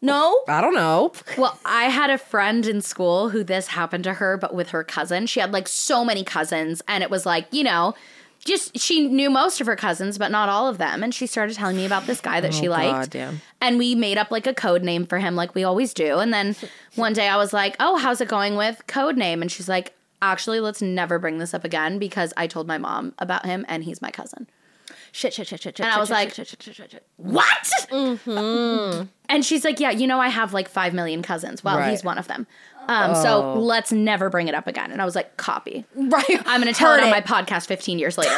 No. 0.02 0.44
I 0.48 0.62
don't 0.62 0.76
know. 0.76 1.14
Well, 1.38 1.58
I 1.66 1.86
had 1.86 2.10
a 2.10 2.18
friend 2.18 2.66
in 2.66 2.82
school 2.82 3.30
who 3.30 3.44
this 3.44 3.68
happened 3.68 4.04
to 4.04 4.16
her, 4.16 4.38
but 4.38 4.54
with 4.54 4.70
her 4.70 4.84
cousin. 4.84 5.26
She 5.26 5.40
had 5.40 5.52
like 5.52 5.68
so 5.68 6.06
many 6.06 6.24
cousins, 6.24 6.82
and 6.88 7.04
it 7.04 7.10
was 7.10 7.26
like, 7.26 7.48
you 7.52 7.64
know, 7.64 7.96
just 8.46 8.78
she 8.78 9.08
knew 9.08 9.30
most 9.30 9.60
of 9.62 9.68
her 9.68 9.76
cousins, 9.76 10.18
but 10.18 10.32
not 10.32 10.50
all 10.50 10.68
of 10.68 10.78
them. 10.78 11.04
And 11.04 11.14
she 11.14 11.28
started 11.28 11.56
telling 11.56 11.78
me 11.78 11.86
about 11.86 12.06
this 12.08 12.22
guy 12.22 12.42
that 12.42 12.54
she 12.54 12.68
oh, 12.68 12.72
liked. 12.72 12.90
Oh, 12.90 13.00
God 13.00 13.10
damn. 13.10 13.42
And 13.62 13.78
we 13.78 13.96
made 13.96 14.18
up 14.18 14.32
like 14.32 14.48
a 14.48 14.54
code 14.54 14.84
name 14.84 15.06
for 15.06 15.20
him, 15.20 15.36
like 15.36 15.56
we 15.56 15.64
always 15.64 15.94
do. 15.94 16.18
And 16.18 16.34
then 16.34 16.56
one 16.96 17.14
day 17.14 17.28
I 17.28 17.38
was 17.38 17.54
like, 17.54 17.76
oh, 17.80 17.98
how's 17.98 18.22
it 18.22 18.28
going 18.28 18.56
with 18.56 18.86
code 18.88 19.18
name? 19.18 19.42
And 19.42 19.52
she's 19.52 19.70
like, 19.70 19.94
actually, 20.22 20.60
let's 20.60 20.82
never 20.82 21.20
bring 21.20 21.38
this 21.38 21.54
up 21.54 21.64
again 21.64 22.00
because 22.00 22.34
I 22.38 22.48
told 22.48 22.68
my 22.68 22.78
mom 22.78 23.14
about 23.20 23.46
him 23.46 23.66
and 23.68 23.84
he's 23.84 24.02
my 24.02 24.12
cousin. 24.12 24.48
Shit. 25.12 25.34
Shit. 25.34 25.48
Shit. 25.48 25.62
Shit. 25.62 25.78
Shit. 25.78 25.86
And 25.86 25.94
I 25.94 26.00
was 26.00 26.10
like, 26.10 26.34
shit, 26.34 26.48
shit, 26.48 26.62
shit, 26.62 26.76
shit, 26.76 26.92
shit. 26.92 27.06
What? 27.18 27.72
And 29.30 29.46
she's 29.46 29.64
like, 29.66 29.80
yeah, 29.80 29.90
you 29.92 30.08
know, 30.08 30.20
I 30.20 30.28
have 30.30 30.54
like 30.54 30.70
5 30.70 30.94
million 30.94 31.22
cousins. 31.22 31.64
Well, 31.64 31.78
Right. 31.78 31.90
he's 31.92 32.04
one 32.04 32.18
of 32.18 32.28
them. 32.28 32.46
Um, 32.88 33.12
Oh. 33.16 33.24
So 33.24 33.54
let's 33.60 33.92
never 33.92 34.30
bring 34.30 34.48
it 34.48 34.56
up 34.56 34.68
again. 34.68 34.92
And 34.92 35.02
I 35.02 35.06
was 35.06 35.16
like, 35.16 35.36
copy. 35.38 35.86
Right. 35.96 36.42
I'm 36.46 36.62
going 36.62 36.74
to 36.74 36.78
tell 36.78 36.92
Heard 36.92 37.00
it 37.00 37.04
on 37.04 37.10
it. 37.10 37.12
my 37.12 37.22
podcast 37.22 37.68
15 37.68 38.00
years 38.00 38.18
later. 38.18 38.32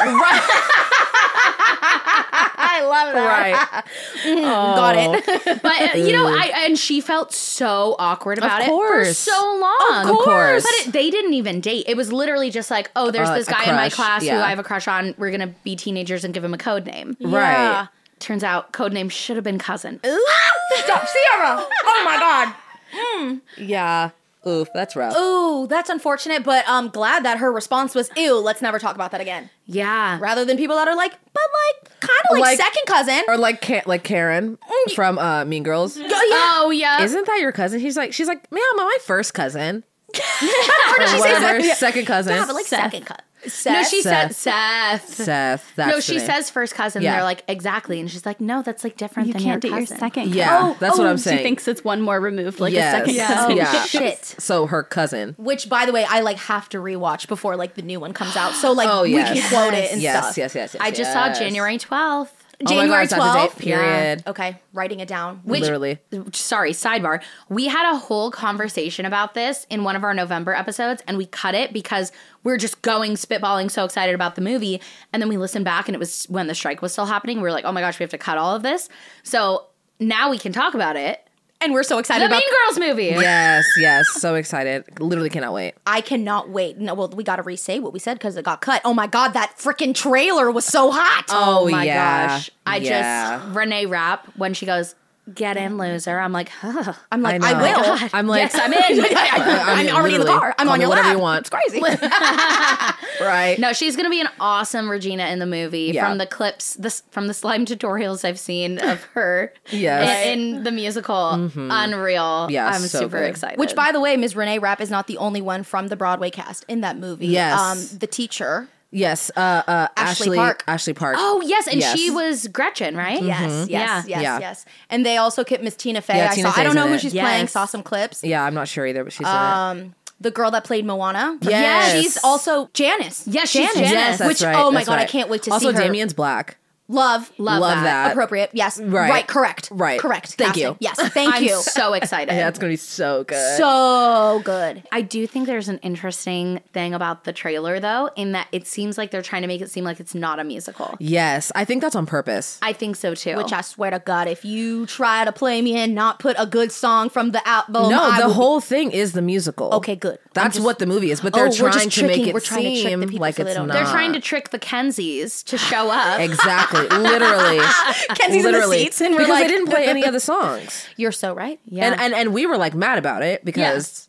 I 2.72 2.82
love 2.84 3.14
that. 3.14 3.84
Right. 4.24 4.34
Got 4.44 4.96
it. 4.96 5.62
But, 5.62 5.94
uh, 5.94 5.98
you 5.98 6.12
know, 6.12 6.26
I, 6.26 6.52
and 6.66 6.78
she 6.78 7.00
felt 7.00 7.32
so 7.32 7.96
awkward 7.98 8.38
about 8.38 8.62
it 8.62 8.66
for 8.66 9.04
so 9.12 9.58
long. 9.60 10.08
Of 10.08 10.16
course. 10.24 10.62
But 10.62 10.86
it, 10.88 10.92
they 10.92 11.10
didn't 11.10 11.34
even 11.34 11.60
date. 11.60 11.84
It 11.88 11.96
was 11.96 12.12
literally 12.12 12.50
just 12.50 12.70
like, 12.70 12.90
oh, 12.96 13.10
there's 13.10 13.28
Uh, 13.28 13.34
this 13.34 13.48
guy 13.48 13.64
in 13.68 13.74
my 13.74 13.88
class 13.90 14.22
who. 14.22 14.30
I 14.36 14.50
have 14.50 14.58
a 14.58 14.62
crush 14.64 14.86
on. 14.88 15.14
We're 15.18 15.30
going 15.30 15.40
to 15.48 15.54
be 15.64 15.74
teenagers 15.76 16.24
and 16.24 16.32
give 16.32 16.44
him 16.44 16.54
a 16.54 16.58
code 16.58 16.86
name. 16.86 17.16
Right. 17.20 17.88
Turns 18.18 18.44
out 18.44 18.72
code 18.72 18.92
name 18.92 19.08
should 19.08 19.36
have 19.36 19.44
been 19.44 19.58
cousin. 19.58 19.98
Stop, 20.04 21.06
Sierra. 21.08 21.66
Oh 21.84 22.02
my 22.04 22.16
god. 22.18 23.40
Yeah. 23.56 24.10
Oof. 24.46 24.68
That's 24.72 24.96
rough. 24.96 25.14
Ooh, 25.16 25.66
that's 25.66 25.90
unfortunate, 25.90 26.44
but 26.44 26.64
I'm 26.66 26.88
glad 26.88 27.24
that 27.24 27.38
her 27.38 27.52
response 27.52 27.94
was, 27.94 28.08
"Ew, 28.16 28.36
let's 28.38 28.62
never 28.62 28.78
talk 28.78 28.94
about 28.94 29.10
that 29.10 29.20
again." 29.20 29.50
Yeah. 29.66 30.18
Rather 30.20 30.44
than 30.46 30.56
people 30.56 30.76
that 30.76 30.88
are 30.88 30.96
like, 30.96 31.12
"But 31.32 31.42
like, 31.82 32.00
kind 32.00 32.18
of 32.30 32.38
like, 32.38 32.42
Like- 32.42 32.56
second 32.58 32.82
cousin." 32.86 33.22
Or 33.28 33.36
like 33.36 33.60
Ka- 33.60 33.82
like 33.86 34.02
Karen 34.02 34.56
from 34.94 35.18
uh, 35.18 35.44
Mean 35.44 35.62
Girls. 35.62 35.96
Oh, 35.98 36.00
yeah. 36.02 36.08
Oh, 36.10 36.70
yeah. 36.70 37.02
Isn't 37.02 37.26
that 37.26 37.38
your 37.40 37.52
cousin? 37.52 37.80
He's 37.80 37.96
like, 37.96 38.12
she's 38.14 38.28
like, 38.28 38.50
man, 38.50 38.62
I'm 38.72 38.76
my 38.78 38.98
first 39.04 39.34
cousin. 39.34 39.84
or 40.14 40.98
did 40.98 41.08
she 41.08 41.18
say 41.20 41.32
whatever, 41.34 41.60
second? 41.60 41.76
second 41.76 42.06
cousin. 42.06 42.34
Yeah, 42.34 42.46
but 42.46 42.54
like 42.54 42.66
Seth. 42.66 42.80
second 42.92 43.06
cousin. 43.06 43.24
No, 43.66 43.82
she 43.84 44.02
said 44.02 44.28
Seth. 44.34 45.08
Seth. 45.08 45.14
Seth. 45.24 45.72
That's 45.76 45.90
no, 45.92 46.00
she 46.00 46.16
name. 46.16 46.26
says 46.26 46.50
first 46.50 46.74
cousin. 46.74 47.02
Yeah. 47.02 47.14
They're 47.16 47.24
like 47.24 47.42
exactly, 47.48 48.00
and 48.00 48.10
she's 48.10 48.26
like, 48.26 48.40
no, 48.40 48.62
that's 48.62 48.84
like 48.84 48.96
different 48.96 49.28
You 49.28 49.32
than 49.34 49.42
can't 49.42 49.62
do 49.62 49.68
your 49.68 49.78
your 49.78 49.86
cousin. 49.86 49.98
second. 49.98 50.34
Yeah, 50.34 50.58
Oh, 50.62 50.76
that's 50.78 50.98
what 50.98 51.06
oh, 51.06 51.10
I'm 51.10 51.18
saying. 51.18 51.38
She 51.38 51.42
thinks 51.44 51.66
it's 51.68 51.82
one 51.84 52.02
more 52.02 52.20
removed, 52.20 52.60
like 52.60 52.72
yes. 52.72 52.94
a 52.94 53.12
second 53.12 53.26
cousin. 53.26 53.56
Yeah. 53.56 53.84
Shit. 53.84 54.24
So 54.38 54.66
her 54.66 54.82
cousin. 54.82 55.34
Which, 55.38 55.68
by 55.68 55.86
the 55.86 55.92
way, 55.92 56.04
I 56.08 56.20
like 56.20 56.36
have 56.38 56.68
to 56.70 56.78
rewatch 56.78 57.28
before 57.28 57.56
like 57.56 57.74
the 57.74 57.82
new 57.82 58.00
one 58.00 58.12
comes 58.12 58.36
out. 58.36 58.52
So 58.54 58.72
like 58.72 58.88
Oh, 58.92 59.02
we 59.02 59.12
can 59.12 59.48
quote 59.48 59.74
it 59.74 59.92
and 59.92 60.02
yes, 60.02 60.22
stuff. 60.24 60.36
yes, 60.38 60.54
yes, 60.54 60.74
yes. 60.74 60.82
I 60.82 60.90
just 60.90 61.12
yes. 61.12 61.12
saw 61.34 61.38
January 61.38 61.78
twelfth. 61.78 62.39
Oh 62.66 62.74
January 62.74 63.04
it's 63.04 63.12
out 63.12 63.32
the 63.32 63.40
date, 63.40 63.50
12th. 63.50 63.58
Period. 63.58 64.22
Okay, 64.26 64.60
writing 64.72 65.00
it 65.00 65.08
down. 65.08 65.40
Which, 65.44 65.62
Literally. 65.62 65.98
sorry, 66.32 66.72
sidebar. 66.72 67.22
We 67.48 67.68
had 67.68 67.90
a 67.90 67.96
whole 67.96 68.30
conversation 68.30 69.06
about 69.06 69.34
this 69.34 69.66
in 69.70 69.82
one 69.82 69.96
of 69.96 70.04
our 70.04 70.12
November 70.12 70.52
episodes, 70.52 71.02
and 71.06 71.16
we 71.16 71.26
cut 71.26 71.54
it 71.54 71.72
because 71.72 72.12
we 72.44 72.52
are 72.52 72.58
just 72.58 72.82
going 72.82 73.12
spitballing, 73.12 73.70
so 73.70 73.84
excited 73.84 74.14
about 74.14 74.34
the 74.34 74.42
movie. 74.42 74.80
And 75.12 75.22
then 75.22 75.28
we 75.28 75.38
listened 75.38 75.64
back, 75.64 75.88
and 75.88 75.94
it 75.94 75.98
was 75.98 76.26
when 76.26 76.48
the 76.48 76.54
strike 76.54 76.82
was 76.82 76.92
still 76.92 77.06
happening. 77.06 77.38
We 77.38 77.44
were 77.44 77.52
like, 77.52 77.64
oh 77.64 77.72
my 77.72 77.80
gosh, 77.80 77.98
we 77.98 78.02
have 78.02 78.10
to 78.10 78.18
cut 78.18 78.36
all 78.36 78.54
of 78.54 78.62
this. 78.62 78.88
So 79.22 79.66
now 79.98 80.30
we 80.30 80.38
can 80.38 80.52
talk 80.52 80.74
about 80.74 80.96
it. 80.96 81.26
And 81.60 81.72
we're 81.72 81.82
so 81.82 81.98
excited 81.98 82.22
The 82.22 82.26
about. 82.26 82.38
Mean 82.38 82.66
Girls 82.66 82.78
movie. 82.78 83.20
Yes, 83.20 83.66
yes. 83.78 84.08
So 84.08 84.34
excited. 84.34 84.84
Literally 85.00 85.30
cannot 85.30 85.52
wait. 85.52 85.74
I 85.86 86.00
cannot 86.00 86.50
wait. 86.50 86.78
No, 86.78 86.94
well, 86.94 87.08
we 87.08 87.24
got 87.24 87.36
to 87.36 87.42
re-say 87.42 87.78
what 87.80 87.92
we 87.92 87.98
said 87.98 88.14
because 88.14 88.36
it 88.36 88.44
got 88.44 88.60
cut. 88.60 88.80
Oh 88.84 88.94
my 88.94 89.06
god, 89.06 89.30
that 89.30 89.56
freaking 89.58 89.94
trailer 89.94 90.50
was 90.50 90.64
so 90.64 90.90
hot. 90.90 91.24
Oh, 91.28 91.66
oh 91.66 91.70
my 91.70 91.84
yeah. 91.84 92.28
gosh. 92.28 92.50
I 92.66 92.76
Yeah. 92.78 93.38
just 93.40 93.56
Renee 93.56 93.86
Rapp 93.86 94.26
when 94.36 94.54
she 94.54 94.66
goes, 94.66 94.94
"Get 95.32 95.56
in, 95.56 95.78
loser." 95.78 96.18
I'm 96.18 96.32
like, 96.32 96.48
huh. 96.48 96.92
I'm 97.12 97.22
like, 97.22 97.42
I 97.42 97.50
I, 97.50 97.52
know. 97.72 97.82
will. 97.82 98.08
I'm 98.12 98.26
like, 98.26 98.42
yes, 98.52 98.54
I'm 98.54 98.72
in. 98.72 98.80
I'm, 99.16 99.86
mean, 99.86 99.94
already 99.94 100.14
in 100.16 100.20
the 100.20 100.26
car. 100.26 100.54
I'm 100.58 100.68
on 100.68 100.78
me 100.78 100.82
your 100.82 100.88
whatever 100.88 101.08
lap. 101.08 101.16
you 101.16 101.22
want. 101.22 101.40
It's 101.40 101.50
crazy. 101.50 101.80
right. 103.20 103.56
no, 103.58 103.72
she's 103.72 103.96
gonna 103.96 104.10
be 104.10 104.20
an 104.20 104.28
awesome 104.38 104.88
Regina 104.88 105.26
in 105.26 105.38
the 105.38 105.46
movie. 105.46 105.90
Yeah. 105.94 106.08
From 106.08 106.18
the 106.18 106.26
clips, 106.26 106.74
this 106.74 107.02
from 107.10 107.26
the 107.26 107.34
slime 107.34 107.66
tutorials 107.66 108.24
I've 108.24 108.38
seen 108.38 108.78
of 108.78 109.02
her, 109.14 109.52
Yes. 109.70 110.26
in, 110.26 110.56
in 110.56 110.64
the 110.64 110.72
musical, 110.72 111.50
unreal. 111.54 112.48
Yeah, 112.50 112.68
I'm 112.68 112.80
so 112.80 113.00
super 113.00 113.18
good. 113.20 113.30
excited. 113.30 113.58
Which, 113.58 113.74
by 113.74 113.92
the 113.92 114.00
way, 114.00 114.16
Ms. 114.16 114.36
Renee 114.36 114.58
Rapp 114.58 114.80
is 114.80 114.90
not 114.90 115.06
the 115.06 115.16
only 115.18 115.40
one 115.40 115.62
from 115.62 115.88
the 115.88 115.96
Broadway 115.96 116.30
cast 116.30 116.64
in 116.68 116.80
that 116.80 116.98
movie. 116.98 117.28
Yes. 117.28 117.58
Um, 117.58 117.98
the 117.98 118.06
teacher. 118.06 118.68
Yes. 118.92 119.30
Uh, 119.36 119.40
uh, 119.40 119.88
Ashley 119.96 120.26
Ashley 120.26 120.36
Park. 120.36 120.64
Ashley 120.66 120.92
Park. 120.94 121.16
oh 121.18 121.40
yes, 121.44 121.66
and 121.68 121.80
Yes. 121.80 121.96
she 121.98 122.10
was 122.10 122.48
Gretchen, 122.48 122.96
right? 122.96 123.22
Yes, 123.22 123.68
yes, 123.68 123.68
yes, 123.68 124.00
Mm-hmm. 124.00 124.10
Yeah. 124.22 124.38
yes. 124.40 124.64
And 124.88 125.06
they 125.06 125.16
also 125.16 125.44
kept 125.44 125.62
Miss 125.62 125.76
Tina 125.76 126.00
Fey. 126.02 126.16
Yeah, 126.16 126.30
I 126.30 126.34
Tina 126.34 126.50
saw. 126.52 126.60
I 126.60 126.64
don't 126.64 126.74
know 126.74 126.88
who 126.88 126.94
it. 126.94 127.00
she's 127.00 127.12
playing. 127.12 127.46
Saw 127.46 127.66
some 127.66 127.82
clips. 127.82 128.24
Yeah, 128.24 128.44
I'm 128.44 128.54
not 128.54 128.66
sure 128.68 128.86
either, 128.86 129.04
but 129.04 129.12
she's 129.12 129.26
in 129.26 129.32
it. 129.32 129.36
Um, 129.36 129.94
the 130.20 130.30
girl 130.30 130.50
that 130.50 130.64
played 130.64 130.84
Moana. 130.84 131.38
Yes. 131.40 131.92
she's 132.02 132.18
also 132.24 132.68
Janice. 132.74 133.26
Yes, 133.26 133.48
she's 133.50 133.62
Janice. 133.62 133.74
Janice. 133.74 133.92
Yes, 133.92 134.18
that's 134.18 134.28
Which 134.28 134.42
right. 134.42 134.56
oh 134.56 134.70
my 134.70 134.80
that's 134.80 134.88
god, 134.88 134.98
I 134.98 135.04
can't 135.06 135.30
wait 135.30 135.44
to 135.44 135.50
also, 135.52 135.68
see 135.68 135.72
her. 135.72 135.78
Also, 135.78 135.86
Damien's 135.86 136.12
black. 136.12 136.56
Love, 136.90 137.30
Love, 137.38 137.60
Love 137.60 137.74
that. 137.78 137.82
that. 137.84 138.10
appropriate. 138.12 138.50
Yes, 138.52 138.80
Right. 138.80 139.08
right, 139.10 139.26
correct, 139.26 139.68
Right. 139.70 140.00
correct. 140.00 140.34
Thank 140.34 140.54
Casting. 140.54 140.62
you. 140.64 140.76
Yes, 140.80 140.98
thank 141.10 141.34
I'm 141.36 141.42
you. 141.44 141.56
so 141.62 141.92
excited. 141.92 142.34
Yeah, 142.34 142.48
it's 142.48 142.58
gonna 142.58 142.72
be 142.72 142.76
so 142.76 143.24
good. 143.24 143.56
so 143.58 144.40
good. 144.44 144.82
I 144.90 145.02
do 145.02 145.26
think 145.26 145.46
there's 145.46 145.68
an 145.68 145.78
interesting 145.78 146.60
thing 146.72 146.92
about 146.94 147.24
the 147.24 147.32
trailer, 147.32 147.78
though, 147.80 148.10
in 148.16 148.32
that 148.32 148.48
it 148.52 148.66
seems 148.66 148.98
like 148.98 149.10
they're 149.10 149.22
trying 149.22 149.42
to 149.42 149.48
make 149.48 149.60
it 149.60 149.70
seem 149.70 149.84
like 149.84 150.00
it's 150.00 150.14
not 150.14 150.38
a 150.40 150.44
musical. 150.44 150.96
yes, 150.98 151.52
I 151.54 151.64
think 151.64 151.80
that's 151.82 151.94
on 151.94 152.06
purpose. 152.06 152.58
I 152.62 152.72
think 152.72 152.96
so 152.96 153.14
too. 153.14 153.36
Which 153.36 153.52
I 153.52 153.60
swear 153.60 153.90
to 153.92 154.00
God, 154.00 154.26
if 154.28 154.44
you 154.44 154.86
try 154.86 155.24
to 155.24 155.32
play 155.32 155.62
me 155.62 155.76
and 155.76 155.94
not 155.94 156.18
put 156.18 156.34
a 156.38 156.46
good 156.46 156.72
song 156.72 157.08
from 157.08 157.30
the 157.30 157.46
album, 157.48 157.88
no, 157.90 158.02
I 158.02 158.18
the 158.20 158.26
will 158.26 158.32
be- 158.32 158.34
whole 158.36 158.60
thing 158.60 158.90
is 158.90 159.12
the 159.12 159.22
musical. 159.22 159.72
Okay, 159.74 159.94
good. 159.96 160.18
That's 160.34 160.56
just- 160.56 160.64
what 160.64 160.78
the 160.78 160.86
movie 160.86 161.10
is, 161.10 161.20
but 161.20 161.32
Oh, 161.34 161.36
they're 161.38 161.44
we're 161.46 161.70
just 161.70 161.78
trying 161.78 161.90
to 161.90 162.06
make 162.06 162.26
it 162.26 162.34
we're 162.34 162.40
trying 162.40 162.62
to 162.64 162.70
trick 162.70 162.82
the 162.84 162.88
seem 162.90 163.00
people 163.02 163.18
like 163.20 163.36
so 163.36 163.42
it's 163.42 163.50
they 163.50 163.54
don't 163.54 163.68
know. 163.68 163.74
they're 163.74 163.84
trying 163.84 164.12
to 164.14 164.20
trick 164.20 164.50
the 164.50 164.58
Kensies 164.58 165.44
to 165.44 165.58
show 165.58 165.90
up. 165.90 166.20
exactly, 166.20 166.79
literally, 166.88 167.58
Kenzie's 168.14 168.36
in 168.36 168.42
the 168.42 168.52
literally, 168.52 168.78
seats, 168.84 169.00
and 169.00 169.12
we're 169.14 169.18
because 169.20 169.30
like, 169.30 169.46
they 169.46 169.48
didn't 169.48 169.68
play 169.68 169.86
any 169.86 170.04
of 170.04 170.12
the 170.12 170.20
songs, 170.32 170.86
You're 170.96 171.12
so 171.12 171.34
right. 171.34 171.58
Yeah. 171.64 171.86
and 171.92 172.00
and 172.00 172.14
and 172.14 172.34
we 172.34 172.46
were 172.46 172.56
like 172.56 172.74
mad 172.74 172.98
about 172.98 173.22
it 173.22 173.44
because 173.44 174.08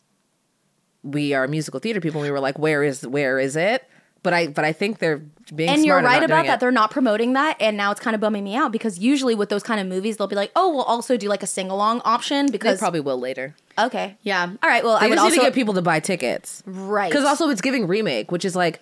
we 1.02 1.34
are 1.34 1.46
musical 1.48 1.80
theater 1.80 2.00
people. 2.00 2.20
and 2.20 2.28
We 2.28 2.32
were 2.32 2.40
like, 2.40 2.58
where 2.58 2.82
is 2.82 3.06
where 3.06 3.38
is 3.38 3.56
it? 3.56 3.88
But 4.22 4.32
I 4.32 4.46
but 4.46 4.64
I 4.64 4.72
think 4.72 4.98
they're 5.00 5.20
being 5.52 5.68
and 5.68 5.84
you're 5.84 6.00
right 6.00 6.22
about 6.22 6.46
that. 6.46 6.54
it. 6.54 6.60
They're 6.60 6.70
not 6.70 6.92
promoting 6.92 7.32
that, 7.32 7.56
and 7.60 7.76
now 7.76 7.90
it's 7.90 7.98
kind 7.98 8.14
of 8.14 8.20
bumming 8.20 8.44
me 8.44 8.54
out 8.54 8.70
because 8.70 8.96
usually 9.00 9.34
with 9.34 9.48
those 9.48 9.64
kind 9.64 9.80
of 9.80 9.88
movies, 9.88 10.16
they'll 10.16 10.28
be 10.28 10.36
like, 10.36 10.52
"Oh, 10.54 10.72
we'll 10.72 10.84
also 10.84 11.16
do 11.16 11.28
like 11.28 11.42
a 11.42 11.46
sing 11.48 11.70
along 11.70 12.02
option." 12.04 12.46
Because 12.52 12.78
they 12.78 12.84
probably 12.84 13.00
will 13.00 13.18
later. 13.18 13.56
okay, 13.76 14.16
yeah. 14.22 14.48
all 14.62 14.68
right. 14.70 14.84
Well, 14.84 15.00
They 15.00 15.06
I 15.06 15.08
would 15.08 15.16
just 15.16 15.24
need 15.24 15.30
also 15.32 15.40
to 15.40 15.46
get 15.48 15.54
people 15.54 15.74
to 15.74 15.82
buy 15.82 15.98
tickets, 15.98 16.62
right 16.66 17.10
Because 17.10 17.24
also 17.24 17.48
it's 17.48 17.60
giving 17.60 17.88
remake, 17.88 18.30
which 18.30 18.44
is 18.44 18.54
like 18.54 18.80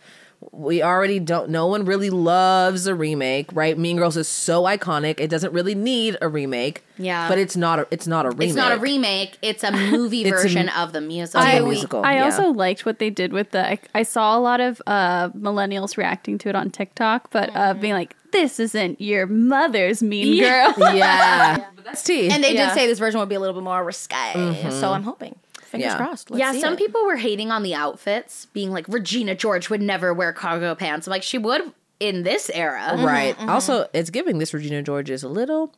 we 0.53 0.83
already 0.83 1.19
don't. 1.21 1.51
No 1.51 1.67
one 1.67 1.85
really 1.85 2.11
loves 2.11 2.87
a 2.87 2.95
remake, 2.95 3.51
right? 3.53 3.77
Mean 3.77 3.97
Girls 3.99 4.17
is 4.17 4.29
so 4.29 4.63
iconic; 4.65 5.21
it 5.21 5.29
doesn't 5.29 5.53
really 5.53 5.75
need 5.75 6.17
a 6.23 6.29
remake. 6.29 6.83
Yeah. 6.99 7.29
but 7.29 7.39
it's 7.39 7.57
not. 7.57 7.79
A, 7.79 7.87
it's 7.91 8.07
not 8.07 8.27
a 8.27 8.31
remake. 8.31 8.49
It's 8.49 8.57
not 8.57 8.73
a 8.73 8.77
remake. 8.81 9.39
It's 9.43 9.65
a 9.65 9.71
movie 9.91 10.23
It's 10.23 10.31
a- 10.31 10.43
version 10.43 10.69
of 10.71 10.93
the 10.93 11.01
musical. 11.01 11.41
of 11.43 11.47
the 11.53 11.57
I, 11.57 11.61
musical, 11.61 12.05
I 12.05 12.15
yeah. 12.15 12.25
also 12.25 12.51
liked 12.53 12.85
what 12.87 12.99
they 12.99 13.11
did 13.11 13.33
with 13.33 13.51
the. 13.51 13.67
I, 13.71 13.79
I 13.95 14.03
saw 14.03 14.37
a 14.37 14.41
lot 14.41 14.61
of 14.61 14.81
uh, 14.87 15.29
millennials 15.31 15.97
reacting 15.97 16.39
to 16.39 16.49
it 16.49 16.55
on 16.55 16.71
TikTok, 16.71 17.31
but 17.31 17.51
uh, 17.55 17.75
being 17.75 17.95
like, 17.95 18.15
"This 18.33 18.59
isn't 18.61 19.01
your 19.01 19.27
mother's 19.27 20.03
Mean 20.03 20.41
Girl." 20.43 20.75
Yeah, 20.95 21.65
but 21.77 21.85
that's 21.85 22.03
tea. 22.03 22.29
and 22.31 22.43
they 22.43 22.55
Yeah. 22.55 22.69
did 22.69 22.75
say 22.75 22.87
this 22.87 22.99
version 22.99 23.21
would 23.21 23.29
be 23.29 23.35
a 23.35 23.41
little 23.41 23.55
bit 23.55 23.63
more 23.65 23.83
risque, 23.85 24.71
so 24.71 24.93
I'm 24.93 25.03
hoping. 25.03 25.37
Fingers 25.71 25.93
Yeah. 25.93 25.97
crossed. 25.97 26.31
Let's 26.31 26.41
yeah, 26.41 26.53
see 26.53 26.61
some 26.61 26.75
it. 26.75 26.79
people 26.79 27.05
were 27.07 27.17
hating 27.17 27.53
on 27.53 27.63
the 27.63 27.75
outfits, 27.75 28.47
being 28.47 28.73
like 28.73 28.87
Regina 28.89 29.37
George 29.37 29.71
would 29.71 29.81
never 29.81 30.13
wear 30.13 30.33
cargo 30.33 30.75
pants. 30.75 31.07
I'm 31.07 31.13
like, 31.13 31.23
she 31.23 31.39
would 31.39 31.63
in 32.01 32.25
this 32.25 32.51
era. 32.53 32.97
Right. 32.99 33.35
Mm-hmm, 33.35 33.43
mm-hmm. 33.43 33.51
Also, 33.51 33.87
it's 33.93 34.11
giving 34.11 34.39
this 34.39 34.53
Regina 34.53 34.83
George 34.83 35.11
is 35.11 35.23
a 35.23 35.29
little 35.29 35.73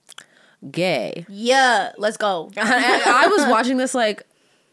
gay. 0.71 1.27
Yeah, 1.29 1.93
let's 1.99 2.17
go. 2.17 2.51
I, 2.57 3.03
I 3.07 3.27
was 3.27 3.47
watching 3.49 3.77
this 3.77 3.95
like 3.95 4.23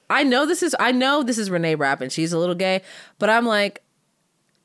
I 0.10 0.24
know 0.24 0.46
this 0.46 0.64
is 0.64 0.76
I 0.80 0.92
know 0.92 1.22
this 1.24 1.38
is 1.38 1.50
Renee 1.52 1.76
Rapp 1.76 2.02
and 2.02 2.12
she's 2.12 2.34
a 2.34 2.40
little 2.40 2.56
gay, 2.56 2.82
but 3.20 3.30
I'm 3.30 3.46
like, 3.46 3.84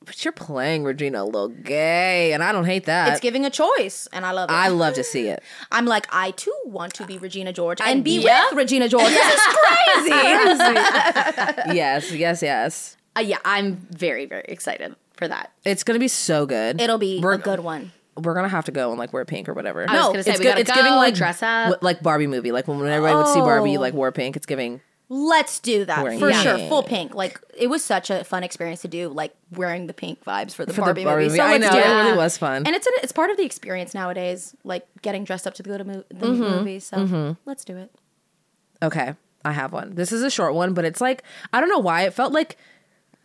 but 0.05 0.25
you're 0.25 0.33
playing 0.33 0.85
Regina 0.85 1.23
a 1.23 1.25
little 1.25 1.49
gay, 1.49 2.33
and 2.33 2.43
I 2.43 2.53
don't 2.53 2.65
hate 2.65 2.85
that. 2.87 3.11
It's 3.13 3.21
giving 3.21 3.45
a 3.45 3.51
choice, 3.51 4.07
and 4.13 4.25
I 4.27 4.33
love 4.33 4.51
it. 4.51 4.53
I 4.53 4.69
love 4.69 4.95
to 4.95 5.05
see 5.05 5.29
it. 5.29 5.43
I'm 5.73 5.87
like, 5.87 6.07
I 6.13 6.33
too 6.33 6.55
want 6.65 6.95
to 6.95 7.07
be 7.07 7.19
Regina 7.19 7.53
George 7.53 7.81
and 7.81 8.05
be 8.05 8.21
Yeah. 8.21 8.47
with 8.51 8.59
Regina 8.59 8.89
George. 8.89 9.09
This 9.09 9.35
is 9.35 9.41
crazy. 9.41 10.11
yes, 11.75 12.13
yes, 12.13 12.43
yes. 12.43 12.97
Uh, 13.17 13.21
yeah, 13.21 13.39
I'm 13.45 13.77
very, 13.91 14.27
very 14.27 14.45
excited 14.49 14.95
for 15.17 15.29
that. 15.29 15.53
It's 15.65 15.85
gonna 15.85 15.99
be 15.99 16.09
so 16.09 16.47
good. 16.47 16.81
It'll 16.81 16.99
be 16.99 17.21
We're- 17.21 17.37
a 17.37 17.39
good 17.39 17.61
one. 17.61 17.93
We're 18.17 18.35
gonna 18.35 18.49
have 18.49 18.67
to 18.67 18.73
go 18.73 18.91
and 18.91 18.99
like 18.99 19.13
wear 19.13 19.25
pink 19.25 19.49
or 19.49 19.55
whatever. 19.55 19.89
I 19.89 19.95
was 19.97 20.07
gonna 20.07 20.23
say, 20.23 20.31
it's 20.33 20.41
good- 20.41 20.59
it's 20.59 20.71
go, 20.71 20.77
giving 20.77 20.93
like 20.93 21.15
dress 21.15 21.43
up. 21.43 21.83
like 21.83 22.01
Barbie 22.03 22.29
movie. 22.29 22.53
Like 22.53 22.69
when 22.69 22.79
everybody 22.87 23.17
would 23.17 23.27
see 23.29 23.41
Barbie, 23.41 23.77
Oh. 23.77 23.81
like 23.81 23.93
wore 23.95 24.13
pink. 24.13 24.37
It's 24.37 24.47
giving. 24.47 24.81
Let's 25.11 25.61
do 25.61 25.85
that 25.85 26.03
Wearing 26.03 26.19
for 26.19 26.33
sure. 26.33 26.57
Full 26.69 26.83
pink. 26.83 27.15
Like 27.15 27.39
it 27.57 27.67
was 27.69 27.85
such 27.85 28.09
a 28.11 28.25
fun 28.25 28.43
experience 28.43 28.81
to 28.83 28.89
do. 28.89 29.09
Like 29.09 29.35
wearing 29.53 29.87
the 29.87 29.93
pink 29.93 30.25
vibes 30.25 30.55
for 30.55 30.65
the, 30.65 30.73
Barbie, 30.73 31.05
movie. 31.05 31.25
movie. 31.25 31.37
So 31.37 31.45
I 31.45 31.53
let's 31.59 31.65
know 31.67 31.71
do 31.73 31.79
it 31.79 31.87
it. 31.87 31.95
really 32.05 32.17
was 32.17 32.39
fun. 32.39 32.67
And 32.67 32.75
it's 32.75 32.87
a, 32.87 32.91
it's 33.03 33.13
part 33.13 33.31
of 33.31 33.37
the 33.37 33.45
experience 33.45 33.93
nowadays. 33.95 34.55
Like 34.65 34.87
getting 35.03 35.25
dressed 35.25 35.47
up 35.47 35.55
to 35.55 35.63
go 35.63 35.77
to 35.77 35.85
mo- 35.85 36.05
the 36.09 36.27
Mm-hmm. 36.27 36.41
movies. 36.43 36.85
So 36.87 37.37
let's 37.45 37.65
do 37.67 37.77
it. 37.77 37.95
Okay, 38.83 39.15
I 39.45 39.53
have 39.53 39.73
one. 39.73 39.95
This 39.95 40.11
is 40.11 40.23
a 40.23 40.31
short 40.31 40.55
one, 40.55 40.73
but 40.75 40.85
it's 40.87 41.01
like 41.03 41.23
I 41.53 41.61
don't 41.61 41.69
know 41.69 41.79
why 41.79 42.03
it 42.03 42.15
felt 42.15 42.33
like 42.33 42.57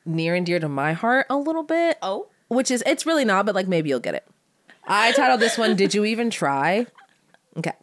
near 0.05 0.35
and 0.35 0.45
dear 0.45 0.59
to 0.59 0.67
my 0.69 0.91
heart 0.93 1.27
a 1.29 1.37
little 1.37 1.63
bit. 1.63 1.97
Oh. 2.01 2.27
which 2.49 2.71
is 2.71 2.83
it's 2.85 3.05
really 3.05 3.25
not, 3.25 3.45
but 3.45 3.55
like 3.55 3.67
maybe 3.69 3.89
you'll 3.89 3.99
get 3.99 4.15
it. 4.15 4.27
I 4.85 5.11
titled 5.13 5.39
this 5.39 5.57
one 5.57 5.75
"Did 5.77 5.93
You 5.93 6.03
Even 6.03 6.29
Try?" 6.29 6.87
Okay. 7.57 7.73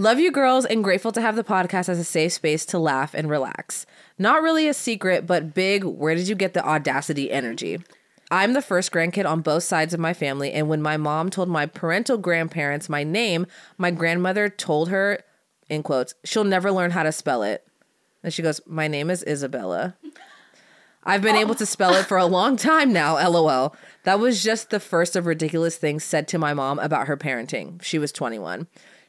Love 0.00 0.20
you 0.20 0.30
girls 0.30 0.64
and 0.64 0.84
grateful 0.84 1.10
to 1.10 1.20
have 1.20 1.34
the 1.34 1.42
podcast 1.42 1.88
as 1.88 1.98
a 1.98 2.04
safe 2.04 2.32
space 2.32 2.64
to 2.64 2.78
laugh 2.78 3.14
and 3.14 3.28
relax. 3.28 3.84
Not 4.16 4.42
really 4.42 4.68
a 4.68 4.72
secret, 4.72 5.26
but 5.26 5.54
big, 5.54 5.82
where 5.82 6.14
did 6.14 6.28
you 6.28 6.36
get 6.36 6.54
the 6.54 6.64
audacity 6.64 7.32
energy? 7.32 7.80
I'm 8.30 8.52
the 8.52 8.62
first 8.62 8.92
grandkid 8.92 9.28
on 9.28 9.40
both 9.40 9.64
sides 9.64 9.92
of 9.92 9.98
my 9.98 10.14
family, 10.14 10.52
and 10.52 10.68
when 10.68 10.80
my 10.80 10.96
mom 10.96 11.30
told 11.30 11.48
my 11.48 11.66
parental 11.66 12.16
grandparents 12.16 12.88
my 12.88 13.02
name, 13.02 13.48
my 13.76 13.90
grandmother 13.90 14.48
told 14.48 14.88
her, 14.90 15.24
in 15.68 15.82
quotes, 15.82 16.14
she'll 16.24 16.44
never 16.44 16.70
learn 16.70 16.92
how 16.92 17.02
to 17.02 17.10
spell 17.10 17.42
it. 17.42 17.66
And 18.22 18.32
she 18.32 18.42
goes, 18.42 18.60
My 18.68 18.86
name 18.86 19.10
is 19.10 19.24
Isabella. 19.26 19.96
I've 21.02 21.22
been 21.22 21.34
able 21.34 21.56
to 21.56 21.66
spell 21.66 21.94
it 21.94 22.06
for 22.06 22.18
a 22.18 22.26
long 22.26 22.56
time 22.56 22.92
now, 22.92 23.16
lol. 23.28 23.74
That 24.04 24.20
was 24.20 24.44
just 24.44 24.70
the 24.70 24.78
first 24.78 25.16
of 25.16 25.26
ridiculous 25.26 25.76
things 25.76 26.04
said 26.04 26.28
to 26.28 26.38
my 26.38 26.54
mom 26.54 26.78
about 26.78 27.08
her 27.08 27.16
parenting. 27.16 27.82
She 27.82 27.98
was 27.98 28.12
21. 28.12 28.68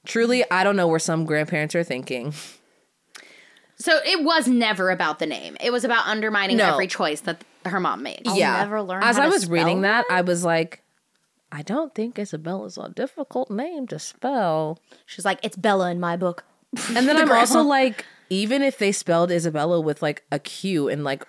Truly, 0.09 0.43
I 0.49 0.63
don't 0.63 0.75
know 0.75 0.87
where 0.87 0.97
some 0.97 1.23
grandparents 1.25 1.75
are 1.75 1.83
thinking. 1.83 2.33
So 3.77 3.99
it 4.03 4.23
was 4.23 4.47
never 4.47 4.89
about 4.89 5.19
the 5.19 5.27
name. 5.27 5.55
It 5.61 5.71
was 5.71 5.83
about 5.85 6.07
undermining 6.07 6.57
No. 6.57 6.73
every 6.73 6.87
choice 6.87 7.21
that 7.21 7.43
her 7.63 7.79
mom 7.79 8.01
made. 8.01 8.23
Yeah, 8.25 8.57
never 8.57 8.81
learn 8.81 9.03
As 9.03 9.17
how 9.17 9.21
I 9.21 9.25
to 9.27 9.31
was 9.31 9.43
spell 9.43 9.53
reading 9.53 9.81
that, 9.81 10.05
I 10.09 10.21
was 10.21 10.43
like, 10.43 10.81
I 11.51 11.61
don't 11.61 11.93
think 11.93 12.17
Isabella's 12.17 12.77
a 12.79 12.89
difficult 12.89 13.51
name 13.51 13.85
to 13.87 13.99
spell. 13.99 14.79
She's 15.05 15.25
like, 15.25 15.39
it's 15.43 15.55
Bella 15.55 15.91
in 15.91 15.99
my 15.99 16.17
book. 16.17 16.43
And 16.95 17.07
then 17.07 17.15
I'm 17.21 17.31
also 17.31 17.61
like, 17.61 18.03
even 18.31 18.63
if 18.63 18.79
they 18.79 18.91
spelled 18.91 19.29
Isabella 19.31 19.79
with 19.79 20.01
like 20.01 20.23
a 20.31 20.39
Q 20.39 20.89
and 20.89 21.03
like 21.03 21.23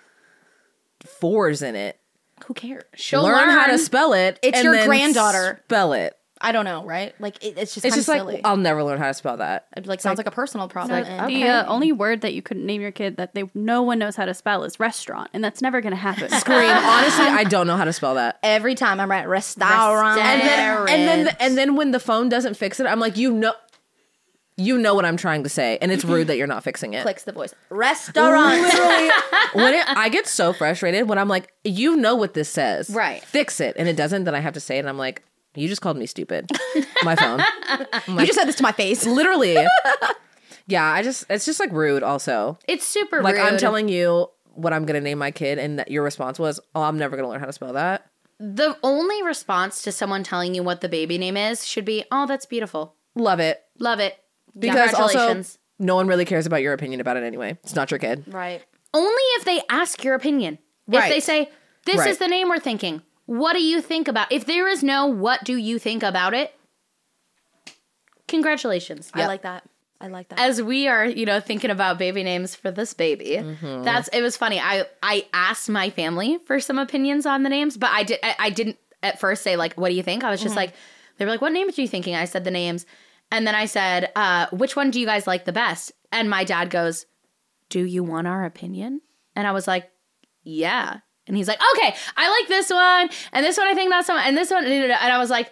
fours 1.05 1.61
in 1.61 1.75
it, 1.75 1.99
Who 2.47 2.55
cares? 2.55 2.83
She'll 2.95 3.21
learn, 3.21 3.35
learn, 3.35 3.49
how 3.49 3.67
to 3.67 3.77
spell 3.77 4.13
it. 4.13 4.39
It's 4.41 4.57
and 4.57 4.65
your 4.65 4.73
then 4.73 4.87
granddaughter. 4.87 5.61
Spell 5.65 5.93
it. 5.93 6.17
I 6.41 6.51
don't 6.51 6.65
know, 6.65 6.83
right? 6.85 7.13
Like 7.19 7.43
it, 7.43 7.57
it's 7.57 7.73
just 7.73 7.85
It's 7.85 7.93
kind 7.95 7.99
just 7.99 8.09
of 8.09 8.15
like 8.15 8.21
silly. 8.21 8.43
I'll 8.43 8.57
never 8.57 8.83
learn 8.83 8.97
how 8.99 9.07
to 9.07 9.13
spell 9.13 9.37
that. 9.37 9.67
it 9.77 9.87
like 9.87 10.01
sounds 10.01 10.17
like, 10.17 10.27
a 10.27 10.31
personal 10.31 10.67
problem. 10.67 11.03
and- 11.03 11.29
The 11.29 11.43
uh, 11.47 11.65
only 11.67 11.91
word 11.91 12.21
that 12.21 12.33
you 12.33 12.41
could 12.41 12.57
name 12.57 12.81
your 12.81 12.91
kid 12.91 13.17
that 13.17 13.33
they 13.33 13.49
no 13.53 13.81
one 13.81 13.99
knows 13.99 14.15
how 14.15 14.25
to 14.25 14.33
spell 14.33 14.63
is 14.63 14.79
restaurant, 14.79 15.29
and 15.33 15.43
that's 15.43 15.61
never 15.61 15.81
going 15.81 15.91
to 15.93 15.97
happen. 15.97 16.29
Scream. 16.39 16.57
Honestly, 16.69 17.25
I 17.25 17.43
don't 17.43 17.67
know 17.67 17.77
how 17.77 17.85
to 17.85 17.93
spell 17.93 18.15
that. 18.15 18.39
Every 18.43 18.75
time 18.75 18.99
I'm 18.99 19.11
at 19.11 19.27
restaurant, 19.29 20.19
And 20.19 20.41
then, 20.41 20.77
and 20.87 20.89
then, 21.07 21.17
Parents. 21.25 21.35
and 21.39 21.57
then 21.57 21.75
when 21.75 21.91
the 21.91 21.99
phone 21.99 22.29
doesn't 22.29 22.55
fix 22.55 22.79
it, 22.79 22.85
I'm 22.87 22.99
like, 22.99 23.17
you 23.17 23.31
know, 23.31 23.53
you 24.57 24.77
know 24.77 24.93
what 24.93 25.05
I'm 25.05 25.17
trying 25.17 25.43
to 25.43 25.49
say, 25.49 25.77
and 25.81 25.91
it's 25.91 26.03
rude 26.05 26.27
that 26.27 26.37
you're 26.37 26.45
not 26.45 26.63
fixing 26.63 26.93
it. 26.93 27.01
clicks 27.01 27.23
the 27.23 27.31
voice. 27.31 27.53
Restaurant. 27.69 28.61
Literally, 28.61 29.09
when 29.53 29.73
it, 29.73 29.85
I 29.87 30.09
get 30.09 30.27
so 30.27 30.53
frustrated 30.53 31.07
when 31.07 31.17
I'm 31.17 31.27
like, 31.29 31.51
you 31.63 31.95
know 31.97 32.15
what 32.15 32.33
this 32.35 32.49
says, 32.49 32.89
Right. 32.91 33.23
Fix 33.23 33.59
it, 33.59 33.75
and 33.79 33.87
it 33.87 33.95
doesn't. 33.95 34.25
Then 34.25 34.35
I 34.35 34.39
have 34.39 34.53
to 34.53 34.59
say 34.59 34.75
it, 34.75 34.79
and 34.81 34.89
I'm 34.89 34.97
like, 34.99 35.23
you 35.55 35.67
just 35.67 35.81
called 35.81 35.97
me 35.97 36.05
stupid. 36.05 36.49
My 37.03 37.15
phone, 37.15 37.41
you 38.07 38.25
just 38.25 38.35
said 38.37 38.45
this 38.45 38.55
to 38.57 38.63
my 38.63 38.71
face. 38.71 39.05
literally. 39.05 39.57
Yeah, 40.67 40.85
I 40.85 41.01
just 41.01 41.25
it's 41.29 41.45
just 41.45 41.59
like 41.59 41.71
rude. 41.71 42.03
Also, 42.03 42.57
It's 42.67 42.85
super 42.85 43.21
like 43.21 43.35
rude. 43.35 43.41
I'm 43.43 43.57
telling 43.57 43.89
you 43.89 44.27
what 44.53 44.71
I'm 44.73 44.85
gonna 44.85 45.01
name 45.01 45.17
my 45.17 45.31
kid, 45.31 45.57
and 45.57 45.79
that 45.79 45.89
your 45.91 46.03
response 46.03 46.39
was, 46.39 46.59
"Oh, 46.75 46.83
I'm 46.83 46.97
never 46.97 47.15
gonna 47.17 47.27
learn 47.29 47.39
how 47.39 47.45
to 47.47 47.53
spell 47.53 47.73
that." 47.73 48.05
the 48.39 48.75
only 48.81 49.21
response 49.21 49.83
to 49.83 49.91
someone 49.91 50.23
telling 50.23 50.55
you 50.55 50.63
what 50.63 50.81
the 50.81 50.89
baby 50.89 51.17
name 51.17 51.35
is 51.35 51.65
should 51.65 51.83
be, 51.85 52.05
"Oh, 52.11 52.25
that's 52.25 52.45
beautiful. 52.45 52.95
Love 53.15 53.39
it 53.39 53.61
Love 53.79 53.99
it." 53.99 54.17
because 54.57 54.93
also 54.93 55.43
no 55.79 55.95
one 55.95 56.07
really 56.07 56.25
cares 56.25 56.45
about 56.45 56.61
your 56.61 56.73
opinion 56.73 57.01
about 57.01 57.17
it 57.17 57.23
anyway. 57.23 57.57
It's 57.63 57.75
not 57.75 57.91
your 57.91 57.97
kid. 57.99 58.23
Right. 58.27 58.63
Only 58.93 59.23
if 59.37 59.45
they 59.45 59.61
ask 59.69 60.03
your 60.03 60.15
opinion. 60.15 60.59
If 60.87 60.93
Right. 60.99 61.09
they 61.09 61.19
say, 61.19 61.49
"This 61.85 61.97
Right. 61.97 62.09
is 62.11 62.17
the 62.19 62.27
name 62.27 62.49
we're 62.49 62.59
thinking." 62.59 63.01
What 63.39 63.53
do 63.53 63.63
you 63.63 63.81
think 63.81 64.07
about? 64.09 64.29
If 64.31 64.45
there 64.45 64.67
is 64.67 64.83
no 64.83 65.05
"What 65.07 65.43
do 65.45 65.55
you 65.55 65.79
think 65.79 66.03
about 66.03 66.33
it?" 66.33 66.53
Congratulations. 68.27 69.11
I 69.13 69.25
like 69.27 69.43
that. 69.43 69.63
I 69.99 70.07
like 70.07 70.29
that. 70.29 70.39
as 70.39 70.61
we 70.61 70.87
are, 70.87 71.05
you 71.05 71.25
know, 71.27 71.39
thinking 71.39 71.69
about 71.69 71.99
baby 71.99 72.23
names 72.23 72.55
for 72.55 72.71
this 72.71 72.93
baby, 72.93 73.37
Mm-hmm. 73.39 73.83
that's 73.83 74.07
it 74.09 74.21
was 74.21 74.35
funny. 74.35 74.59
I 74.59 74.85
I 75.03 75.27
asked 75.33 75.69
my 75.69 75.89
family 75.91 76.39
for 76.45 76.59
some 76.59 76.79
opinions 76.79 77.25
on 77.25 77.43
the 77.43 77.49
names, 77.49 77.77
but 77.77 77.89
I 77.91 78.03
did 78.03 78.19
I, 78.23 78.35
I 78.39 78.49
didn't 78.49 78.77
at 79.03 79.19
first 79.19 79.43
say 79.43 79.55
like, 79.57 79.75
"What 79.75 79.89
do 79.89 79.95
you 79.95 80.03
think?" 80.03 80.23
I 80.23 80.29
was 80.31 80.39
Mm-hmm. 80.39 80.45
just 80.47 80.55
like, 80.55 80.73
they 81.17 81.25
were 81.25 81.31
like, 81.31 81.41
"What 81.41 81.51
names 81.53 81.77
are 81.77 81.81
you 81.81 81.87
thinking?" 81.87 82.15
I 82.15 82.25
said 82.25 82.43
the 82.45 82.51
names, 82.51 82.85
and 83.31 83.45
then 83.45 83.53
I 83.55 83.65
said, 83.65 84.11
uh, 84.15 84.47
"Which 84.51 84.75
one 84.75 84.91
do 84.91 84.99
you 84.99 85.05
guys 85.05 85.27
like 85.27 85.45
the 85.45 85.53
best?" 85.53 85.91
And 86.11 86.29
my 86.29 86.43
dad 86.43 86.69
goes, 86.69 87.05
"Do 87.69 87.85
you 87.85 88.03
want 88.03 88.27
our 88.27 88.43
opinion?" 88.43 89.01
And 89.35 89.45
I 89.47 89.51
was 89.51 89.67
like, 89.67 89.89
"Yeah." 90.43 90.99
And 91.31 91.37
he's 91.37 91.47
like, 91.47 91.61
"Okay, 91.75 91.95
I 92.17 92.29
like 92.29 92.49
this 92.49 92.69
one, 92.69 93.09
and 93.31 93.45
this 93.45 93.57
one 93.57 93.65
I 93.65 93.73
think 93.73 93.89
that's 93.89 94.09
one, 94.09 94.21
and 94.21 94.37
this 94.37 94.51
one," 94.51 94.65
and 94.65 94.91
I 94.91 95.17
was 95.17 95.29
like, 95.29 95.51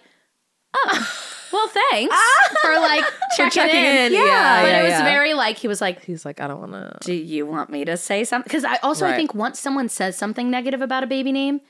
"Oh." 0.76 1.26
Well, 1.52 1.66
thanks 1.66 2.14
ah. 2.16 2.54
for 2.62 2.74
like 2.74 3.04
checking, 3.36 3.50
checking 3.50 3.84
in. 3.84 3.96
in. 4.06 4.12
Yeah, 4.12 4.62
but 4.62 4.68
yeah, 4.68 4.80
it 4.80 4.82
was 4.84 4.90
yeah. 4.90 5.02
very 5.02 5.34
like 5.34 5.58
he 5.58 5.66
was 5.66 5.80
like, 5.80 6.04
He's 6.04 6.24
like, 6.24 6.40
I 6.40 6.46
don't 6.46 6.60
want 6.60 6.72
to. 6.74 6.96
"Do 7.00 7.12
you 7.12 7.44
want 7.44 7.70
me 7.70 7.84
to 7.86 7.96
say 7.96 8.22
something?" 8.22 8.48
Because 8.48 8.64
I 8.64 8.76
also 8.84 9.04
I 9.04 9.16
think 9.16 9.34
once 9.34 9.58
someone 9.58 9.88
says 9.88 10.16
something 10.16 10.48
negative 10.48 10.80
about 10.80 11.02
a 11.02 11.08
baby 11.08 11.32
name, 11.32 11.60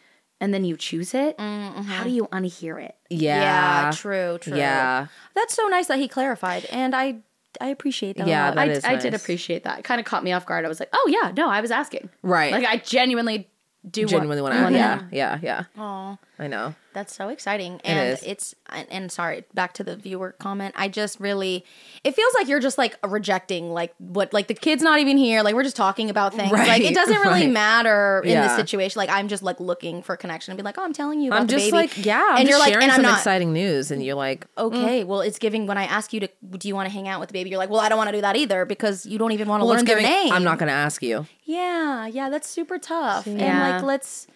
and 0.41 0.53
then 0.53 0.65
you 0.65 0.77
choose 0.77 1.15
it, 1.15 1.39
mm-hmm. 1.39 1.83
how 1.83 2.05
do 2.05 2.11
you 2.11 2.27
unhear 2.27 2.83
it? 2.83 2.95
Yeah. 3.09 3.41
yeah, 3.41 3.91
true, 3.93 4.39
true. 4.39 4.57
Yeah. 4.57 5.07
That's 5.35 5.55
so 5.55 5.67
nice 5.69 5.87
that 5.87 5.99
he 5.99 6.09
clarified, 6.09 6.67
and 6.67 6.95
I 6.95 7.23
I 7.61 7.69
appreciate 7.69 8.17
that. 8.17 8.27
Yeah, 8.27 8.47
a 8.47 8.55
lot. 8.55 8.67
that 8.67 8.85
I, 8.85 8.93
I 8.93 8.97
did 8.97 9.15
appreciate 9.15 9.65
that. 9.65 9.81
It 9.81 9.85
kind 9.85 9.99
of 9.99 10.07
caught 10.07 10.23
me 10.23 10.33
off 10.33 10.47
guard. 10.47 10.65
I 10.65 10.69
was 10.69 10.81
like, 10.81 10.91
"Oh 10.93 11.09
yeah, 11.09 11.33
no, 11.37 11.49
I 11.49 11.61
was 11.61 11.71
asking." 11.71 12.11
Right. 12.23 12.53
Like 12.53 12.67
I 12.67 12.77
genuinely 12.77 13.50
do 13.89 14.05
Genuinely 14.07 14.43
want 14.43 14.55
to. 14.55 14.63
wanna 14.63 14.77
Yeah. 14.77 15.03
Yeah. 15.11 15.39
Yeah. 15.43 15.65
Aw. 15.79 16.17
I 16.41 16.47
know. 16.47 16.75
That's 16.95 17.15
so 17.15 17.29
exciting. 17.29 17.83
And 17.85 18.19
it's 18.25 18.55
and, 18.71 18.87
and 18.91 19.13
sorry, 19.13 19.45
back 19.53 19.75
to 19.75 19.85
the 19.85 19.95
viewer 19.95 20.33
comment. 20.33 20.75
I 20.77 20.89
just 20.89 21.21
really 21.21 21.67
it 22.03 22.17
feels 22.17 22.33
like 22.35 22.49
you're 22.49 22.61
just 22.61 22.79
like 22.79 22.97
rejecting 23.07 23.71
like 23.71 23.95
what 23.99 24.33
like 24.33 24.49
the 24.49 24.55
kid's 24.55 24.83
not 24.83 24.99
even 25.01 25.19
here. 25.19 25.43
Like 25.43 25.55
we're 25.55 25.65
just 25.65 25.77
talking 25.77 26.09
about 26.09 26.33
things. 26.33 26.51
like 26.51 26.81
it 26.81 26.95
doesn't 26.95 27.21
really 27.21 27.43
right. 27.43 27.51
matter 27.51 28.23
in 28.25 28.31
this 28.31 28.53
Yeah. 28.53 28.57
situation. 28.57 28.99
Like 28.99 29.11
I'm 29.11 29.29
just 29.29 29.43
like 29.43 29.61
looking 29.61 30.03
for 30.03 30.17
connection 30.17 30.53
and 30.53 30.57
be 30.57 30.63
like, 30.63 30.79
"Oh, 30.79 30.83
I'm 30.83 30.95
telling 30.95 31.21
you 31.21 31.29
about 31.29 31.43
I'm 31.43 31.47
the 31.47 31.53
just 31.53 31.67
baby." 31.67 31.77
like, 31.77 32.07
yeah. 32.07 32.27
I'm 32.31 32.39
and 32.39 32.49
you're 32.49 32.59
like, 32.59 32.73
and 32.73 32.85
I'm 32.85 32.91
some 32.93 33.03
not 33.03 33.19
exciting 33.19 33.53
news, 33.53 33.91
and 33.91 34.03
you're 34.03 34.15
like, 34.15 34.47
mm. 34.55 34.63
okay. 34.63 35.05
Well, 35.05 35.21
it's 35.21 35.39
giving 35.39 35.67
when 35.67 35.77
I 35.77 35.85
ask 35.85 36.15
you 36.15 36.21
to, 36.21 36.29
do 36.57 36.69
you 36.69 36.75
want 36.75 36.89
to 36.89 36.93
hang 36.93 37.07
out 37.07 37.21
with 37.21 37.29
the 37.29 37.35
baby? 37.35 37.51
You're 37.51 37.59
like, 37.59 37.71
well, 37.71 37.81
I 37.81 37.91
don't 37.91 37.99
want 37.99 38.09
to 38.09 38.17
do 38.17 38.23
that 38.23 38.37
either 38.37 38.65
because 38.65 39.05
you 39.05 39.19
don't 39.19 39.33
even 39.33 39.47
want 39.47 39.61
to 39.61 39.67
well, 39.67 39.75
learn 39.75 39.81
it's 39.81 39.89
their 39.89 40.01
giving. 40.01 40.11
name. 40.11 40.33
I'm 40.33 40.45
not 40.45 40.59
going 40.59 40.69
to 40.69 40.73
ask 40.73 41.03
you. 41.03 41.27
Yeah, 41.45 42.07
yeah, 42.07 42.31
that's 42.31 42.49
super 42.49 42.79
tough. 42.79 43.27
And 43.27 43.39
like, 43.39 43.83
let's 43.83 44.27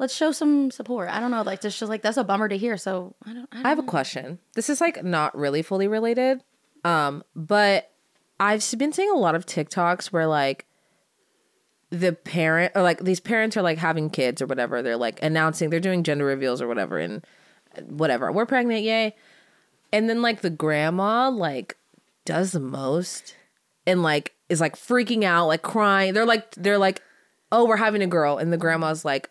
let's 0.00 0.16
show 0.16 0.32
some 0.32 0.70
support. 0.70 1.10
I 1.10 1.20
don't 1.20 1.30
know, 1.30 1.42
like 1.42 1.60
just 1.60 1.80
like 1.82 2.02
that's 2.02 2.16
a 2.16 2.24
bummer 2.24 2.48
to 2.48 2.56
hear. 2.56 2.76
So 2.76 3.14
I 3.24 3.34
don't. 3.34 3.48
I, 3.52 3.56
don't 3.56 3.66
I 3.66 3.68
have 3.68 3.78
a 3.78 3.84
question. 3.84 4.40
This 4.54 4.68
is 4.68 4.80
like 4.80 5.04
not 5.04 5.36
really 5.36 5.62
fully 5.62 5.86
related, 5.86 6.42
um, 6.82 7.22
but 7.36 7.92
I've 8.40 8.64
been 8.78 8.92
seeing 8.92 9.10
a 9.10 9.16
lot 9.16 9.36
of 9.36 9.46
TikToks 9.46 10.06
where 10.06 10.26
like 10.26 10.66
the 11.90 12.12
parent 12.12 12.72
or 12.74 12.82
like 12.82 13.00
these 13.04 13.20
parents 13.20 13.56
are 13.56 13.62
like 13.62 13.78
having 13.78 14.10
kids 14.10 14.42
or 14.42 14.46
whatever. 14.46 14.82
They're 14.82 14.96
like 14.96 15.22
announcing 15.22 15.70
they're 15.70 15.78
doing 15.78 16.02
gender 16.02 16.24
reveals 16.24 16.62
or 16.62 16.66
whatever, 16.66 16.98
and 16.98 17.24
whatever 17.84 18.32
we're 18.32 18.46
pregnant, 18.46 18.82
yay! 18.82 19.14
And 19.92 20.08
then 20.08 20.22
like 20.22 20.40
the 20.40 20.50
grandma 20.50 21.28
like 21.28 21.76
does 22.24 22.52
the 22.52 22.60
most 22.60 23.36
and 23.86 24.02
like 24.02 24.34
is 24.48 24.62
like 24.62 24.76
freaking 24.76 25.24
out, 25.24 25.46
like 25.46 25.62
crying. 25.62 26.14
They're 26.14 26.24
like 26.24 26.52
they're 26.52 26.78
like, 26.78 27.02
oh, 27.52 27.66
we're 27.66 27.76
having 27.76 28.02
a 28.02 28.06
girl, 28.06 28.38
and 28.38 28.50
the 28.50 28.56
grandma's 28.56 29.04
like, 29.04 29.28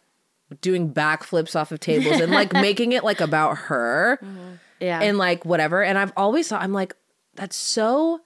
doing 0.61 0.93
backflips 0.93 1.55
off 1.55 1.71
of 1.71 1.79
tables 1.79 2.19
and 2.19 2.31
like 2.31 2.53
making 2.53 2.91
it 2.91 3.03
like 3.03 3.21
about 3.21 3.57
her 3.57 4.19
mm-hmm. 4.21 4.55
Yeah. 4.79 5.01
and 5.01 5.17
like 5.17 5.45
whatever. 5.45 5.83
And 5.83 5.97
I've 5.97 6.13
always 6.15 6.47
thought, 6.47 6.61
I'm 6.61 6.73
like, 6.73 6.95
that's 7.35 7.55
so 7.55 8.21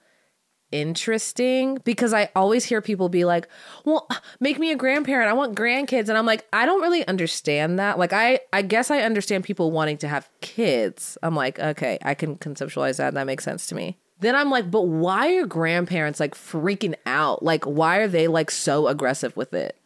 interesting 0.74 1.78
because 1.84 2.12
I 2.12 2.30
always 2.34 2.64
hear 2.64 2.82
people 2.82 3.08
be 3.08 3.24
like, 3.24 3.48
well, 3.84 4.08
make 4.40 4.58
me 4.58 4.72
a 4.72 4.76
grandparent. 4.76 5.30
I 5.30 5.32
want 5.32 5.54
grandkids. 5.54 6.08
And 6.08 6.18
I'm 6.18 6.26
like, 6.26 6.46
I 6.52 6.66
don't 6.66 6.82
really 6.82 7.06
understand 7.06 7.78
that. 7.78 7.98
Like, 7.98 8.12
I, 8.12 8.40
I 8.52 8.62
guess 8.62 8.90
I 8.90 9.00
understand 9.00 9.44
people 9.44 9.70
wanting 9.70 9.98
to 9.98 10.08
have 10.08 10.28
kids. 10.40 11.16
I'm 11.22 11.36
like, 11.36 11.58
okay, 11.58 11.98
I 12.02 12.14
can 12.14 12.36
conceptualize 12.36 12.96
that. 12.96 13.14
That 13.14 13.26
makes 13.26 13.44
sense 13.44 13.68
to 13.68 13.74
me. 13.74 13.98
Then 14.20 14.34
I'm 14.34 14.50
like, 14.50 14.70
but 14.70 14.82
why 14.82 15.34
are 15.34 15.46
grandparents 15.46 16.18
like 16.18 16.34
freaking 16.34 16.94
out? 17.06 17.42
Like, 17.42 17.64
why 17.64 17.98
are 17.98 18.08
they 18.08 18.26
like 18.26 18.50
so 18.50 18.88
aggressive 18.88 19.36
with 19.36 19.54
it? 19.54 19.76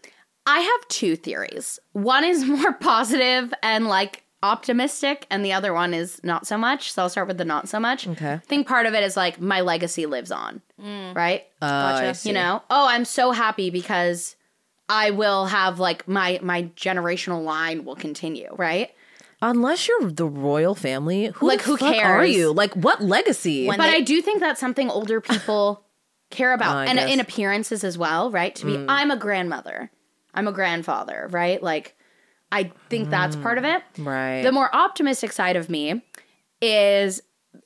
I 0.49 0.61
have 0.61 0.89
two 0.89 1.15
theories. 1.15 1.79
One 1.93 2.25
is 2.25 2.45
more 2.45 2.73
positive 2.73 3.53
and 3.63 3.87
like 3.87 4.25
optimistic, 4.43 5.27
and 5.31 5.45
the 5.45 5.53
other 5.53 5.75
one 5.75 5.93
is 5.93 6.21
not 6.25 6.47
so 6.47 6.57
much. 6.57 6.93
So 6.93 7.03
I'll 7.03 7.09
start 7.11 7.29
with 7.29 7.39
the 7.39 7.45
not 7.45 7.69
so 7.69 7.79
much. 7.79 8.07
Okay. 8.07 8.35
I 8.35 8.39
think 8.39 8.67
part 8.67 8.87
of 8.87 8.95
it 8.95 9.03
is 9.03 9.17
like 9.17 9.41
my 9.41 9.61
legacy 9.61 10.07
lives 10.07 10.31
on, 10.31 10.63
right? 10.79 11.45
Uh, 11.61 11.67
I 11.67 12.15
You 12.23 12.33
know, 12.33 12.63
oh, 12.71 12.87
I'm 12.89 13.05
so 13.05 13.33
happy 13.33 13.71
because 13.71 14.37
I 14.89 15.11
will 15.11 15.47
have 15.47 15.79
like 15.79 16.09
my 16.09 16.39
my 16.43 16.65
generational 16.77 17.45
line 17.45 17.85
will 17.85 17.97
continue, 17.97 18.49
right? 18.57 18.91
Unless 19.41 19.87
you're 19.87 20.11
the 20.11 20.27
royal 20.27 20.75
family, 20.75 21.27
who 21.27 21.47
Like, 21.47 21.61
the 21.61 21.67
who 21.67 21.77
fuck 21.77 21.95
are 21.95 22.25
you? 22.27 22.53
Like, 22.53 22.75
what 22.75 23.01
legacy? 23.01 23.69
but 23.69 23.81
I 23.81 24.01
do 24.01 24.21
think 24.21 24.41
that's 24.41 24.59
something 24.59 24.91
older 24.91 25.21
people 25.21 25.85
care 26.31 26.53
about, 26.53 26.77
I 26.77 26.87
and 26.87 26.99
guess. 26.99 27.13
in 27.13 27.21
appearances 27.21 27.85
as 27.85 27.97
well, 27.97 28.33
right? 28.33 28.53
To 28.57 28.67
be, 28.67 28.85
I'm 28.89 29.13
a 29.13 29.17
grandmother, 29.17 29.93
I'm 30.35 30.49
a 30.49 30.53
grandfather, 30.53 31.29
right? 31.31 31.63
Like, 31.63 31.97
I 32.51 32.73
think 32.89 33.11
that's 33.11 33.37
part 33.37 33.59
of 33.59 33.65
it. 33.65 33.83
Mm, 33.97 34.07
right. 34.07 34.43
The 34.43 34.53
more 34.53 34.75
optimistic 34.75 35.33
side 35.33 35.57
of 35.57 35.69
me 35.69 36.03
is 36.61 37.21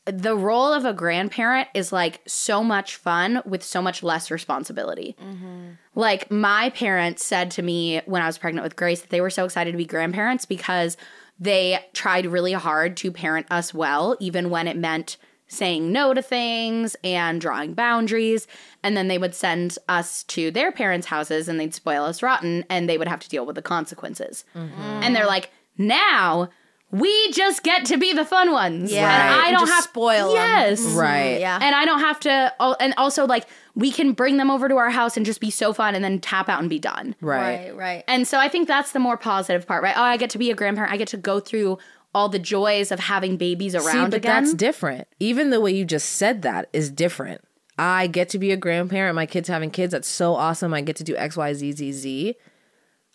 the 0.07 0.37
role 0.37 0.73
of 0.73 0.85
a 0.85 0.93
grandparent 0.93 1.69
is 1.75 1.93
like 1.93 2.21
so 2.27 2.65
much 2.65 2.97
fun 2.97 3.43
with 3.45 3.63
so 3.63 3.81
much 3.81 4.03
less 4.03 4.31
responsibility. 4.31 5.17
Mm-hmm. 5.23 5.71
Like 5.95 6.31
my 6.31 6.71
parents 6.71 7.25
said 7.25 7.51
to 7.53 7.63
me 7.63 8.01
when 8.07 8.23
I 8.23 8.27
was 8.27 8.39
pregnant 8.39 8.65
with 8.65 8.77
Grace 8.77 9.01
that 9.01 9.11
they 9.11 9.21
were 9.21 9.31
so 9.31 9.45
excited 9.45 9.73
to 9.73 9.79
be 9.79 9.85
grandparents 9.85 10.45
because 10.45 10.97
they 11.39 11.79
tried 11.93 12.27
really 12.27 12.53
hard 12.53 12.97
to 12.99 13.13
parent 13.13 13.47
us 13.51 13.75
well, 13.75 14.17
even 14.21 14.51
when 14.51 14.69
it 14.69 14.77
meant 14.77 15.17
saying 15.53 15.93
no 15.93 16.15
to 16.15 16.23
things 16.23 16.97
and 17.05 17.41
drawing 17.41 17.75
boundaries. 17.75 18.47
And 18.83 18.97
then 18.97 19.09
they 19.09 19.19
would 19.19 19.35
send 19.35 19.79
us 19.89 20.23
to 20.25 20.51
their 20.51 20.73
parents' 20.73 21.07
houses 21.07 21.49
and 21.49 21.61
they'd 21.61 21.75
spoil 21.75 22.05
us 22.05 22.23
rotten 22.23 22.65
and 22.69 22.89
they 22.89 22.99
would 22.99 23.09
have 23.09 23.21
to 23.21 23.29
deal 23.29 23.47
with 23.47 23.57
the 23.57 23.63
consequences. 23.63 24.45
Mm-hmm. 24.57 24.81
And 24.81 25.15
they're 25.15 25.27
like, 25.27 25.51
now 25.77 26.49
we 26.91 27.33
just 27.33 27.63
get 27.63 27.87
to 27.87 27.97
be 27.97 28.13
the 28.13 28.25
fun 28.25 28.53
ones. 28.53 28.93
Yeah. 28.93 29.33
And 29.33 29.41
I 29.41 29.51
don't 29.51 29.61
just 29.61 29.73
have 29.73 29.85
spoil 29.85 30.31
'em. 30.31 30.35
Yes. 30.35 30.81
Mm-hmm. 30.83 30.99
right. 30.99 31.41
Yeah. 31.41 31.59
And 31.61 31.75
I 31.75 31.87
don't 31.87 32.01
have 32.01 32.21
to, 32.21 32.55
and 32.81 32.93
also 32.99 33.27
like 33.27 33.47
we 33.75 33.91
can 33.91 34.13
bring 34.13 34.37
them 34.37 34.51
over 34.51 34.69
to 34.69 34.77
our 34.77 34.91
house 34.91 35.17
and 35.17 35.25
just 35.25 35.41
be 35.41 35.51
so 35.51 35.73
fun 35.73 35.95
and 35.95 36.05
then 36.05 36.21
tap 36.21 36.49
out 36.51 36.61
and 36.61 36.69
be 36.69 36.79
done. 36.79 37.15
Right. 37.21 37.69
right, 37.69 37.77
right. 37.77 38.05
And 38.07 38.29
so 38.29 38.39
I 38.39 38.49
think 38.49 38.69
that's 38.69 38.93
the 38.93 38.99
more 38.99 39.17
positive 39.17 39.67
part, 39.67 39.83
right? 39.83 39.97
Oh, 39.97 40.03
I 40.03 40.19
get 40.19 40.29
to 40.31 40.39
be 40.39 40.51
a 40.51 40.55
grandparent. 40.55 40.93
I 40.93 40.99
get 40.99 41.09
to 41.09 41.17
go 41.17 41.41
through 41.41 41.79
all 42.15 42.29
the 42.29 42.39
joys 42.39 42.93
of 42.93 43.01
having 43.01 43.37
babies 43.37 43.73
See, 43.73 43.79
around 43.79 44.11
but 44.11 44.19
again. 44.19 44.45
that's 44.45 44.55
different. 44.55 45.09
Even 45.19 45.51
the 45.51 45.61
way 45.61 45.73
you 45.73 45.85
just 45.85 46.11
said 46.11 46.43
that 46.43 46.69
is 46.73 46.91
different. 46.91 47.43
I 47.79 48.07
get 48.07 48.29
to 48.31 48.39
be 48.39 48.53
a 48.53 48.57
grandparent. 48.57 49.15
My 49.17 49.27
kids 49.27 49.49
having 49.49 49.71
kids. 49.71 49.93
That's 49.93 50.09
so 50.09 50.35
awesome. 50.35 50.75
I 50.75 50.83
get 50.83 50.97
to 50.97 51.05
do 51.05 51.17
X, 51.17 51.37
Y, 51.37 51.55
Z, 51.55 51.73
Z, 51.73 51.93
Z. 51.93 52.35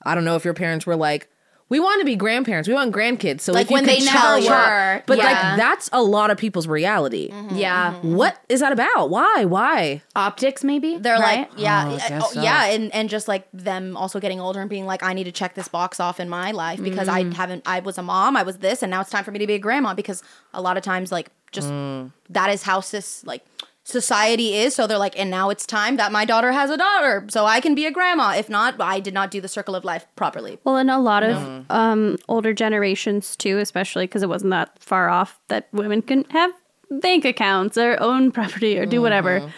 I 0.04 0.16
don't 0.16 0.26
know 0.26 0.36
if 0.36 0.46
your 0.46 0.54
parents 0.54 0.86
were 0.86 0.96
like, 0.96 1.30
we 1.70 1.80
want 1.80 2.00
to 2.00 2.06
be 2.06 2.16
grandparents. 2.16 2.68
We 2.68 2.74
want 2.74 2.94
grandkids. 2.94 3.42
So 3.42 3.52
Like 3.52 3.70
when 3.70 3.86
they 3.86 4.00
tell 4.00 4.36
never 4.36 4.46
your- 4.46 4.54
were. 4.54 5.04
But 5.06 5.18
Yeah. 5.18 5.24
like 5.26 5.58
that's 5.58 5.90
a 5.92 6.02
lot 6.02 6.32
of 6.32 6.38
people's 6.38 6.68
reality. 6.68 7.30
Mm-hmm. 7.30 7.56
yeah. 7.56 7.94
Mm-hmm. 7.94 8.16
What 8.16 8.40
is 8.48 8.62
that 8.62 8.72
about? 8.72 9.10
Why? 9.10 9.46
Why? 9.46 10.02
Optics, 10.16 10.64
maybe? 10.64 10.98
They're 10.98 11.20
right? 11.20 11.50
like, 11.50 11.52
yeah, 11.58 11.86
Oh, 11.88 11.96
I 11.96 11.98
guess 11.98 12.24
oh, 12.26 12.32
so. 12.34 12.42
yeah, 12.42 12.66
and 12.66 12.94
and 12.94 13.10
just 13.10 13.28
like 13.28 13.48
them 13.54 13.98
also 13.98 14.20
getting 14.20 14.40
older 14.40 14.62
and 14.62 14.70
being 14.70 14.86
like, 14.86 15.04
I 15.04 15.14
need 15.14 15.26
to 15.26 15.32
check 15.32 15.56
this 15.56 15.68
box 15.68 16.00
off 16.00 16.20
in 16.20 16.30
my 16.30 16.52
life 16.52 16.82
because 16.82 17.08
I 17.08 17.24
mm. 17.24 17.34
haven't. 17.34 17.64
I 17.66 17.80
was 17.82 17.98
a 17.98 18.04
mom, 18.04 18.38
I 18.38 18.44
was 18.44 18.58
this, 18.60 18.82
and 18.82 18.90
now 18.90 19.02
it's 19.02 19.10
time 19.10 19.24
for 19.24 19.32
me 19.32 19.40
to 19.40 19.48
be 19.48 19.54
a 19.54 19.60
grandma 19.60 19.94
because 19.94 20.24
a 20.54 20.62
lot 20.62 20.78
of 20.78 20.84
times, 20.84 21.12
like, 21.12 21.30
just 21.52 21.70
mm. 21.70 22.12
that 22.30 22.50
is 22.50 22.64
how 22.64 22.80
cis 22.80 23.24
like 23.26 23.44
society 23.88 24.56
is. 24.56 24.76
So 24.76 24.86
they're 24.86 24.98
like, 24.98 25.18
and 25.18 25.32
now 25.32 25.50
it's 25.50 25.66
time 25.66 25.96
that 25.96 26.12
my 26.12 26.26
daughter 26.26 26.52
has 26.52 26.70
a 26.70 26.78
daughter, 26.78 27.26
so 27.30 27.46
I 27.46 27.62
can 27.62 27.74
be 27.74 27.86
a 27.86 27.92
grandma. 27.92 28.36
If 28.36 28.50
not, 28.50 28.76
I 28.82 29.00
did 29.00 29.14
not 29.14 29.32
do 29.32 29.40
the 29.40 29.48
circle 29.48 29.76
of 29.76 29.86
life 29.86 30.06
properly. 30.16 30.60
Well, 30.66 30.76
and 30.76 30.92
a 30.92 31.00
lot 31.00 31.24
of 31.24 31.66
um, 31.70 32.18
older 32.28 32.54
generations 32.54 33.36
too, 33.38 33.60
especially 33.60 34.06
because 34.06 34.24
it 34.24 34.30
wasn't 34.30 34.52
that 34.52 34.78
far 34.80 35.10
off 35.10 35.40
that 35.48 35.70
women 35.72 36.02
can 36.02 36.26
have 36.26 36.52
bank 36.92 37.24
accounts 37.24 37.78
or 37.78 37.98
own 38.02 38.32
property 38.38 38.78
or 38.78 38.86
do 38.86 39.02
whatever. 39.02 39.52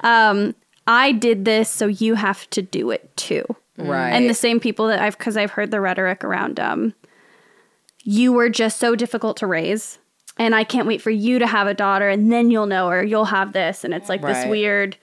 Um, 0.00 0.56
I 0.88 1.12
did 1.12 1.44
this, 1.44 1.68
so 1.70 1.86
you 1.86 2.16
have 2.16 2.50
to 2.50 2.62
do 2.62 2.90
it 2.90 3.16
too. 3.16 3.44
Right. 3.78 4.10
And 4.10 4.28
the 4.28 4.34
same 4.34 4.58
people 4.58 4.88
that 4.88 5.00
I've, 5.00 5.16
because 5.16 5.36
I've 5.36 5.52
heard 5.52 5.70
the 5.70 5.80
rhetoric 5.80 6.24
around, 6.24 6.58
um, 6.58 6.94
you 8.02 8.32
were 8.32 8.48
just 8.48 8.80
so 8.80 8.96
difficult 8.96 9.36
to 9.38 9.46
raise. 9.46 9.98
And 10.38 10.54
I 10.54 10.64
can't 10.64 10.86
wait 10.86 11.02
for 11.02 11.10
you 11.10 11.38
to 11.38 11.46
have 11.46 11.66
a 11.66 11.74
daughter, 11.74 12.08
and 12.08 12.32
then 12.32 12.50
you'll 12.50 12.66
know 12.66 12.88
her. 12.88 13.04
You'll 13.04 13.26
have 13.26 13.52
this, 13.52 13.84
and 13.84 13.92
it's 13.92 14.08
like 14.08 14.22
this 14.22 14.46
weird 14.46 14.96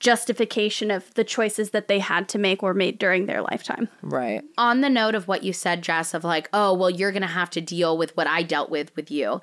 justification 0.00 0.90
of 0.90 1.12
the 1.14 1.24
choices 1.24 1.70
that 1.70 1.88
they 1.88 1.98
had 1.98 2.28
to 2.28 2.38
make 2.38 2.62
or 2.62 2.74
made 2.74 2.98
during 2.98 3.26
their 3.26 3.40
lifetime. 3.40 3.88
right. 4.02 4.42
on 4.58 4.82
the 4.82 4.90
note 4.90 5.14
of 5.14 5.28
what 5.28 5.42
you 5.42 5.52
said, 5.52 5.82
Jess, 5.82 6.12
of 6.12 6.24
like, 6.24 6.48
oh, 6.52 6.74
well, 6.74 6.90
you're 6.90 7.12
going 7.12 7.22
to 7.22 7.28
have 7.28 7.50
to 7.50 7.60
deal 7.60 7.96
with 7.96 8.14
what 8.16 8.26
I 8.26 8.42
dealt 8.42 8.68
with 8.68 8.94
with 8.96 9.10
you. 9.10 9.40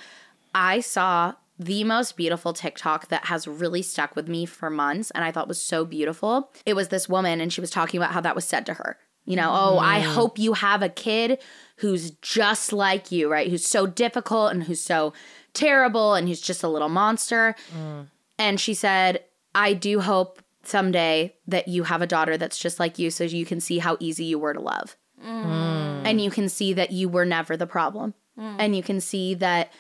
I 0.54 0.82
saw 0.82 1.34
the 1.58 1.84
most 1.84 2.18
beautiful 2.18 2.54
TikTok 2.54 3.08
that 3.10 3.26
has 3.26 3.48
really 3.48 3.82
stuck 3.82 4.16
with 4.16 4.28
me 4.28 4.46
for 4.46 4.70
months 4.70 5.12
and 5.12 5.24
I 5.24 5.32
thought 5.32 5.48
was 5.48 5.62
so 5.62 5.86
beautiful. 5.86 6.52
It 6.66 6.76
was 6.76 6.90
this 6.90 7.08
woman 7.08 7.40
and 7.40 7.54
she 7.54 7.62
was 7.62 7.70
talking 7.70 8.00
about 8.00 8.14
how 8.14 8.22
that 8.22 8.36
was 8.36 8.46
said 8.46 8.66
to 8.68 8.76
her. 8.76 8.98
You 9.26 9.36
know, 9.36 9.52
oh, 9.52 9.78
I 9.78 10.02
mm. 10.02 10.14
hope 10.14 10.40
you 10.40 10.54
have 10.54 10.82
a 10.82 10.90
kid 10.90 11.40
who's 11.82 12.12
just 12.22 12.72
like 12.72 13.12
you, 13.12 13.30
right? 13.30 13.50
Who's 13.50 13.66
so 13.66 13.88
difficult 13.88 14.52
and 14.52 14.64
who's 14.64 14.82
so 14.82 15.14
terrible 15.54 16.14
and 16.14 16.28
who's 16.28 16.40
just 16.40 16.62
a 16.62 16.68
little 16.68 16.90
monster. 16.90 17.56
Mm. 17.76 18.08
And 18.38 18.60
she 18.60 18.76
said, 18.76 19.24
I 19.56 19.74
do 19.74 20.00
hope 20.00 20.42
someday 20.64 21.36
that 21.48 21.68
you 21.68 21.84
have 21.84 22.04
a 22.04 22.08
daughter 22.08 22.38
that's 22.38 22.60
just 22.60 22.80
like 22.80 23.00
you 23.00 23.10
so 23.10 23.24
you 23.24 23.46
can 23.46 23.60
see 23.60 23.80
how 23.80 23.98
easy 24.00 24.26
you 24.26 24.38
were 24.38 24.54
to 24.54 24.60
love. 24.60 24.96
Mm. 25.26 26.04
And 26.06 26.22
you 26.22 26.30
can 26.30 26.50
see 26.50 26.72
that 26.74 26.92
you 26.92 27.10
were 27.10 27.26
never 27.26 27.58
the 27.58 27.66
problem. 27.66 28.14
Mm. 28.40 28.56
And 28.60 28.76
you 28.76 28.84
can 28.84 29.02
see 29.02 29.34
that, 29.36 29.74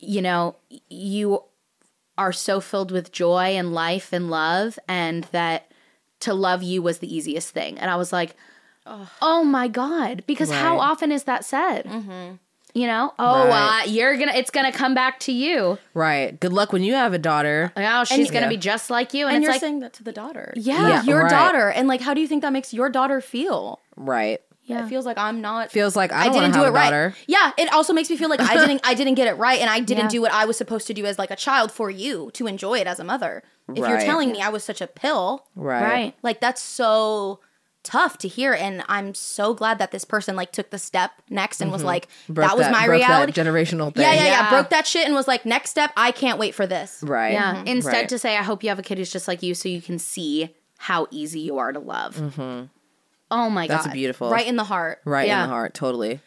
you 0.00 0.22
know, 0.22 0.56
you 0.88 1.40
are 2.18 2.32
so 2.32 2.60
filled 2.60 2.90
with 2.90 3.12
joy 3.12 3.56
and 3.56 3.72
life 3.72 4.12
and 4.12 4.28
love, 4.28 4.78
and 4.88 5.24
that 5.30 5.70
to 6.20 6.34
love 6.34 6.64
you 6.64 6.82
was 6.82 6.98
the 6.98 7.14
easiest 7.14 7.50
thing. 7.50 7.78
And 7.78 7.90
I 7.90 7.96
was 7.96 8.12
like, 8.12 8.34
oh 8.86 9.44
my 9.44 9.68
God. 9.68 10.24
Because 10.26 10.50
how 10.50 10.78
often 10.78 11.10
is 11.12 11.24
that 11.24 11.44
said? 11.44 11.86
You 12.76 12.88
know, 12.88 13.14
oh, 13.20 13.46
Right. 13.46 13.82
uh, 13.86 13.88
you're 13.88 14.16
gonna, 14.16 14.32
it's 14.34 14.50
gonna 14.50 14.72
come 14.72 14.94
back 14.94 15.20
to 15.20 15.32
you. 15.32 15.78
Right. 15.94 16.38
Good 16.40 16.52
luck 16.52 16.72
when 16.72 16.82
you 16.82 16.94
have 16.94 17.12
a 17.12 17.18
daughter. 17.18 17.72
Oh, 17.76 18.02
she's 18.02 18.32
gonna 18.32 18.46
Yeah. 18.46 18.50
be 18.50 18.56
just 18.56 18.90
like 18.90 19.14
you. 19.14 19.26
And, 19.26 19.36
And, 19.36 19.44
it's 19.44 19.46
you're 19.46 19.52
like, 19.54 19.60
saying 19.60 19.78
that 19.80 19.92
to 19.94 20.02
the 20.02 20.10
daughter. 20.10 20.52
Yeah. 20.56 20.88
Yeah, 20.88 21.02
your 21.04 21.20
right. 21.22 21.30
daughter, 21.30 21.68
and 21.70 21.86
like, 21.86 22.00
how 22.00 22.14
do 22.14 22.20
you 22.20 22.26
think 22.26 22.42
that 22.42 22.52
makes 22.52 22.74
your 22.74 22.90
daughter 22.90 23.20
feel? 23.20 23.78
Right. 23.94 24.40
Yeah. 24.64 24.84
It 24.84 24.88
feels 24.88 25.06
like 25.06 25.18
I'm 25.18 25.40
not. 25.40 25.70
Feels 25.70 25.94
like 25.94 26.10
I, 26.12 26.22
I 26.22 26.24
don't 26.24 26.32
didn't 26.40 26.54
do 26.54 26.58
have 26.64 26.68
it 26.68 26.76
right. 26.76 27.14
Yeah, 27.28 27.52
it 27.56 27.72
also 27.72 27.92
makes 27.92 28.10
me 28.10 28.16
feel 28.16 28.28
like 28.30 28.40
I 28.40 28.54
didn't 28.66 28.80
I 28.82 28.94
didn't 28.94 29.14
get 29.14 29.28
it 29.28 29.34
right 29.34 29.60
and 29.60 29.70
I 29.70 29.78
didn't 29.78 30.04
Yeah. 30.06 30.08
do 30.08 30.22
what 30.22 30.32
I 30.32 30.44
was 30.46 30.56
supposed 30.56 30.88
to 30.88 30.94
do 30.94 31.04
as 31.06 31.16
like 31.16 31.30
a 31.30 31.36
child 31.36 31.70
for 31.70 31.90
you 31.90 32.30
to 32.32 32.48
enjoy 32.48 32.80
it 32.80 32.88
as 32.88 32.98
a 32.98 33.04
mother. 33.04 33.44
If 33.68 33.76
you're 33.78 34.00
telling 34.00 34.32
me 34.32 34.40
I 34.42 34.48
was 34.48 34.64
such 34.64 34.80
a 34.80 34.88
pill, 34.88 35.44
Right. 35.54 35.82
right. 35.84 36.14
like 36.24 36.40
that's 36.40 36.60
so 36.62 37.38
tough 37.84 38.18
to 38.18 38.28
hear 38.28 38.52
and 38.52 38.82
I'm 38.88 39.14
so 39.14 39.54
glad 39.54 39.78
that 39.78 39.92
this 39.92 40.04
person 40.04 40.34
like 40.34 40.50
took 40.50 40.70
the 40.70 40.78
step 40.78 41.12
next 41.30 41.60
and 41.60 41.70
was 41.70 41.84
like 41.84 42.08
Mm-hmm. 42.08 42.32
Broke 42.34 42.48
that 42.48 42.56
was 42.56 42.66
my 42.70 42.86
broke 42.86 42.98
reality. 43.02 43.32
That 43.32 43.46
generational 43.46 43.94
thing. 43.94 44.02
yeah, 44.02 44.14
yeah, 44.14 44.22
yeah, 44.24 44.26
Yeah. 44.44 44.50
Broke 44.50 44.70
that 44.70 44.86
shit 44.86 45.04
and 45.06 45.14
was 45.14 45.28
like 45.28 45.44
next 45.46 45.70
step, 45.70 45.92
I 45.96 46.10
can't 46.10 46.38
wait 46.38 46.54
for 46.54 46.66
this. 46.66 47.00
Right. 47.02 47.32
Yeah. 47.34 47.62
Instead, 47.66 47.92
Right. 47.92 48.08
to 48.08 48.18
say, 48.18 48.36
I 48.36 48.42
hope 48.42 48.62
you 48.62 48.70
have 48.70 48.78
a 48.78 48.82
kid 48.82 48.98
who's 48.98 49.12
just 49.12 49.28
like 49.28 49.42
you 49.42 49.54
so 49.54 49.68
you 49.68 49.80
can 49.82 49.98
see 49.98 50.54
how 50.78 51.06
easy 51.10 51.40
you 51.40 51.58
are 51.58 51.72
to 51.72 51.78
love. 51.78 52.16
mm-hmm. 52.16 52.64
Oh 53.30 53.50
my 53.50 53.66
god. 53.66 53.76
That's 53.84 53.88
beautiful. 53.88 54.30
Right 54.30 54.46
in 54.46 54.56
the 54.56 54.64
heart. 54.64 55.00
Right 55.04 55.26
Yeah. 55.28 55.42
in 55.44 55.48
the 55.48 55.54
heart. 55.54 55.74
Totally. 55.74 56.20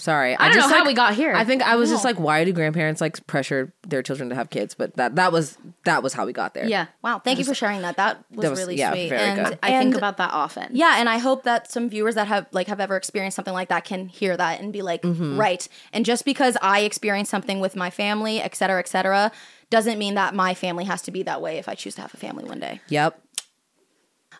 Sorry. 0.00 0.34
I 0.36 0.48
don't 0.48 0.56
know 0.56 0.62
just, 0.62 0.70
how 0.72 0.78
like- 0.80 0.86
we 0.88 0.94
got 0.94 1.14
here. 1.14 1.34
I 1.34 1.44
think 1.44 1.62
I 1.62 1.76
was 1.76 1.90
just 1.90 2.04
like, 2.04 2.18
why 2.18 2.42
do 2.44 2.52
grandparents 2.52 3.00
like 3.00 3.24
pressure 3.26 3.72
their 3.86 4.02
children 4.02 4.28
to 4.30 4.34
have 4.34 4.50
kids? 4.50 4.74
But 4.74 4.96
that 4.96 5.16
that 5.16 5.30
was 5.30 5.58
that 5.84 6.02
was 6.02 6.12
how 6.14 6.26
we 6.26 6.32
got 6.32 6.54
there. 6.54 6.66
Yeah. 6.66 6.86
Wow, 7.02 7.18
thank 7.18 7.38
you 7.38 7.44
for 7.44 7.54
sharing 7.54 7.82
that. 7.82 7.96
That 7.96 8.24
was, 8.30 8.42
That 8.42 8.50
was- 8.50 8.58
really 8.60 8.76
yeah, 8.76 8.92
sweet. 8.92 9.10
very 9.10 9.20
and 9.20 9.46
good. 9.46 9.58
I 9.62 9.70
and 9.70 9.82
think 9.84 9.96
about 9.96 10.16
that 10.16 10.32
often. 10.32 10.68
Yeah, 10.72 10.94
and 10.98 11.08
I 11.08 11.18
hope 11.18 11.44
that 11.44 11.70
some 11.70 11.88
viewers 11.90 12.14
that 12.16 12.26
have 12.28 12.46
like 12.52 12.66
have 12.68 12.80
ever 12.80 12.96
experienced 12.96 13.36
something 13.36 13.54
like 13.54 13.68
that 13.68 13.84
can 13.84 14.08
hear 14.08 14.36
that 14.36 14.60
and 14.60 14.72
be 14.72 14.82
like, 14.82 15.02
Mm-hmm. 15.02 15.38
right. 15.38 15.68
And 15.92 16.04
just 16.04 16.24
because 16.24 16.56
I 16.62 16.80
experienced 16.80 17.30
something 17.30 17.60
with 17.60 17.76
my 17.76 17.90
family, 17.90 18.40
et 18.40 18.54
cetera, 18.54 18.78
et 18.78 18.88
cetera, 18.88 19.30
doesn't 19.70 19.98
mean 19.98 20.14
that 20.14 20.34
my 20.34 20.52
family 20.54 20.84
has 20.84 21.02
to 21.02 21.10
be 21.10 21.22
that 21.24 21.40
way 21.40 21.58
if 21.58 21.68
I 21.68 21.74
choose 21.74 21.94
to 21.94 22.00
have 22.02 22.12
a 22.12 22.16
family 22.16 22.44
one 22.44 22.58
day. 22.58 22.80
Yep. 22.88 23.20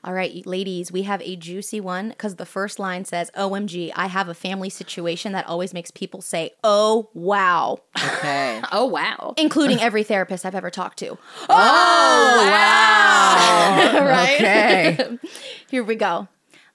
All 0.02 0.14
right, 0.14 0.46
ladies, 0.46 0.90
we 0.90 1.02
have 1.02 1.20
a 1.20 1.36
juicy 1.36 1.78
one 1.78 2.08
because 2.08 2.36
the 2.36 2.46
first 2.46 2.78
line 2.78 3.04
says, 3.04 3.30
OMG, 3.36 3.92
I 3.94 4.06
have 4.06 4.28
a 4.28 4.34
family 4.34 4.70
situation 4.70 5.32
that 5.32 5.46
always 5.46 5.74
makes 5.74 5.90
people 5.90 6.22
say, 6.22 6.52
oh, 6.64 7.10
wow, 7.12 7.80
Okay. 7.98 8.62
Oh 8.72 8.86
wow. 8.86 9.34
including 9.36 9.78
every 9.80 10.02
therapist 10.02 10.46
I've 10.46 10.54
ever 10.54 10.70
talked 10.70 10.98
to. 11.00 11.18
Oh, 11.48 11.48
oh 11.50 12.50
wow. 12.50 14.04
Right. 14.06 14.40
Okay. 15.00 15.18
Here 15.68 15.84
we 15.84 15.96
go. 15.96 16.28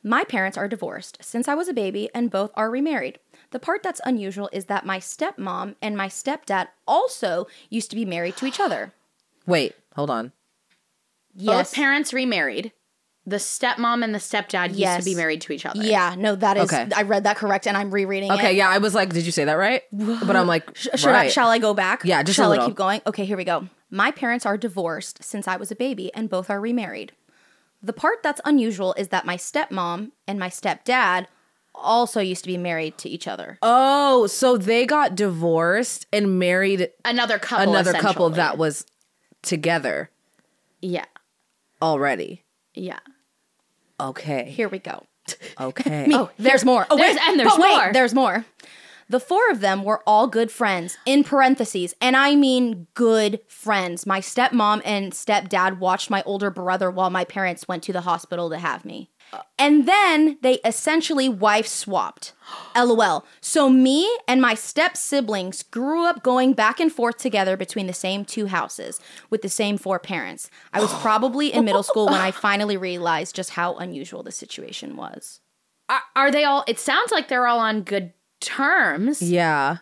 My 0.03 0.23
parents 0.23 0.57
are 0.57 0.67
divorced 0.67 1.17
since 1.21 1.47
I 1.47 1.55
was 1.55 1.67
a 1.67 1.73
baby 1.73 2.09
and 2.13 2.29
both 2.29 2.51
are 2.55 2.69
remarried. 2.69 3.17
The 3.51 3.59
part 3.59 3.81
that's 3.81 4.01
unusual 4.05 4.49
is 4.53 4.65
that 4.65 4.85
my 4.85 4.99
stepmom 4.99 5.75
and 5.81 5.97
my 5.97 6.07
stepdad 6.09 6.67
also 6.87 7.47
used 7.69 7.89
to 7.89 7.95
be 7.95 8.05
married 8.05 8.37
to 8.37 8.45
each 8.45 8.59
other. 8.59 8.93
Wait, 9.47 9.73
hold 9.95 10.09
on. 10.11 10.31
Both 11.35 11.73
parents 11.73 12.13
remarried. 12.13 12.71
The 13.27 13.37
stepmom 13.37 14.03
and 14.03 14.13
the 14.13 14.19
stepdad 14.19 14.69
used 14.69 14.79
Yes. 14.79 15.03
to 15.03 15.09
be 15.09 15.15
married 15.15 15.41
to 15.41 15.53
each 15.53 15.65
other. 15.65 15.83
Yeah, 15.83 16.13
no, 16.17 16.35
that 16.35 16.57
is. 16.57 16.71
Okay. 16.71 16.87
I 16.95 17.01
read 17.01 17.23
that 17.23 17.37
correct, 17.37 17.65
and 17.65 17.75
I'm 17.75 17.89
rereading 17.89 18.31
it. 18.31 18.35
Okay, 18.35 18.53
yeah, 18.55 18.69
I 18.69 18.77
was 18.77 18.93
like, 18.93 19.11
did 19.13 19.25
you 19.25 19.31
say 19.31 19.45
that 19.45 19.53
right? 19.55 19.81
But 19.91 20.35
I'm 20.35 20.45
like, 20.47 20.75
Should 20.77 21.03
right. 21.05 21.25
I, 21.25 21.29
shall 21.29 21.49
I 21.49 21.57
go 21.57 21.73
back? 21.73 22.03
Yeah, 22.05 22.21
just 22.21 22.35
shall 22.37 22.51
I 22.51 22.65
keep 22.65 22.75
going? 22.75 23.01
Okay, 23.07 23.25
here 23.25 23.35
we 23.37 23.43
go. 23.43 23.67
My 23.89 24.11
parents 24.11 24.45
are 24.45 24.57
divorced 24.57 25.23
since 25.23 25.47
I 25.47 25.55
was 25.57 25.71
a 25.71 25.75
baby, 25.75 26.13
and 26.13 26.29
both 26.29 26.49
are 26.51 26.59
remarried. 26.61 27.13
The 27.81 27.93
part 27.93 28.21
that's 28.21 28.41
unusual 28.45 28.93
is 28.97 29.07
that 29.09 29.25
my 29.25 29.37
stepmom 29.37 30.11
and 30.27 30.37
my 30.39 30.49
stepdad 30.49 31.25
also 31.73 32.19
used 32.21 32.43
to 32.43 32.47
be 32.47 32.57
married 32.57 32.97
to 32.99 33.09
each 33.09 33.27
other. 33.27 33.57
Oh, 33.61 34.27
so 34.27 34.55
they 34.57 34.85
got 34.85 35.15
divorced 35.15 36.05
and 36.13 36.37
married 36.39 36.89
Another 37.03 37.37
couple. 37.39 37.69
another 37.73 37.93
couple 37.93 38.29
that 38.31 38.57
was 38.57 38.85
together 39.41 40.09
Yeah. 40.81 41.05
already. 41.81 42.43
Yeah. 42.73 42.99
Okay. 43.99 44.49
Here 44.49 44.67
we 44.69 44.79
go. 44.79 45.05
Okay. 45.59 46.07
Oh, 46.13 46.29
there's 46.37 46.63
more. 46.65 46.85
Oh, 46.89 46.97
There's- 46.97 47.15
wait, 47.15 47.21
and 47.27 47.39
there's 47.39 47.51
but 47.51 47.59
wait, 47.61 47.69
more. 47.71 47.93
There's 47.93 48.13
more. 48.13 48.45
The 49.07 49.19
four 49.19 49.51
of 49.51 49.59
them 49.59 49.83
were 49.83 50.01
all 50.07 50.25
good 50.27 50.51
friends, 50.51 50.97
in 51.05 51.23
parentheses, 51.23 51.93
and 52.01 52.15
I 52.17 52.35
mean 52.35 52.87
good 52.95 53.39
friends. 53.47 54.07
My 54.07 54.19
stepmom 54.19 54.81
and 54.83 55.11
stepdad 55.13 55.77
watched 55.77 56.09
my 56.09 56.23
older 56.23 56.49
brother 56.49 56.89
while 56.89 57.11
my 57.11 57.23
parents 57.23 57.67
went 57.67 57.83
to 57.83 57.93
the 57.93 58.01
hospital 58.01 58.49
to 58.49 58.57
have 58.57 58.83
me. 58.83 59.11
And 59.57 59.87
then 59.87 60.37
they 60.41 60.55
essentially 60.65 61.29
wife 61.29 61.67
swapped. 61.67 62.33
LOL. 62.75 63.25
So 63.41 63.69
me 63.69 64.09
and 64.27 64.41
my 64.41 64.53
step 64.53 64.95
siblings 64.97 65.63
grew 65.63 66.05
up 66.05 66.23
going 66.23 66.53
back 66.53 66.79
and 66.79 66.91
forth 66.91 67.17
together 67.17 67.57
between 67.57 67.87
the 67.87 67.93
same 67.93 68.25
two 68.25 68.47
houses 68.47 68.99
with 69.29 69.41
the 69.41 69.49
same 69.49 69.77
four 69.77 69.99
parents. 69.99 70.49
I 70.73 70.81
was 70.81 70.93
probably 70.95 71.53
in 71.53 71.65
middle 71.65 71.83
school 71.83 72.05
when 72.05 72.21
I 72.21 72.31
finally 72.47 72.77
realized 72.77 73.35
just 73.35 73.51
how 73.51 73.75
unusual 73.75 74.23
the 74.23 74.31
situation 74.31 74.95
was. 74.95 75.39
Are, 75.89 76.01
are 76.15 76.31
they 76.31 76.43
all? 76.43 76.63
It 76.67 76.79
sounds 76.79 77.11
like 77.11 77.27
they're 77.27 77.47
all 77.47 77.59
on 77.59 77.81
good 77.81 78.13
terms. 78.39 79.21
yeah. 79.21 79.77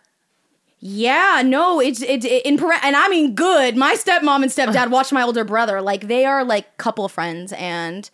Yeah, 0.85 1.41
no, 1.45 1.79
it's 1.79 2.01
it's 2.01 2.25
it, 2.25 2.45
in 2.45 2.57
paren- 2.57 2.83
and 2.83 2.93
I 2.93 3.07
mean 3.07 3.35
good. 3.35 3.77
My 3.77 3.95
stepmom 3.95 4.43
and 4.43 4.51
stepdad 4.51 4.89
watch 4.91 5.13
my 5.13 5.23
older 5.23 5.45
brother. 5.45 5.81
Like 5.81 6.09
they 6.09 6.25
are 6.25 6.43
like 6.43 6.75
couple 6.75 7.07
friends, 7.07 7.53
and 7.53 8.09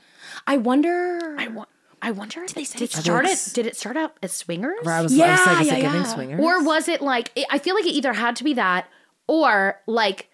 I 0.48 0.58
wonder. 0.58 1.36
I, 1.38 1.48
wa- 1.48 1.66
I 2.02 2.12
wonder. 2.12 2.46
Did, 2.46 2.66
say 2.68 2.78
did, 2.80 2.90
friends? 2.92 3.04
start 3.06 3.26
it, 3.26 3.52
did 3.54 3.66
it 3.68 3.76
start 3.76 3.98
out 3.98 4.16
as 4.24 4.32
swingers? 4.34 4.88
I 4.88 5.02
was, 5.02 5.12
I 5.12 5.16
was 5.16 5.16
Yeah, 5.16 5.44
like, 5.46 5.62
is 5.62 5.68
yeah, 5.68 5.76
it 5.78 5.82
giving 5.82 6.06
swingers? 6.06 6.40
Or 6.42 6.64
was 6.64 6.88
it 6.88 7.02
like? 7.02 7.32
It, 7.36 7.46
I 7.50 7.60
feel 7.60 7.76
like 7.76 7.86
it 7.86 7.92
either 7.92 8.14
had 8.14 8.36
to 8.38 8.44
be 8.44 8.54
that, 8.54 8.88
or 9.28 9.80
like 9.88 10.30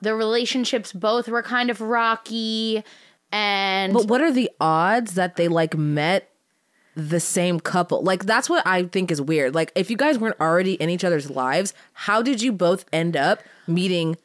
the 0.00 0.14
relationships 0.14 0.92
both 0.92 1.28
were 1.28 1.42
kind 1.42 1.70
of 1.70 1.80
rocky, 1.80 2.82
and 3.32 3.92
But 3.92 4.06
what 4.08 4.20
are 4.20 4.32
the 4.32 4.50
odds 4.60 5.14
that 5.14 5.36
they 5.36 5.48
like 5.48 5.76
met 5.76 6.30
the 6.96 7.20
same 7.20 7.60
couple? 7.60 8.02
Like 8.02 8.24
that's 8.24 8.48
what 8.50 8.66
I 8.66 8.84
think 8.84 9.10
is 9.10 9.20
weird. 9.20 9.54
Like 9.54 9.72
if 9.74 9.90
you 9.90 9.96
guys 9.96 10.18
weren't 10.18 10.40
already 10.40 10.74
in 10.74 10.90
each 10.90 11.04
other's 11.04 11.30
lives, 11.30 11.74
how 11.92 12.22
did 12.22 12.42
you 12.42 12.50
both 12.52 12.84
end 12.92 13.16
up 13.16 13.42
meeting 13.66 14.16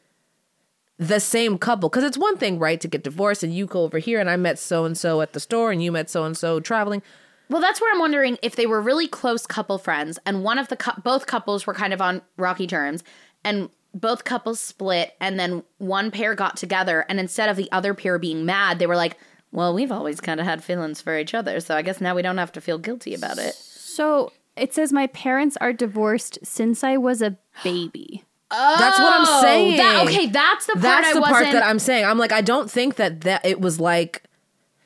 the 0.98 1.20
same 1.20 1.58
couple? 1.58 1.88
Because 1.88 2.04
it's 2.04 2.18
one 2.18 2.36
thing, 2.36 2.58
right, 2.58 2.80
to 2.80 2.88
get 2.88 3.04
divorced 3.04 3.42
and 3.42 3.54
you 3.54 3.66
go 3.66 3.82
over 3.82 3.98
here 3.98 4.20
and 4.20 4.30
I 4.30 4.36
met 4.36 4.58
so 4.58 4.84
and 4.84 4.96
so 4.96 5.20
at 5.20 5.32
the 5.32 5.40
store 5.40 5.70
and 5.70 5.82
you 5.82 5.92
met 5.92 6.10
so 6.10 6.24
and 6.24 6.36
so 6.36 6.60
traveling. 6.60 7.02
Well, 7.48 7.60
that's 7.60 7.80
where 7.80 7.92
I'm 7.92 8.00
wondering 8.00 8.38
if 8.42 8.56
they 8.56 8.66
were 8.66 8.80
really 8.80 9.06
close 9.06 9.46
couple 9.46 9.78
friends, 9.78 10.18
and 10.26 10.42
one 10.42 10.58
of 10.58 10.68
the 10.68 10.76
cou- 10.76 11.00
both 11.02 11.26
couples 11.26 11.66
were 11.66 11.74
kind 11.74 11.92
of 11.92 12.00
on 12.00 12.22
rocky 12.36 12.66
terms, 12.66 13.04
and 13.44 13.70
both 13.94 14.24
couples 14.24 14.58
split, 14.58 15.14
and 15.20 15.38
then 15.38 15.62
one 15.78 16.10
pair 16.10 16.34
got 16.34 16.56
together, 16.56 17.06
and 17.08 17.20
instead 17.20 17.48
of 17.48 17.56
the 17.56 17.70
other 17.70 17.94
pair 17.94 18.18
being 18.18 18.44
mad, 18.44 18.78
they 18.80 18.86
were 18.86 18.96
like, 18.96 19.16
"Well, 19.52 19.72
we've 19.72 19.92
always 19.92 20.20
kind 20.20 20.40
of 20.40 20.46
had 20.46 20.64
feelings 20.64 21.00
for 21.00 21.16
each 21.16 21.34
other, 21.34 21.60
so 21.60 21.76
I 21.76 21.82
guess 21.82 22.00
now 22.00 22.16
we 22.16 22.22
don't 22.22 22.38
have 22.38 22.52
to 22.52 22.60
feel 22.60 22.78
guilty 22.78 23.14
about 23.14 23.38
it." 23.38 23.54
So 23.54 24.32
it 24.56 24.74
says 24.74 24.92
my 24.92 25.06
parents 25.06 25.56
are 25.60 25.72
divorced 25.72 26.40
since 26.42 26.82
I 26.82 26.96
was 26.96 27.22
a 27.22 27.36
baby. 27.62 28.24
That's 28.50 28.98
what 28.98 29.12
I'm 29.12 29.42
saying. 29.42 29.74
Oh, 29.74 29.76
That, 29.76 30.06
okay, 30.06 30.26
that's 30.26 30.66
the 30.66 30.72
part 30.74 30.82
That's 30.82 31.08
I 31.08 31.12
the 31.14 31.20
wasn't 31.20 31.36
part 31.42 31.52
that 31.52 31.62
I'm 31.64 31.78
saying. 31.78 32.04
I'm 32.04 32.18
like, 32.18 32.32
I 32.32 32.40
don't 32.42 32.70
think 32.70 32.96
that 32.96 33.22
that 33.22 33.44
it 33.44 33.60
was 33.60 33.80
like 33.80 34.22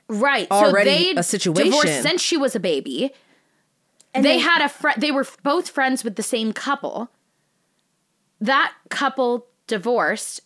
right. 0.08 0.50
already 0.50 1.12
so 1.14 1.20
a 1.20 1.22
situation. 1.22 1.64
divorced 1.66 2.02
since 2.02 2.22
she 2.22 2.36
was 2.36 2.54
a 2.56 2.61
baby. 2.61 3.12
And 4.14 4.24
they 4.24 4.38
then- 4.38 4.48
had 4.48 4.62
a 4.62 4.68
friend. 4.68 5.00
They 5.00 5.11
were 5.12 5.26
both 5.42 5.68
friends 5.68 6.02
with 6.04 6.16
the 6.16 6.22
same 6.22 6.52
couple. 6.52 7.11
That 8.40 8.72
couple 8.88 9.46
divorced, 9.66 10.40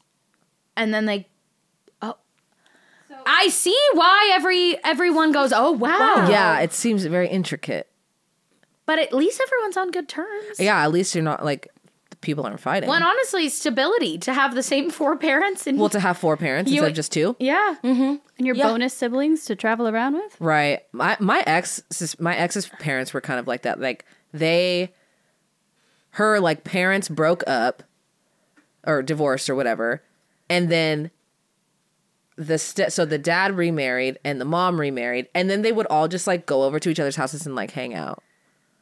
and 0.77 0.93
then 0.93 1.07
they. 1.07 1.29
Oh, 2.03 2.17
I 3.25 3.49
see 3.49 3.79
why 3.93 4.33
every 4.35 4.77
everyone 4.85 5.31
goes. 5.33 5.53
Oh 5.55 5.71
wow. 5.71 6.29
yeah, 6.29 6.59
it 6.61 6.73
seems 6.73 7.05
very 7.05 7.29
intricate. 7.29 7.89
but 8.87 8.99
at 8.99 9.15
least 9.15 9.41
everyone's 9.41 9.77
on 9.77 9.91
good 9.93 10.09
terms. 10.09 10.59
Yeah, 10.59 10.83
at 10.83 10.91
least 10.91 11.15
you're 11.15 11.23
not 11.25 11.45
like 11.45 11.69
the 11.69 11.74
people 12.25 12.45
aren't 12.45 12.59
fighting. 12.61 12.89
Well, 12.89 12.97
and 12.97 13.05
honestly, 13.05 13.49
stability 13.49 14.19
to 14.19 14.35
have 14.35 14.55
the 14.57 14.63
same 14.63 14.91
four 14.99 15.17
parents 15.17 15.67
and 15.69 15.79
well, 15.79 15.89
to 15.91 16.01
have 16.01 16.19
four 16.19 16.37
parents 16.37 16.71
You- 16.71 16.79
instead 16.79 16.91
of 16.91 16.97
just 16.97 17.13
two. 17.13 17.37
yeah, 17.39 17.77
mm-hmm. 17.85 18.17
And 18.39 18.47
your 18.47 18.57
Yeah. 18.57 18.65
bonus 18.69 18.93
siblings 18.95 19.45
to 19.45 19.55
travel 19.55 19.87
around 19.87 20.15
with? 20.15 20.37
Right. 20.41 20.81
My 20.93 21.17
my 21.21 21.43
ex 21.47 21.81
my 22.19 22.35
ex's 22.37 22.67
parents 22.81 23.15
were 23.15 23.21
kind 23.21 23.39
of 23.39 23.47
like 23.47 23.63
that. 23.63 23.79
Like 23.81 24.05
they 24.33 24.93
her 26.11 26.41
like 26.41 26.65
parents 26.65 27.09
broke 27.09 27.45
up 27.47 27.83
or 28.87 29.03
divorced 29.03 29.49
or 29.49 29.55
whatever. 29.55 30.03
And 30.51 30.69
then 30.69 31.11
the 32.37 32.59
st- 32.59 32.93
so 32.93 33.05
the 33.05 33.19
dad 33.19 33.57
remarried 33.57 34.19
and 34.25 34.41
the 34.41 34.45
mom 34.45 34.81
remarried 34.81 35.29
and 35.35 35.49
then 35.49 35.63
they 35.63 35.71
would 35.73 35.87
all 35.87 36.09
just 36.09 36.27
like 36.27 36.47
go 36.47 36.65
over 36.65 36.81
to 36.81 36.89
each 36.91 36.99
other's 36.99 37.15
houses 37.17 37.47
and 37.47 37.55
like 37.55 37.71
hang 37.71 37.95
out. 37.95 38.23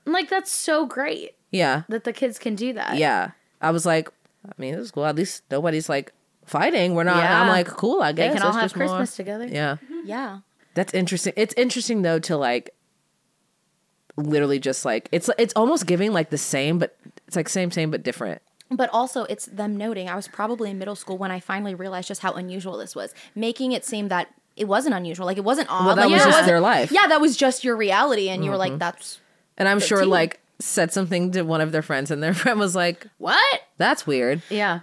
like 0.06 0.30
that's 0.30 0.50
so 0.50 0.86
great 0.86 1.32
Yeah. 1.52 1.82
that 1.88 2.02
the 2.04 2.12
kids 2.12 2.38
can 2.40 2.56
do 2.56 2.72
that. 2.72 2.96
Yeah. 2.96 3.30
I 3.60 3.70
was 3.70 3.86
like, 3.86 4.08
I 4.44 4.52
mean, 4.58 4.72
this 4.74 4.82
is 4.86 4.90
cool. 4.90 5.06
At 5.06 5.14
least 5.14 5.44
nobody's 5.50 5.88
like 5.88 6.12
fighting. 6.44 6.94
We're 6.96 7.04
not 7.04 7.18
Yeah. 7.18 7.42
I'm 7.42 7.48
like, 7.48 7.68
cool, 7.68 8.00
I 8.02 8.10
guess 8.12 8.16
they 8.30 8.32
guess. 8.34 8.42
can 8.42 8.46
all 8.48 8.52
have 8.54 8.62
just 8.64 8.76
more- 8.76 8.88
Christmas 8.88 9.14
together. 9.14 9.46
Yeah. 9.46 9.76
yeah. 10.04 10.38
That's 10.74 10.92
interesting. 10.94 11.34
It's 11.36 11.54
interesting 11.54 12.02
though 12.02 12.18
to 12.20 12.36
like 12.36 12.70
literally 14.16 14.58
just 14.58 14.84
like 14.84 15.08
it's 15.12 15.30
it's 15.38 15.52
almost 15.54 15.86
giving 15.86 16.12
like 16.12 16.28
the 16.30 16.36
same 16.38 16.78
but 16.78 16.96
it's 17.26 17.36
like 17.36 17.48
same 17.48 17.70
same 17.70 17.90
but 17.90 18.02
different. 18.02 18.42
But 18.70 18.88
also, 18.90 19.24
it's 19.24 19.44
them 19.46 19.76
noting 19.76 20.08
I 20.08 20.16
was 20.16 20.28
probably 20.28 20.70
in 20.70 20.78
middle 20.78 20.96
school 20.96 21.18
when 21.18 21.30
I 21.30 21.40
finally 21.40 21.74
realized 21.74 22.08
just 22.08 22.22
how 22.22 22.32
unusual 22.32 22.78
this 22.78 22.96
was, 22.96 23.14
making 23.34 23.72
it 23.72 23.84
seem 23.84 24.08
that 24.08 24.28
it 24.56 24.64
wasn't 24.66 24.94
unusual. 24.94 25.26
Like 25.26 25.36
it 25.36 25.44
wasn't 25.44 25.70
odd. 25.70 25.84
Well, 25.84 25.96
that 25.96 26.02
like, 26.06 26.10
was 26.12 26.22
it 26.22 26.24
just 26.24 26.28
wasn't- 26.28 26.46
their 26.46 26.60
life. 26.60 26.86
Mm-hmm. 26.86 26.94
Yeah, 26.94 27.06
that 27.08 27.20
was 27.20 27.36
just 27.36 27.64
your 27.64 27.76
reality, 27.76 28.30
and 28.30 28.42
you 28.42 28.50
were 28.50 28.56
like, 28.56 28.78
"That's 28.78 29.20
And 29.58 29.68
I'm 29.68 29.78
sure 29.78 30.00
tea. 30.00 30.06
like 30.06 30.40
said 30.58 30.92
something 30.92 31.32
to 31.32 31.42
one 31.42 31.60
of 31.60 31.72
their 31.72 31.82
friends 31.82 32.10
and 32.10 32.22
their 32.22 32.34
friend 32.42 32.58
was 32.58 32.74
like, 32.76 33.06
What? 33.18 33.60
"That's 33.78 34.06
weird." 34.06 34.42
Yeah. 34.50 34.80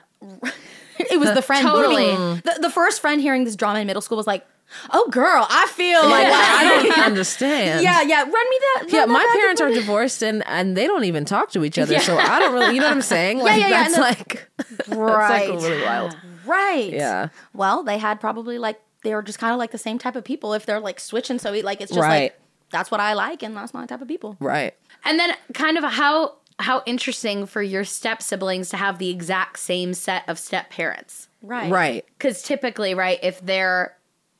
it 0.99 1.19
was 1.19 1.33
the 1.33 1.41
friend 1.41 1.65
Totally. 1.65 2.11
moving. 2.15 2.41
The, 2.43 2.59
the 2.61 2.69
first 2.69 3.01
friend 3.01 3.21
hearing 3.21 3.43
this 3.45 3.55
drama 3.55 3.79
in 3.79 3.87
middle 3.87 4.01
school 4.01 4.17
was 4.17 4.27
like, 4.27 4.45
"Oh, 4.91 5.07
girl, 5.09 5.45
I 5.49 5.65
feel 5.67 6.01
like 6.03 6.27
I 6.27 6.63
don't 6.91 6.99
understand. 7.05 7.83
yeah, 7.83 8.01
yeah. 8.01 8.21
Run 8.23 8.31
me 8.31 8.31
that. 8.75 8.83
Yeah, 8.89 8.99
run 8.99 9.07
that 9.09 9.13
my 9.13 9.19
back 9.23 9.33
parents 9.39 9.61
are 9.61 9.69
divorced 9.69 10.21
and 10.21 10.43
and 10.47 10.75
they 10.75 10.87
don't 10.87 11.05
even 11.05 11.23
talk 11.25 11.51
to 11.51 11.63
each 11.63 11.79
other. 11.79 11.99
So 11.99 12.17
I 12.17 12.39
don't 12.39 12.53
really, 12.53 12.75
you 12.75 12.81
know 12.81 12.87
what 12.87 12.95
I'm 12.95 13.01
saying? 13.01 13.39
Like 13.43 13.61
yeah, 13.61 13.67
yeah, 13.69 13.83
that's 13.83 13.95
no. 13.95 14.01
like 14.01 14.49
that's 14.67 14.89
right, 14.89 15.49
like 15.49 15.61
really 15.61 15.81
wild. 15.83 16.17
right. 16.45 16.91
Yeah. 16.91 17.29
Well, 17.53 17.83
they 17.83 17.97
had 17.97 18.19
probably 18.19 18.57
like 18.57 18.81
they 19.03 19.15
were 19.15 19.21
just 19.23 19.39
kind 19.39 19.53
of 19.53 19.59
like 19.59 19.71
the 19.71 19.77
same 19.77 19.97
type 19.97 20.17
of 20.17 20.25
people. 20.25 20.53
If 20.53 20.65
they're 20.65 20.81
like 20.81 20.99
switching, 20.99 21.39
so 21.39 21.51
like 21.63 21.79
it's 21.79 21.91
just 21.91 22.01
Right. 22.01 22.23
like 22.33 22.39
that's 22.71 22.91
what 22.91 22.99
I 22.99 23.13
like, 23.13 23.41
and 23.41 23.55
that's 23.55 23.73
my 23.73 23.85
type 23.85 24.01
of 24.01 24.07
people. 24.09 24.35
Right. 24.41 24.73
And 25.03 25.19
then 25.19 25.31
kind 25.53 25.77
of 25.77 25.83
how 25.83 26.35
how 26.59 26.83
interesting 26.85 27.45
for 27.45 27.61
your 27.61 27.85
step 27.85 28.21
siblings 28.21 28.69
to 28.69 28.75
have 28.77 28.97
the 28.99 29.09
exact 29.09 29.59
same 29.59 29.93
set 29.93 30.27
of 30.27 30.37
step 30.37 30.69
parents. 30.69 31.29
Right. 31.41 31.71
Right. 31.71 32.05
Cuz 32.19 32.41
typically, 32.43 32.93
right, 32.93 33.17
if 33.23 33.39
their 33.39 33.95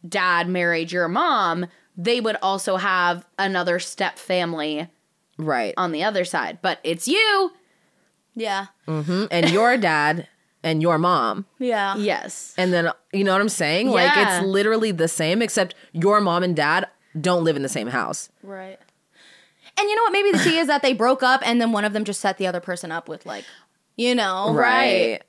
dad 0.07 0.49
married 0.49 0.91
your 0.91 1.07
mom, 1.07 1.67
they 1.95 2.19
would 2.19 2.35
also 2.41 2.75
have 2.77 3.25
another 3.37 3.79
step 3.79 4.17
family 4.19 4.87
Right. 5.37 5.73
on 5.77 5.93
the 5.93 6.03
other 6.03 6.25
side. 6.25 6.59
But 6.61 6.79
it's 6.83 7.07
you. 7.07 7.51
Yeah. 8.35 8.67
Mm-hmm. 8.87 9.25
and 9.31 9.49
your 9.49 9.77
dad 9.77 10.27
and 10.61 10.81
your 10.81 10.97
mom. 10.97 11.45
Yeah. 11.57 11.95
Yes. 11.95 12.53
And 12.57 12.73
then 12.73 12.91
you 13.13 13.23
know 13.23 13.31
what 13.31 13.39
I'm 13.41 13.47
saying? 13.49 13.89
Like 13.91 14.11
it's 14.17 14.45
literally 14.45 14.91
the 14.91 15.07
same 15.07 15.41
except 15.41 15.73
your 15.93 16.19
mom 16.19 16.43
and 16.43 16.53
dad 16.55 16.87
don't 17.19 17.45
live 17.45 17.55
in 17.55 17.61
the 17.63 17.69
same 17.69 17.87
house. 17.87 18.29
Right. 18.43 18.77
And 19.79 19.89
you 19.89 19.95
know 19.95 20.03
what? 20.03 20.11
Maybe 20.11 20.31
the 20.31 20.37
tea 20.39 20.57
is 20.57 20.67
that 20.67 20.81
they 20.81 20.93
broke 20.93 21.23
up 21.23 21.41
and 21.45 21.59
then 21.61 21.71
one 21.71 21.85
of 21.85 21.93
them 21.93 22.03
just 22.03 22.19
set 22.21 22.37
the 22.37 22.47
other 22.47 22.59
person 22.59 22.91
up 22.91 23.07
with 23.07 23.25
like, 23.25 23.45
you 23.95 24.13
know, 24.15 24.53
Right. 24.53 25.21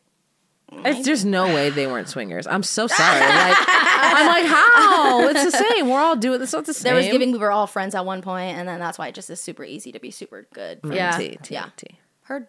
It's, 0.73 1.05
there's 1.05 1.25
no 1.25 1.47
way 1.47 1.71
they 1.71 1.87
weren't 1.89 2.09
swingers. 2.09 2.47
I'm 2.47 2.63
so 2.63 2.87
sorry. 2.89 3.21
Like 3.21 3.57
I'm 3.59 4.27
like, 4.27 4.47
how? 4.47 5.29
It's 5.29 5.45
the 5.45 5.51
same. 5.51 5.89
We're 5.89 5.99
all 6.01 6.15
doing 6.17 6.39
this. 6.39 6.55
It's 6.55 6.67
the 6.69 6.75
same. 6.75 6.85
There 6.91 6.95
was 6.95 7.07
giving 7.07 7.33
we 7.33 7.39
were 7.39 7.51
all 7.51 7.67
friends 7.67 7.95
at 7.97 8.05
one 8.07 8.23
point, 8.23 8.57
and 8.57 8.69
then 8.69 8.79
that's 8.79 8.97
why 8.97 9.09
it 9.09 9.15
just 9.17 9.29
is 9.31 9.41
super 9.41 9.65
easy 9.65 9.91
to 9.93 9.99
be 9.99 10.13
super 10.13 10.47
good. 10.55 10.81
Mm, 10.83 10.95
yeah. 10.95 11.19
Tea, 11.19 11.39
tea, 11.43 11.55
Yeah. 11.55 11.67
tea. 11.77 11.99
Heard. 12.23 12.47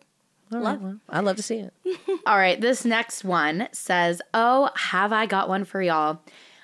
All 0.54 0.60
right, 0.60 0.80
well, 0.80 0.98
I 1.10 1.22
love 1.22 1.38
to 1.38 1.44
see 1.44 1.56
it. 1.60 1.74
All 2.28 2.38
right, 2.38 2.60
this 2.62 2.84
next 2.86 3.24
one 3.24 3.70
says, 3.72 4.22
"Oh, 4.36 4.70
have 4.76 5.12
I 5.14 5.26
got 5.26 5.50
one 5.50 5.64
for 5.66 5.82
y'all?" 5.82 6.22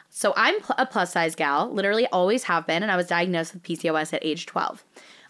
So 0.09 0.33
I'm 0.35 0.59
pl- 0.61 0.75
a 0.77 0.85
plus 0.85 1.11
size 1.13 1.35
gal, 1.35 1.73
literally 1.73 2.05
always 2.07 2.43
have 2.43 2.67
been, 2.67 2.83
and 2.83 2.91
I 2.91 2.97
was 2.97 3.07
diagnosed 3.07 3.53
with 3.53 3.63
PCOS 3.63 4.13
at 4.13 4.23
age 4.25 4.45
12. 4.45 4.83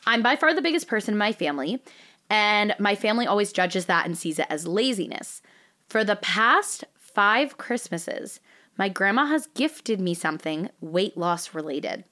I'm 0.08 0.24
by 0.24 0.38
far 0.38 0.54
the 0.56 0.62
biggest 0.62 0.88
person 0.88 1.14
in 1.14 1.18
my 1.18 1.34
family, 1.34 1.84
and 2.30 2.74
my 2.80 2.96
family 2.96 3.28
always 3.28 3.52
judges 3.52 3.86
that 3.86 4.06
and 4.06 4.18
sees 4.18 4.40
it 4.40 4.48
as 4.50 4.66
laziness. 4.66 5.42
For 5.90 6.06
the 6.06 6.16
past 6.16 6.86
five 6.96 7.58
Christmases, 7.58 8.40
my 8.78 8.88
grandma 8.88 9.26
has 9.26 9.48
gifted 9.48 10.00
me 10.00 10.14
something 10.14 10.70
weight 10.80 11.18
loss 11.18 11.54
related. 11.54 12.06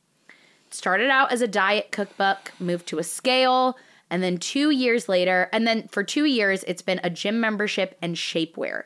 Started 0.69 1.09
out 1.09 1.31
as 1.31 1.41
a 1.41 1.47
diet 1.47 1.91
cookbook, 1.91 2.51
moved 2.59 2.85
to 2.87 2.99
a 2.99 3.03
scale, 3.03 3.77
and 4.09 4.21
then 4.21 4.39
two 4.39 4.71
years 4.71 5.07
later, 5.07 5.49
and 5.53 5.65
then 5.65 5.87
for 5.87 6.03
two 6.03 6.25
years, 6.25 6.65
it's 6.67 6.81
been 6.81 6.99
a 7.01 7.09
gym 7.09 7.39
membership 7.39 7.97
and 8.01 8.17
shapewear 8.17 8.83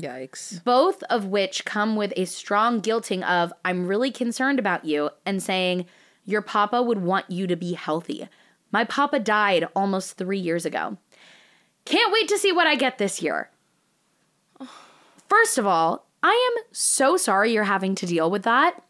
Yikes. 0.00 0.62
both 0.62 1.02
of 1.04 1.26
which 1.26 1.64
come 1.64 1.96
with 1.96 2.12
a 2.16 2.26
strong 2.26 2.80
guilting 2.80 3.28
of 3.28 3.52
I'm 3.64 3.88
really 3.88 4.12
concerned 4.12 4.60
about 4.60 4.84
you 4.84 5.10
and 5.24 5.42
saying 5.42 5.86
your 6.26 6.42
papa 6.42 6.82
would 6.82 7.00
want 7.00 7.30
you 7.30 7.46
to 7.46 7.56
be 7.56 7.72
healthy. 7.72 8.28
My 8.72 8.84
papa 8.84 9.18
died 9.20 9.66
almost 9.74 10.18
3 10.18 10.38
years 10.38 10.66
ago. 10.66 10.98
Can't 11.84 12.12
wait 12.12 12.28
to 12.28 12.36
see 12.38 12.52
what 12.52 12.66
I 12.66 12.74
get 12.74 12.98
this 12.98 13.22
year. 13.22 13.48
First 15.28 15.56
of 15.58 15.66
all, 15.66 16.06
I 16.22 16.52
am 16.56 16.64
so 16.72 17.16
sorry 17.16 17.52
you're 17.52 17.64
having 17.64 17.94
to 17.96 18.06
deal 18.06 18.30
with 18.30 18.42
that. 18.42 18.82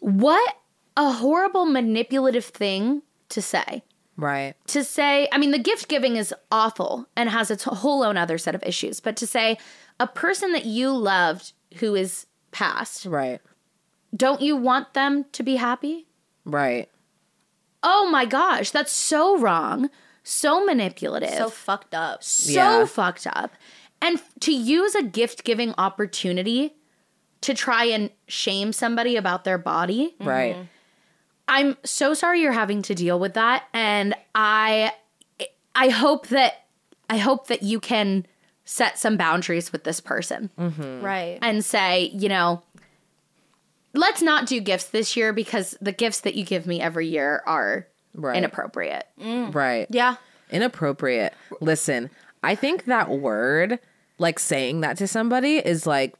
What 0.00 0.56
a 0.96 1.12
horrible 1.12 1.64
manipulative 1.64 2.44
thing 2.44 3.02
to 3.28 3.40
say 3.40 3.84
Right. 4.16 4.54
to 4.66 4.82
say, 4.82 5.28
I 5.30 5.38
mean, 5.38 5.52
the 5.52 5.58
gift 5.60 5.86
giving 5.86 6.16
is 6.16 6.34
awful 6.50 7.06
and 7.14 7.30
has 7.30 7.50
its 7.52 7.62
whole 7.64 8.02
own 8.02 8.16
other 8.16 8.38
set 8.38 8.56
of 8.56 8.62
issues, 8.64 8.98
but 8.98 9.16
to 9.18 9.26
say 9.26 9.58
a 10.00 10.08
person 10.08 10.50
that 10.52 10.64
you 10.64 10.90
loved 10.90 11.52
who 11.76 11.94
is 11.94 12.26
passed, 12.50 13.06
Right. 13.06 13.40
don't 14.16 14.40
you 14.40 14.56
want 14.56 14.94
them 14.94 15.26
to 15.32 15.42
be 15.44 15.56
happy? 15.56 16.07
Right. 16.48 16.88
Oh 17.82 18.08
my 18.10 18.24
gosh, 18.24 18.70
that's 18.70 18.92
so 18.92 19.38
wrong, 19.38 19.90
so 20.22 20.64
manipulative, 20.64 21.30
So 21.30 21.44
so, 21.44 21.50
fucked 21.50 21.94
up. 21.94 22.22
Yeah. 22.80 22.84
fucked 22.86 23.26
up. 23.26 23.52
And 24.00 24.20
to 24.40 24.52
use 24.52 24.94
a 24.94 25.02
gift 25.02 25.44
giving 25.44 25.74
opportunity 25.78 26.74
to 27.40 27.54
try 27.54 27.84
and 27.84 28.10
shame 28.26 28.72
somebody 28.72 29.16
about 29.16 29.44
their 29.44 29.58
body, 29.58 30.14
mm-hmm. 30.18 30.28
Right. 30.28 30.56
I'm 31.46 31.76
so 31.84 32.14
sorry 32.14 32.42
you're 32.42 32.52
having 32.52 32.82
to 32.82 32.94
deal 32.94 33.18
with 33.18 33.34
that 33.34 33.64
and 33.72 34.14
I 34.34 34.92
I 35.74 35.88
hope 35.88 36.28
that 36.28 36.66
I 37.08 37.16
hope 37.16 37.46
that 37.46 37.62
you 37.62 37.80
can 37.80 38.26
set 38.64 38.98
some 38.98 39.16
boundaries 39.16 39.72
with 39.72 39.84
this 39.84 39.98
person 39.98 40.50
mm-hmm. 40.58 41.00
Right. 41.00 41.38
and 41.40 41.64
say, 41.64 42.10
you 42.12 42.28
know, 42.28 42.62
let's 43.98 44.22
not 44.22 44.46
do 44.46 44.60
gifts 44.60 44.86
this 44.86 45.16
year 45.16 45.32
because 45.32 45.76
the 45.80 45.92
gifts 45.92 46.20
that 46.20 46.34
you 46.34 46.44
give 46.44 46.66
me 46.66 46.80
every 46.80 47.08
year 47.08 47.42
are 47.46 47.86
Right. 48.14 48.36
inappropriate. 48.36 49.06
Right. 49.18 49.86
yeah. 49.90 50.16
Inappropriate. 50.50 51.34
Listen, 51.60 52.10
I 52.42 52.54
think 52.54 52.86
that 52.86 53.10
word, 53.10 53.78
like 54.18 54.38
saying 54.38 54.80
that 54.80 54.96
to 54.98 55.06
somebody, 55.06 55.56
is 55.58 55.86
like 55.86 56.14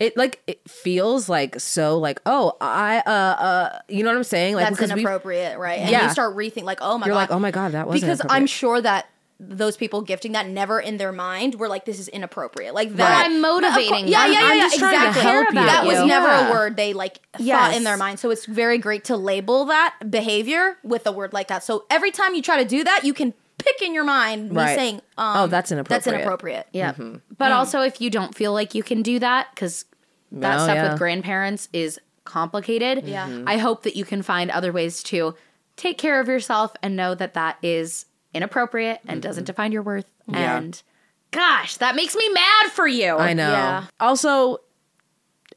it 0.00 0.16
like 0.16 0.40
it 0.46 0.60
feels 0.68 1.28
like 1.28 1.60
so 1.60 1.98
like 1.98 2.20
oh 2.26 2.56
I 2.60 2.98
uh 3.06 3.10
uh 3.10 3.78
you 3.88 4.02
know 4.02 4.10
what 4.10 4.16
I'm 4.16 4.24
saying 4.24 4.54
like 4.56 4.68
That's 4.76 4.90
inappropriate, 4.90 5.58
right? 5.58 5.78
And 5.80 5.90
Yeah. 5.90 6.04
you 6.06 6.10
start 6.10 6.36
rethink 6.36 6.64
like, 6.64 6.78
oh 6.80 6.98
my 6.98 7.06
you're 7.06 7.14
god. 7.14 7.20
like 7.20 7.30
oh 7.30 7.38
my 7.38 7.50
god 7.50 7.72
that 7.72 7.86
was 7.86 8.00
because 8.00 8.20
I'm 8.28 8.46
sure 8.46 8.80
that 8.80 9.08
those 9.48 9.76
people 9.76 10.00
gifting 10.02 10.32
that 10.32 10.48
never 10.48 10.80
in 10.80 10.96
their 10.96 11.12
mind 11.12 11.56
were 11.56 11.68
like, 11.68 11.84
this 11.84 11.98
is 11.98 12.08
inappropriate. 12.08 12.74
Like 12.74 12.94
that. 12.96 13.26
I'm 13.26 13.40
motivating 13.40 14.08
Yeah, 14.08 14.24
them. 14.24 14.32
yeah, 14.32 14.40
yeah, 14.40 14.52
yeah. 14.54 14.60
just 14.60 14.78
to 14.78 14.84
exactly. 14.86 15.22
help 15.22 15.48
you. 15.50 15.54
That 15.54 15.84
was 15.84 15.98
Yeah. 15.98 16.04
never 16.04 16.26
Yeah. 16.28 16.48
a 16.48 16.52
word 16.52 16.76
they 16.76 16.92
like 16.92 17.20
thought 17.36 17.74
in 17.74 17.84
their 17.84 17.96
mind. 17.96 18.18
So 18.20 18.30
it's 18.30 18.46
very 18.46 18.78
great 18.78 19.04
to 19.04 19.16
label 19.16 19.66
that 19.66 19.94
behavior 20.10 20.78
with 20.82 21.06
a 21.06 21.12
word 21.12 21.32
like 21.32 21.48
that. 21.48 21.62
So 21.64 21.84
every 21.90 22.10
time 22.10 22.34
you 22.34 22.42
try 22.42 22.62
to 22.62 22.68
do 22.68 22.82
that, 22.84 23.04
you 23.04 23.12
can 23.14 23.34
pick 23.58 23.82
in 23.82 23.94
your 23.94 24.04
mind 24.04 24.50
me 24.52 24.64
saying, 24.66 24.96
um, 25.16 25.36
Oh, 25.38 25.46
that's 25.46 25.70
inappropriate 25.72 26.04
That's 26.04 26.06
inappropriate. 26.06 26.66
inappropriate. 26.72 27.20
Yeah. 27.20 27.34
But 27.38 27.52
also 27.52 27.82
if 27.82 28.00
you 28.00 28.10
don't 28.10 28.34
feel 28.34 28.52
like 28.52 28.74
you 28.74 28.82
can 28.82 29.02
do 29.02 29.18
that 29.20 29.54
cuz 29.56 29.84
that 30.32 30.56
No, 30.58 30.64
stuff 30.64 30.74
yeah. 30.76 30.88
with 30.90 30.98
grandparents 30.98 31.68
is 31.72 32.00
complicated. 32.24 33.04
Yeah. 33.04 33.26
Mm-hmm. 33.26 33.44
Mhm. 33.44 33.48
I 33.48 33.58
hope 33.58 33.82
that 33.84 33.96
you 33.96 34.04
can 34.04 34.22
find 34.22 34.50
other 34.50 34.72
ways 34.72 35.02
to 35.04 35.34
take 35.76 35.98
care 35.98 36.20
of 36.20 36.28
yourself 36.28 36.72
and 36.82 36.96
know 36.96 37.14
that 37.14 37.34
that 37.34 37.56
is 37.62 38.06
inappropriate 38.34 39.00
and 39.06 39.22
doesn't 39.22 39.44
define 39.44 39.72
your 39.72 39.82
worth. 39.82 40.06
Mm-hmm. 40.28 40.34
Yeah. 40.34 40.56
And 40.58 40.82
gosh, 41.30 41.76
that 41.78 41.96
makes 41.96 42.14
me 42.14 42.28
mad 42.30 42.70
for 42.72 42.86
you. 42.86 43.16
I 43.16 43.32
know. 43.32 43.50
Yeah. 43.50 43.86
Also, 44.00 44.58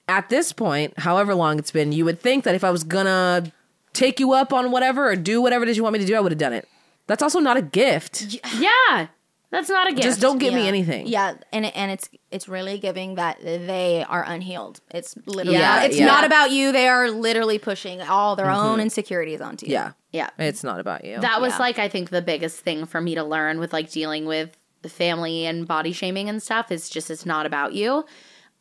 at 0.08 0.30
this 0.30 0.54
point, 0.54 0.98
however 1.00 1.36
long 1.36 1.60
it's 1.60 1.72
been, 1.72 1.92
you 1.92 2.06
would 2.06 2.22
think 2.22 2.44
that 2.46 2.56
if 2.56 2.64
I 2.64 2.72
was 2.72 2.84
gonna 2.84 3.52
take 3.94 4.20
you 4.20 4.34
up 4.34 4.54
on 4.54 4.72
whatever 4.72 5.10
or 5.10 5.16
do 5.16 5.42
whatever 5.42 5.64
it 5.64 5.70
is 5.70 5.78
you 5.78 5.84
want 5.84 5.94
me 5.94 6.00
to 6.00 6.06
do, 6.06 6.16
I 6.16 6.20
would 6.20 6.32
have 6.32 6.40
done 6.40 6.54
it. 6.54 6.68
That's 7.08 7.24
also 7.24 7.40
not 7.40 7.58
a 7.58 7.62
gift. 7.62 8.40
Yeah. 8.58 9.08
That's 9.50 9.70
not 9.70 9.88
a 9.88 9.92
gift. 9.92 10.04
Just 10.04 10.20
don't 10.20 10.40
give 10.40 10.54
me 10.54 10.68
anything. 10.68 11.08
Yeah, 11.08 11.36
and 11.54 11.66
and 11.66 11.90
it's 11.92 12.10
it's 12.32 12.50
really 12.50 12.78
giving 12.80 13.16
that 13.16 13.40
they 13.42 14.04
are 14.08 14.24
unhealed. 14.24 14.82
It's 14.92 15.16
literally 15.26 15.58
Yeah, 15.58 15.84
it's 15.84 15.98
yeah. 15.98 16.06
not 16.06 16.26
about 16.26 16.52
you. 16.52 16.72
They 16.74 16.88
are 16.90 17.10
literally 17.10 17.58
pushing 17.58 18.02
all 18.02 18.36
their 18.36 18.50
own 18.50 18.80
insecurities 18.82 19.40
onto 19.40 19.66
you. 19.66 19.72
Yeah. 19.74 19.92
Yeah. 20.12 20.30
It's 20.38 20.64
not 20.64 20.80
about 20.82 21.06
you. 21.06 21.20
That 21.22 21.40
was 21.40 21.54
Yeah. 21.54 21.60
like 21.60 21.80
I 21.80 21.88
think 21.88 22.10
the 22.10 22.22
biggest 22.22 22.60
thing 22.60 22.86
for 22.86 23.00
me 23.00 23.16
to 23.16 23.24
learn 23.24 23.60
with 23.60 23.72
like 23.72 23.90
dealing 23.90 24.26
with 24.26 24.58
the 24.82 24.90
family 24.90 25.46
and 25.46 25.66
body 25.68 25.94
shaming 25.94 26.28
and 26.28 26.44
stuff 26.44 26.70
is 26.72 26.90
just 26.90 27.10
it's 27.10 27.26
not 27.26 27.46
about 27.46 27.72
you. 27.74 28.04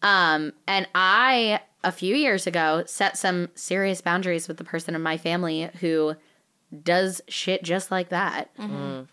Um 0.03 0.53
and 0.69 0.87
I 0.95 1.61
a 1.83 1.91
few 1.91 2.15
years 2.15 2.47
ago 2.47 2.85
set 2.87 3.19
some 3.19 3.49
serious 3.57 4.01
boundaries 4.01 4.47
with 4.47 4.57
the 4.59 4.65
person 4.65 4.95
in 4.95 5.03
my 5.03 5.17
family 5.17 5.69
who 5.81 6.15
does 6.83 7.21
shit 7.29 7.63
just 7.65 7.91
like 7.91 8.11
that. 8.11 8.51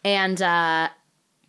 And 0.03 0.41
uh 0.41 0.89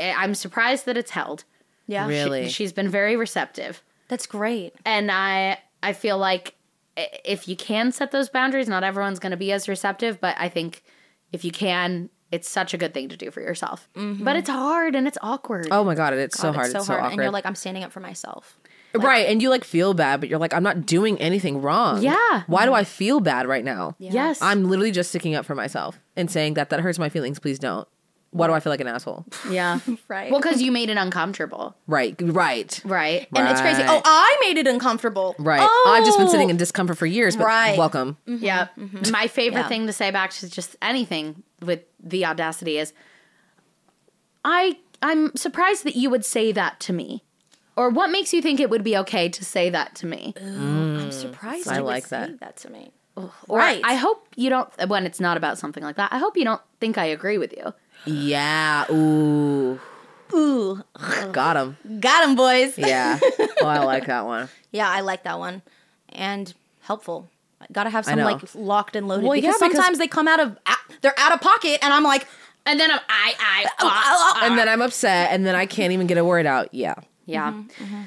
Eh, 0.01 0.12
I'm 0.16 0.34
surprised 0.34 0.86
that 0.86 0.97
it's 0.97 1.11
held. 1.12 1.45
yeah, 1.86 2.07
Really? 2.07 2.49
She's 2.49 2.72
been 2.72 2.88
very 2.88 3.16
receptive. 3.16 3.82
that's 4.09 4.26
great. 4.26 4.74
and 4.84 5.11
I 5.11 5.59
I 5.82 5.92
feel 5.92 6.18
like 6.18 6.55
eh, 6.97 7.07
if 7.24 7.47
you 7.49 7.57
can 7.57 7.92
set 7.92 8.11
those 8.11 8.28
boundaries, 8.28 8.68
not 8.68 8.82
everyone's 8.84 9.18
going 9.18 9.30
to 9.32 9.36
be 9.36 9.53
as 9.53 9.68
receptive, 9.68 10.20
but 10.20 10.34
I 10.38 10.49
think 10.49 10.82
if 11.32 11.45
you 11.45 11.51
can, 11.51 12.11
it's 12.32 12.49
such 12.49 12.74
a 12.74 12.78
good 12.78 12.95
thing 12.95 13.09
to 13.11 13.16
do 13.16 13.30
for 13.30 13.40
yourself. 13.40 13.88
Mm-hmm. 13.95 14.24
But 14.24 14.36
it's 14.36 14.49
hard 14.49 14.95
and 14.97 15.07
it's 15.07 15.18
awkward. 15.22 15.68
oh 15.70 15.84
my 15.84 15.95
god, 15.95 16.14
it's 16.14 16.38
so 16.38 16.53
hard. 16.53 16.66
It's 16.66 16.72
so 16.72 16.78
It's 16.78 16.86
so, 16.86 16.92
hard, 16.95 17.05
awkward. 17.05 17.12
and 17.14 17.22
you're 17.22 17.30
like, 17.32 17.47
I'm 17.47 17.55
standing 17.55 17.84
up 17.84 17.92
for 17.92 18.01
myself. 18.01 18.59
right, 18.95 19.28
and 19.28 19.42
you 19.42 19.51
like 19.51 19.64
feel 19.64 19.92
bad, 19.92 20.20
but 20.20 20.28
you're 20.28 20.38
like, 20.38 20.55
I'm 20.55 20.62
not 20.62 20.86
doing 20.86 21.20
anything 21.20 21.61
wrong. 21.61 22.01
Yeah. 22.03 22.42
Why 22.47 22.64
do 22.64 22.72
I 22.74 22.84
feel 22.84 23.18
bad 23.20 23.47
right 23.47 23.64
now? 23.64 23.97
yes, 23.99 24.40
I'm 24.40 24.64
literally 24.68 24.92
just 24.92 25.09
sticking 25.11 25.34
up 25.34 25.45
for 25.45 25.55
myself 25.57 25.99
and 26.16 26.30
saying 26.30 26.55
that 26.55 26.70
that 26.70 26.80
hurts 26.80 26.99
my 26.99 27.09
feelings. 27.09 27.38
Please 27.40 27.59
don't. 27.59 27.88
Why 28.35 28.49
do 28.49 28.53
I 28.53 28.59
feel 28.59 28.70
like 28.72 28.80
an 28.80 28.89
asshole? 28.89 29.24
yeah. 29.49 29.78
Right. 30.09 30.30
Well, 30.30 30.41
because 30.41 30.61
you 30.61 30.72
made 30.72 30.91
it 30.91 30.97
uncomfortable, 30.97 31.76
Right. 31.87 32.16
Right. 32.20 32.80
right? 32.85 33.28
and 33.35 33.49
it's 33.49 33.61
crazy. 33.61 33.82
Oh, 33.87 34.03
I 34.05 34.37
made 34.41 34.59
it 34.59 34.66
uncomfortable. 34.66 35.37
Right. 35.39 35.61
Oh! 35.62 35.95
I've 35.97 36.05
just 36.05 36.18
been 36.18 36.28
sitting 36.28 36.51
in 36.51 36.57
oh. 36.57 36.59
discomfort 36.59 36.99
for 36.99 37.07
years, 37.07 37.37
but 37.37 37.47
Right. 37.47 37.78
welcome. 37.78 38.16
Mm-hmm, 38.26 38.45
yeah. 38.45 38.66
Mm-hmm. 38.76 39.12
My 39.12 39.28
favorite 39.28 39.62
Yeah. 39.62 39.68
thing 39.68 39.87
to 39.87 39.93
say 39.93 40.11
back 40.11 40.30
to 40.32 40.51
just 40.51 40.74
anything 40.82 41.45
with 41.62 41.82
the 42.03 42.26
audacity 42.26 42.76
is 42.78 42.93
I 44.45 44.78
I'm 45.01 45.35
surprised 45.37 45.85
that 45.85 45.95
you 45.95 46.11
would 46.11 46.24
say 46.24 46.51
that 46.53 46.80
to 46.80 46.93
me. 46.93 47.22
Or 47.76 47.91
what 47.91 48.11
makes 48.11 48.32
you 48.32 48.43
think 48.43 48.59
it 48.59 48.68
would 48.68 48.85
be 48.85 48.97
okay 48.99 49.28
to 49.28 49.45
say 49.45 49.70
that 49.70 49.95
to 49.97 50.07
me? 50.07 50.35
I'm 50.41 51.09
mm. 51.09 51.12
surprised. 51.12 51.68
I 51.68 51.76
you 51.76 51.85
would 51.85 51.89
like 51.89 52.07
say 52.07 52.18
that. 52.18 52.41
that 52.41 52.57
to 52.59 52.70
me. 52.70 52.93
Or 53.16 53.59
Right. 53.59 53.80
I 53.85 53.95
hope 53.95 54.26
you 54.35 54.51
don't 54.51 54.68
when 54.89 55.07
it's 55.07 55.20
not 55.20 55.37
about 55.37 55.57
something 55.59 55.85
like 55.85 55.97
that. 55.97 56.12
I 56.12 56.18
hope 56.18 56.37
you 56.37 56.45
don't 56.45 56.61
think 56.80 56.99
I 56.99 57.05
agree 57.05 57.39
with 57.39 57.53
you. 57.57 57.72
Yeah. 58.07 58.84
Ooh. 58.90 59.80
Ooh, 60.32 60.82
Got 61.32 61.57
him. 61.57 62.00
got 62.00 62.28
him, 62.28 62.34
boys. 62.34 62.76
Yeah. 62.76 63.18
oh, 63.22 63.66
I 63.66 63.78
like 63.84 64.07
that 64.07 64.24
one. 64.26 64.48
Yeah, 64.72 64.90
I 64.90 65.02
like 65.02 65.22
that 65.22 65.38
one, 65.38 65.62
and 66.09 66.52
helpful. 66.80 67.28
Got 67.70 67.84
to 67.84 67.90
have 67.90 68.05
some 68.05 68.18
know. 68.18 68.24
like 68.24 68.42
locked 68.57 68.96
and 68.96 69.07
loaded 69.07 69.22
Well, 69.24 69.34
because 69.34 69.44
yeah, 69.44 69.52
because- 69.68 69.76
sometimes 69.76 69.98
they 69.98 70.09
come 70.09 70.26
out 70.26 70.40
of 70.40 70.59
they're 71.00 71.14
out 71.16 71.30
of 71.32 71.40
pocket, 71.40 71.78
and 71.80 71.94
I'm 71.94 72.02
like, 72.02 72.26
And 72.66 72.80
then 72.80 72.90
I'm, 72.90 72.98
I 73.09 73.34
I 73.38 73.64
oh, 73.66 73.68
ah, 73.82 74.02
oh, 74.05 74.32
oh. 74.36 74.40
Ah. 74.42 74.46
And 74.46 74.59
then 74.59 74.68
I'm 74.68 74.82
upset, 74.82 75.30
and 75.30 75.46
then 75.46 75.55
I 75.55 75.66
can't 75.66 75.92
even 75.92 76.09
get 76.09 76.18
a 76.18 76.24
word 76.24 76.44
out. 76.46 76.74
Yeah. 76.74 76.94
Yeah. 77.26 77.52
Mm-hmm, 77.52 77.84
mm-hmm. 77.84 78.02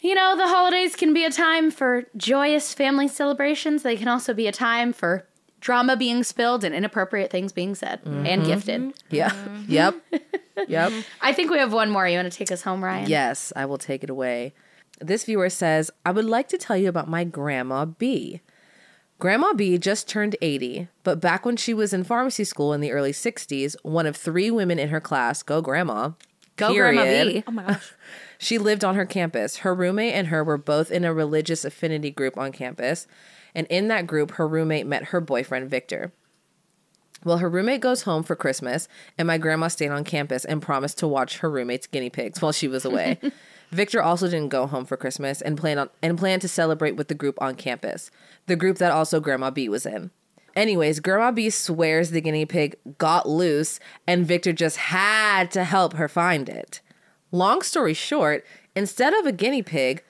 You 0.00 0.14
know, 0.14 0.34
the 0.34 0.46
holidays 0.48 0.96
can 0.96 1.12
be 1.12 1.26
a 1.26 1.30
time 1.30 1.70
for 1.70 2.04
joyous 2.16 2.72
family 2.72 3.06
celebrations. 3.08 3.82
They 3.82 3.96
can 3.96 4.08
also 4.08 4.32
be 4.32 4.46
a 4.46 4.52
time 4.52 4.94
for 4.94 5.26
drama 5.60 5.96
being 5.96 6.22
spilled 6.22 6.64
and 6.64 6.74
inappropriate 6.74 7.30
things 7.30 7.52
being 7.52 7.74
said 7.74 8.00
and 8.04 8.26
mm-hmm. 8.26 8.44
gifted. 8.44 8.94
Yeah. 9.10 9.30
Mm-hmm. 9.30 9.72
Yep. 9.72 9.94
Yep. 10.66 10.92
I 11.20 11.32
think 11.32 11.52
we 11.52 11.58
have 11.58 11.72
one 11.72 11.88
more. 11.88 12.08
You 12.08 12.18
want 12.18 12.32
to 12.32 12.36
take 12.36 12.50
us 12.50 12.62
home, 12.62 12.80
Riayn? 12.80 13.06
Yes, 13.06 13.52
I 13.54 13.64
will 13.64 13.78
take 13.78 14.02
it 14.02 14.10
away. 14.10 14.54
This 15.00 15.22
viewer 15.22 15.50
says, 15.50 15.88
I 16.04 16.10
would 16.10 16.24
like 16.24 16.48
to 16.48 16.58
tell 16.58 16.76
you 16.76 16.88
about 16.88 17.08
my 17.08 17.22
grandma 17.22 17.84
B. 17.84 18.40
Grandma 19.20 19.52
B 19.52 19.78
just 19.78 20.08
turned 20.08 20.34
80, 20.42 20.88
but 21.04 21.20
back 21.20 21.46
when 21.46 21.56
she 21.56 21.72
was 21.72 21.92
in 21.92 22.02
pharmacy 22.02 22.42
school 22.42 22.72
in 22.72 22.80
the 22.80 22.90
early 22.90 23.12
60s, 23.12 23.76
one 23.84 24.04
of 24.04 24.16
three 24.16 24.50
women 24.50 24.80
in 24.80 24.88
her 24.88 25.00
class, 25.00 25.44
go 25.44 25.62
grandma, 25.62 26.10
Go, 26.58 26.74
Grandma 26.74 27.04
B. 27.04 27.38
Oh, 27.38 27.42
oh 27.48 27.52
my 27.52 27.62
gosh. 27.62 27.92
She 28.38 28.58
lived 28.58 28.84
on 28.84 28.96
her 28.96 29.06
campus. 29.06 29.58
Her 29.58 29.74
roommate 29.74 30.14
and 30.14 30.26
her 30.26 30.44
were 30.44 30.58
both 30.58 30.90
in 30.90 31.04
a 31.04 31.14
religious 31.14 31.64
affinity 31.64 32.10
group 32.10 32.36
on 32.36 32.52
campus. 32.52 33.06
And 33.54 33.66
in 33.68 33.88
that 33.88 34.06
group, 34.06 34.32
her 34.32 34.46
roommate 34.46 34.86
met 34.86 35.04
her 35.04 35.20
boyfriend, 35.20 35.70
Victor. 35.70 36.12
Well, 37.24 37.38
her 37.38 37.48
roommate 37.48 37.80
goes 37.80 38.02
home 38.02 38.22
for 38.22 38.36
Christmas, 38.36 38.86
and 39.16 39.26
my 39.26 39.38
grandma 39.38 39.68
stayed 39.68 39.90
on 39.90 40.04
campus 40.04 40.44
and 40.44 40.62
promised 40.62 40.98
to 40.98 41.08
watch 41.08 41.38
her 41.38 41.50
roommate's 41.50 41.86
guinea 41.86 42.10
pigs 42.10 42.40
while 42.40 42.52
she 42.52 42.68
was 42.68 42.84
away. 42.84 43.18
Victor 43.70 44.02
also 44.02 44.26
didn't 44.26 44.48
go 44.48 44.66
home 44.66 44.84
for 44.84 44.96
Christmas 44.96 45.42
and 45.42 45.58
planned 45.58 45.80
on 45.80 45.90
and 46.02 46.16
planned 46.16 46.42
to 46.42 46.48
celebrate 46.48 46.96
with 46.96 47.08
the 47.08 47.14
group 47.14 47.40
on 47.40 47.54
campus, 47.54 48.10
the 48.46 48.56
group 48.56 48.78
that 48.78 48.92
also 48.92 49.20
Grandma 49.20 49.50
B 49.50 49.68
was 49.68 49.84
in. 49.84 50.10
Anyways, 50.56 51.00
Grandma 51.00 51.30
B 51.32 51.50
swears 51.50 52.10
the 52.10 52.20
guinea 52.20 52.46
pig 52.46 52.76
got 52.98 53.28
loose, 53.28 53.78
and 54.06 54.26
Victor 54.26 54.52
just 54.52 54.76
had 54.76 55.50
to 55.50 55.64
help 55.64 55.94
her 55.94 56.08
find 56.08 56.48
it. 56.48 56.80
Long 57.30 57.60
story 57.62 57.94
short, 57.94 58.44
instead 58.74 59.12
of 59.12 59.26
a 59.26 59.32
guinea 59.32 59.62
pig, 59.62 60.02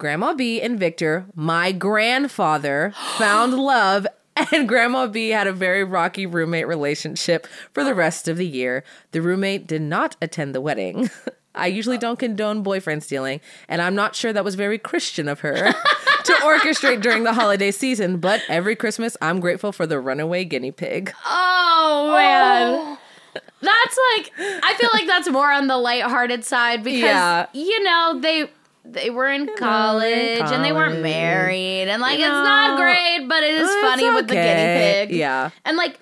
Grandma 0.00 0.32
B 0.32 0.62
and 0.62 0.78
Victor, 0.80 1.26
my 1.34 1.72
grandfather, 1.72 2.94
found 3.18 3.52
love, 3.52 4.06
and 4.50 4.66
Grandma 4.66 5.06
B 5.06 5.28
had 5.28 5.46
a 5.46 5.52
very 5.52 5.84
rocky 5.84 6.24
roommate 6.24 6.66
relationship 6.66 7.46
for 7.74 7.84
the 7.84 7.94
rest 7.94 8.26
of 8.26 8.38
the 8.38 8.46
year. 8.46 8.82
The 9.12 9.20
roommate 9.20 9.66
did 9.66 9.82
not 9.82 10.16
attend 10.22 10.54
the 10.54 10.60
wedding. 10.62 11.10
I 11.54 11.66
usually 11.66 11.98
don't 11.98 12.18
condone 12.18 12.62
boyfriend 12.62 13.02
stealing, 13.04 13.42
and 13.68 13.82
I'm 13.82 13.94
not 13.94 14.16
sure 14.16 14.32
that 14.32 14.42
was 14.42 14.54
very 14.54 14.78
Christian 14.78 15.28
of 15.28 15.40
her 15.40 15.54
to 16.24 16.32
orchestrate 16.32 17.02
during 17.02 17.24
the 17.24 17.34
holiday 17.34 17.70
season, 17.70 18.18
but 18.20 18.40
every 18.48 18.76
Christmas 18.76 19.18
I'm 19.20 19.38
grateful 19.38 19.70
for 19.70 19.86
the 19.86 20.00
runaway 20.00 20.44
guinea 20.46 20.72
pig. 20.72 21.12
Oh 21.26 22.12
man. 22.16 22.72
Oh. 22.72 23.40
That's 23.60 23.98
like 24.16 24.32
I 24.64 24.74
feel 24.78 24.88
like 24.94 25.06
that's 25.06 25.28
more 25.28 25.52
on 25.52 25.66
the 25.66 25.76
lighthearted 25.76 26.42
side 26.44 26.82
because 26.82 27.00
Yeah. 27.00 27.46
you 27.52 27.82
know 27.84 28.18
they 28.20 28.50
they 28.92 29.10
were 29.10 29.28
in 29.28 29.48
college, 29.56 30.40
and 30.40 30.64
they 30.64 30.72
weren't 30.72 31.02
married 31.02 31.88
and 31.88 32.00
like 32.00 32.18
You 32.18 32.24
it's 32.24 32.30
not 32.30 32.78
great, 32.78 33.26
but 33.28 33.42
it 33.42 33.54
is 33.54 33.68
funny 33.82 34.10
with 34.10 34.28
the 34.28 34.34
guinea 34.34 35.06
pig. 35.06 35.10
Yeah. 35.10 35.50
And 35.64 35.76
like 35.76 35.98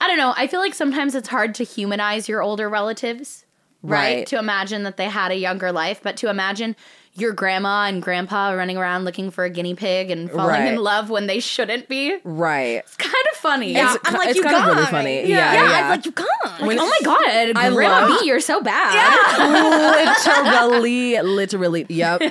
I 0.00 0.06
don't 0.06 0.16
know, 0.16 0.32
I 0.36 0.46
feel 0.46 0.60
like 0.60 0.74
sometimes 0.74 1.14
it's 1.14 1.28
hard 1.28 1.54
to 1.56 1.64
humanize 1.64 2.28
your 2.28 2.42
older 2.42 2.68
relatives, 2.68 3.44
right? 3.82 4.16
Right. 4.16 4.26
To 4.28 4.38
imagine 4.38 4.84
that 4.84 4.96
they 4.96 5.08
had 5.08 5.30
a 5.30 5.36
younger 5.36 5.72
life, 5.72 6.00
but 6.02 6.16
to 6.18 6.30
imagine 6.30 6.74
your 7.20 7.32
grandma 7.32 7.84
and 7.86 8.02
grandpa 8.02 8.50
running 8.50 8.76
around 8.76 9.04
looking 9.04 9.30
for 9.30 9.44
a 9.44 9.50
guinea 9.50 9.74
pig 9.74 10.10
and 10.10 10.30
falling 10.30 10.48
Right. 10.48 10.72
in 10.72 10.76
love 10.76 11.10
when 11.10 11.26
they 11.26 11.40
shouldn't 11.40 11.88
be. 11.88 12.16
Right. 12.24 12.78
It's 12.78 12.96
kind 12.96 13.14
of 13.32 13.38
funny. 13.38 13.72
Yeah, 13.72 13.94
It's 13.94 14.08
I'm 14.08 14.14
like, 14.14 14.28
it's 14.30 14.36
you 14.36 14.42
kind 14.42 14.56
of 14.56 14.62
got 14.62 14.68
really 14.70 14.80
me. 14.82 14.86
funny. 14.90 15.14
Yeah, 15.20 15.26
Yeah, 15.28 15.52
yeah, 15.52 15.70
yeah. 15.70 15.84
I'm 15.84 15.90
like, 15.90 16.06
you 16.06 16.12
got. 16.12 16.26
Like, 16.60 16.78
oh 16.80 16.86
my 16.88 16.98
god, 17.04 17.56
I 17.56 17.70
Grandma 17.70 18.08
love- 18.08 18.20
B, 18.20 18.26
you're 18.26 18.40
so 18.40 18.60
bad. 18.62 18.94
Yeah. 18.94 20.60
literally, 20.70 21.20
literally. 21.20 21.86
Yep. 21.88 22.22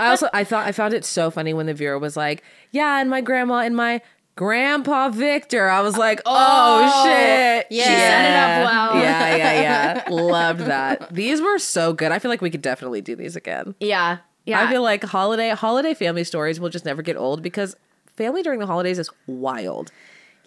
I 0.00 0.08
also 0.08 0.28
I 0.32 0.44
thought 0.44 0.66
I 0.66 0.72
found 0.72 0.94
it 0.94 1.04
so 1.04 1.30
funny 1.30 1.54
when 1.54 1.66
the 1.66 1.74
viewer 1.74 1.98
was 1.98 2.16
like, 2.16 2.42
"Yeah, 2.70 3.00
and 3.00 3.08
my 3.10 3.20
grandma 3.20 3.58
and 3.58 3.76
my 3.76 4.00
grandpa 4.36 5.08
Victor." 5.10 5.68
I 5.68 5.80
was 5.80 5.96
like, 5.96 6.20
"Oh, 6.26 6.82
oh 6.84 7.04
shit!" 7.04 7.66
yeah. 7.70 7.82
She 7.84 7.90
set 7.90 8.24
it 8.30 8.36
up 8.36 8.72
well. 8.72 9.02
Yeah, 9.02 9.36
yeah, 9.36 9.60
yeah. 10.06 10.10
Loved 10.10 10.60
that. 10.60 11.12
These 11.12 11.40
were 11.42 11.58
so 11.58 11.92
good. 11.92 12.12
I 12.12 12.18
feel 12.18 12.30
like 12.30 12.40
we 12.42 12.50
could 12.50 12.62
definitely 12.62 13.00
do 13.00 13.16
these 13.16 13.36
again. 13.36 13.74
Yeah. 13.80 14.18
Yeah. 14.44 14.60
I 14.64 14.70
feel 14.70 14.82
like 14.82 15.04
holiday 15.04 15.50
holiday 15.50 15.94
family 15.94 16.24
stories 16.24 16.58
will 16.60 16.68
just 16.70 16.84
never 16.84 17.02
get 17.02 17.16
old 17.16 17.42
because 17.42 17.76
family 18.16 18.42
during 18.42 18.58
the 18.60 18.66
holidays 18.66 18.98
is 18.98 19.08
wild. 19.26 19.90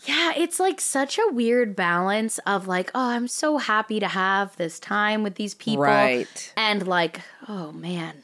yeah, 0.05 0.33
it's 0.35 0.59
like 0.59 0.81
such 0.81 1.17
a 1.17 1.31
weird 1.31 1.75
balance 1.75 2.37
of 2.45 2.67
like, 2.67 2.91
oh, 2.93 3.09
I'm 3.09 3.27
so 3.27 3.57
happy 3.57 3.99
to 4.01 4.07
have 4.07 4.55
this 4.57 4.79
time 4.79 5.23
with 5.23 5.35
these 5.35 5.53
people. 5.55 5.83
Right. 5.83 6.53
And 6.57 6.85
like, 6.87 7.21
oh 7.47 7.71
man. 7.71 8.15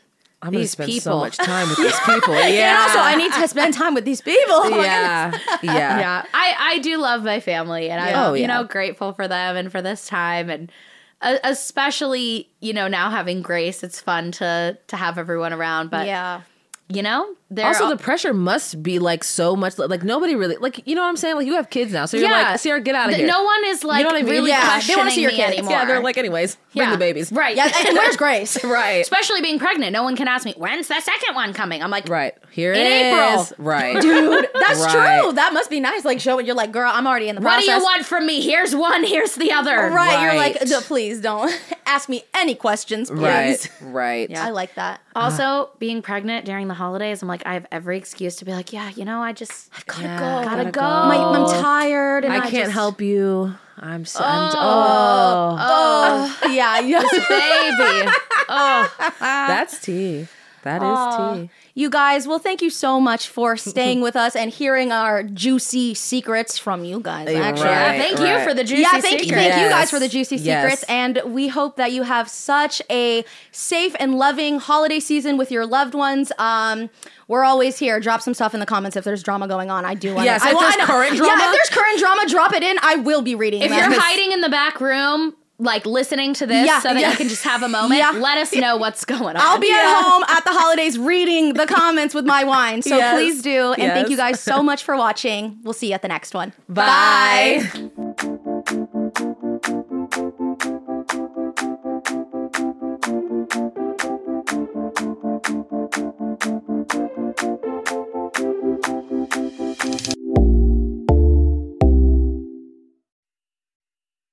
I'm 0.43 0.47
gonna 0.49 0.61
These 0.61 0.71
spend 0.71 0.91
so 0.91 0.97
people. 1.11 1.19
much 1.19 1.37
time 1.37 1.69
with 1.69 1.77
these 1.85 1.99
people. 1.99 2.33
Yeah. 2.33 2.47
And 2.71 2.77
also, 2.79 2.97
I 2.99 3.15
need 3.15 3.31
to 3.33 3.47
spend 3.47 3.75
time 3.75 3.93
with 3.93 4.05
these 4.05 4.21
people. 4.21 4.69
Yeah. 4.81 5.31
Yeah. 5.61 5.99
Yeah. 5.99 6.25
I, 6.33 6.55
I 6.57 6.79
do 6.79 6.97
love 6.97 7.23
my 7.23 7.39
family 7.39 7.91
and 7.91 8.01
I'm, 8.01 8.07
Yeah. 8.09 8.27
Oh, 8.27 8.33
you 8.33 8.47
know, 8.47 8.63
grateful 8.63 9.13
for 9.13 9.27
them 9.27 9.55
and 9.55 9.71
for 9.71 9.83
this 9.83 10.07
time. 10.07 10.49
And 10.49 10.71
especially, 11.21 12.49
you 12.59 12.73
know, 12.73 12.87
now 12.87 13.09
having 13.09 13.41
Grace, 13.41 13.83
it's 13.83 13.99
fun 13.99 14.31
to, 14.33 14.77
to 14.87 14.95
have 14.97 15.17
everyone 15.17 15.53
around. 15.53 15.89
But, 15.89 16.07
yeah. 16.07 16.41
You 16.95 17.01
know, 17.03 17.35
Also, 17.61 17.83
all- 17.85 17.89
the 17.89 17.97
pressure 17.97 18.33
must 18.33 18.81
be 18.81 18.97
like 18.99 19.23
so 19.23 19.55
much. 19.55 19.77
Like 19.77 20.03
nobody 20.03 20.35
really 20.35 20.55
like 20.57 20.85
you 20.87 20.95
know 20.95 21.01
what 21.01 21.09
I'm 21.09 21.17
saying. 21.17 21.35
Like 21.35 21.45
you 21.47 21.55
have 21.55 21.69
kids 21.69 21.91
now, 21.91 22.05
so 22.05 22.17
you're 22.17 22.29
Yeah. 22.29 22.51
like, 22.51 22.59
Sierra, 22.59 22.79
get 22.81 22.95
out 22.95 23.09
of 23.09 23.15
here. 23.15 23.27
No 23.27 23.43
one 23.43 23.63
is 23.65 23.83
like 23.83 24.03
know 24.03 24.07
what 24.09 24.15
I 24.17 24.21
mean? 24.23 24.31
really 24.31 24.49
Yeah, 24.51 24.59
they 24.61 24.65
questioning 24.67 24.97
wanna 24.99 25.11
see 25.11 25.21
your 25.21 25.31
me 25.31 25.37
kids. 25.37 25.53
anymore. 25.57 25.71
yeah, 25.73 25.85
they're 25.85 25.99
like, 26.01 26.17
anyways, 26.17 26.55
bring 26.73 26.87
Yeah. 26.87 26.91
the 26.93 26.97
babies. 26.97 27.31
Right. 27.31 27.55
Yeah, 27.55 27.69
and 27.87 27.97
where's 27.97 28.15
Grace? 28.23 28.63
right, 28.63 29.01
Especially 29.01 29.41
being 29.41 29.59
pregnant. 29.59 29.91
No 29.91 30.03
one 30.03 30.15
can 30.15 30.27
ask 30.27 30.45
me, 30.45 30.53
when's 30.57 30.87
the 30.87 30.99
second 31.01 31.35
one 31.35 31.53
coming? 31.53 31.83
I'm 31.83 31.91
like, 31.91 32.07
right. 32.09 32.33
Here 32.51 32.73
In 32.73 32.79
it 32.85 33.13
April. 33.13 33.41
is. 33.41 33.53
Right, 33.57 34.01
Dude, 34.01 34.47
that's 34.53 34.79
Right. 34.81 35.21
true. 35.21 35.33
That 35.33 35.53
must 35.53 35.69
be 35.69 35.79
nice. 35.79 36.03
Like 36.05 36.19
showing 36.19 36.45
you're 36.45 36.55
like, 36.55 36.71
girl, 36.71 36.91
I'm 36.93 37.07
already 37.07 37.27
in 37.29 37.35
the 37.35 37.41
process 37.41 37.67
what 37.67 37.73
do 37.75 37.79
you 37.79 37.83
want 37.83 38.05
from 38.05 38.25
me? 38.25 38.41
Here's 38.41 38.75
one, 38.75 39.03
here's 39.03 39.35
the 39.35 39.51
other. 39.51 39.89
Right, 39.89 40.21
you're 40.23 40.35
like, 40.35 40.57
please 40.85 41.19
don't 41.21 41.51
ask 41.85 42.07
me 42.09 42.23
any 42.33 42.55
questions, 42.55 43.09
please. 43.09 43.19
right, 43.19 43.71
right. 43.81 44.29
yeah. 44.29 44.45
I 44.45 44.49
like 44.51 44.75
that. 44.75 45.01
Ah. 45.15 45.25
Also, 45.25 45.69
being 45.79 46.01
pregnant 46.01 46.45
during 46.45 46.67
the 46.67 46.73
holidays, 46.73 47.21
I'm 47.21 47.27
like, 47.27 47.45
I 47.45 47.53
have 47.55 47.65
every 47.71 47.97
excuse 47.97 48.37
to 48.37 48.45
be 48.45 48.51
like, 48.53 48.71
yeah, 48.71 48.89
you 48.95 49.03
know, 49.05 49.21
I 49.21 49.33
just 49.33 49.69
I 49.75 49.81
gotta 49.85 50.03
Yeah, 50.03 50.19
go. 50.19 50.25
Gotta, 50.49 50.55
gotta 50.63 50.71
go. 50.71 50.81
go. 50.81 50.87
My, 50.87 51.17
I'm 51.17 51.61
tired, 51.61 52.23
and 52.25 52.33
I 52.33 52.37
I, 52.37 52.39
can't 52.41 52.53
just- 52.65 52.71
help 52.71 53.01
you. 53.01 53.53
I'm 53.77 54.05
so. 54.05 54.19
I'm, 54.23 54.53
oh, 54.55 55.57
Oh, 56.43 56.51
yeah, 56.51 56.79
yeah. 56.79 57.01
baby. 57.29 58.11
Oh, 58.53 58.93
that's 59.19 59.79
tea. 59.81 60.27
That 60.63 60.81
is 60.83 61.39
tea. 61.47 61.49
You 61.73 61.89
guys, 61.89 62.27
well, 62.27 62.37
thank 62.39 62.61
you 62.61 62.69
so 62.69 62.99
much 62.99 63.27
for 63.27 63.57
staying 63.71 64.01
with 64.01 64.15
us 64.15 64.35
and 64.35 64.51
hearing 64.51 64.91
our 64.91 65.23
juicy 65.23 65.93
secrets 65.93 66.57
from 66.57 66.83
you 66.85 66.99
guys. 66.99 67.27
Actually, 67.29 67.65
right. 67.69 67.97
Thank 67.99 68.19
you 68.19 68.43
for 68.47 68.53
the 68.53 68.63
juicy 68.63 68.81
yeah, 68.81 69.01
thank, 69.01 69.21
secret. 69.21 69.37
thank 69.37 69.61
you 69.63 69.69
guys 69.69 69.89
for 69.89 69.97
the 69.99 70.07
juicy 70.09 70.35
Yes. 70.35 70.63
secrets. 70.63 70.83
And 70.89 71.21
we 71.25 71.47
hope 71.47 71.77
that 71.77 71.91
you 71.91 72.03
have 72.03 72.29
such 72.29 72.81
a 72.89 73.23
safe 73.51 73.95
and 73.99 74.15
loving 74.15 74.59
holiday 74.59 74.99
season 74.99 75.37
with 75.37 75.49
your 75.51 75.65
loved 75.65 75.93
ones. 75.95 76.31
Um, 76.37 76.89
we're 77.27 77.43
always 77.45 77.79
here. 77.79 77.99
Drop 77.99 78.21
some 78.21 78.33
stuff 78.33 78.53
in 78.53 78.59
the 78.59 78.65
comments 78.65 78.97
if 78.97 79.03
there's 79.03 79.23
drama 79.23 79.47
going 79.47 79.71
on. 79.71 79.85
I 79.85 79.93
do 79.95 80.13
want 80.13 80.25
Yes, 80.25 80.41
I 80.43 80.49
if 80.49 80.55
want- 80.55 80.65
there's 80.65 80.75
I 80.75 80.77
know. 80.79 80.85
current 80.85 81.15
Yeah, 81.15 81.47
if 81.47 81.51
there's 81.53 81.69
current 81.69 81.99
drama, 81.99 82.27
drop 82.27 82.53
it 82.53 82.63
in. 82.63 82.77
I 82.81 82.95
will 82.95 83.21
be 83.21 83.33
reading 83.35 83.61
If 83.61 83.69
them. 83.69 83.91
you're 83.91 83.99
hiding 84.01 84.31
in 84.33 84.41
the 84.41 84.49
back 84.49 84.81
room, 84.81 85.35
like 85.61 85.85
listening 85.85 86.33
to 86.33 86.45
this 86.47 86.65
Yeah, 86.65 86.79
so 86.79 86.89
that 86.93 86.99
yeah. 86.99 87.11
you 87.11 87.17
can 87.17 87.29
just 87.29 87.43
have 87.43 87.61
a 87.63 87.69
moment, 87.77 87.99
Yeah. 87.99 88.11
let 88.11 88.37
us 88.37 88.53
know 88.53 88.77
what's 88.77 89.05
going 89.05 89.35
on. 89.35 89.37
I'll 89.37 89.59
be 89.59 89.71
at 89.71 90.01
home 90.03 90.23
at 90.27 90.43
the 90.43 90.49
holidays 90.53 90.97
reading 90.97 91.53
the 91.53 91.67
comments 91.67 92.13
with 92.15 92.25
my 92.25 92.43
wine. 92.43 92.81
So 92.81 92.97
Yes. 92.97 93.13
please 93.15 93.41
do. 93.41 93.73
And 93.73 93.91
thank 93.93 94.09
you 94.09 94.17
guys 94.17 94.39
so 94.39 94.61
much 94.69 94.83
for 94.83 94.97
watching. 94.97 95.59
We'll 95.63 95.73
see 95.73 95.87
you 95.89 95.93
at 95.93 96.01
the 96.01 96.07
next 96.07 96.33
one. 96.33 96.51
Bye. 96.67 98.50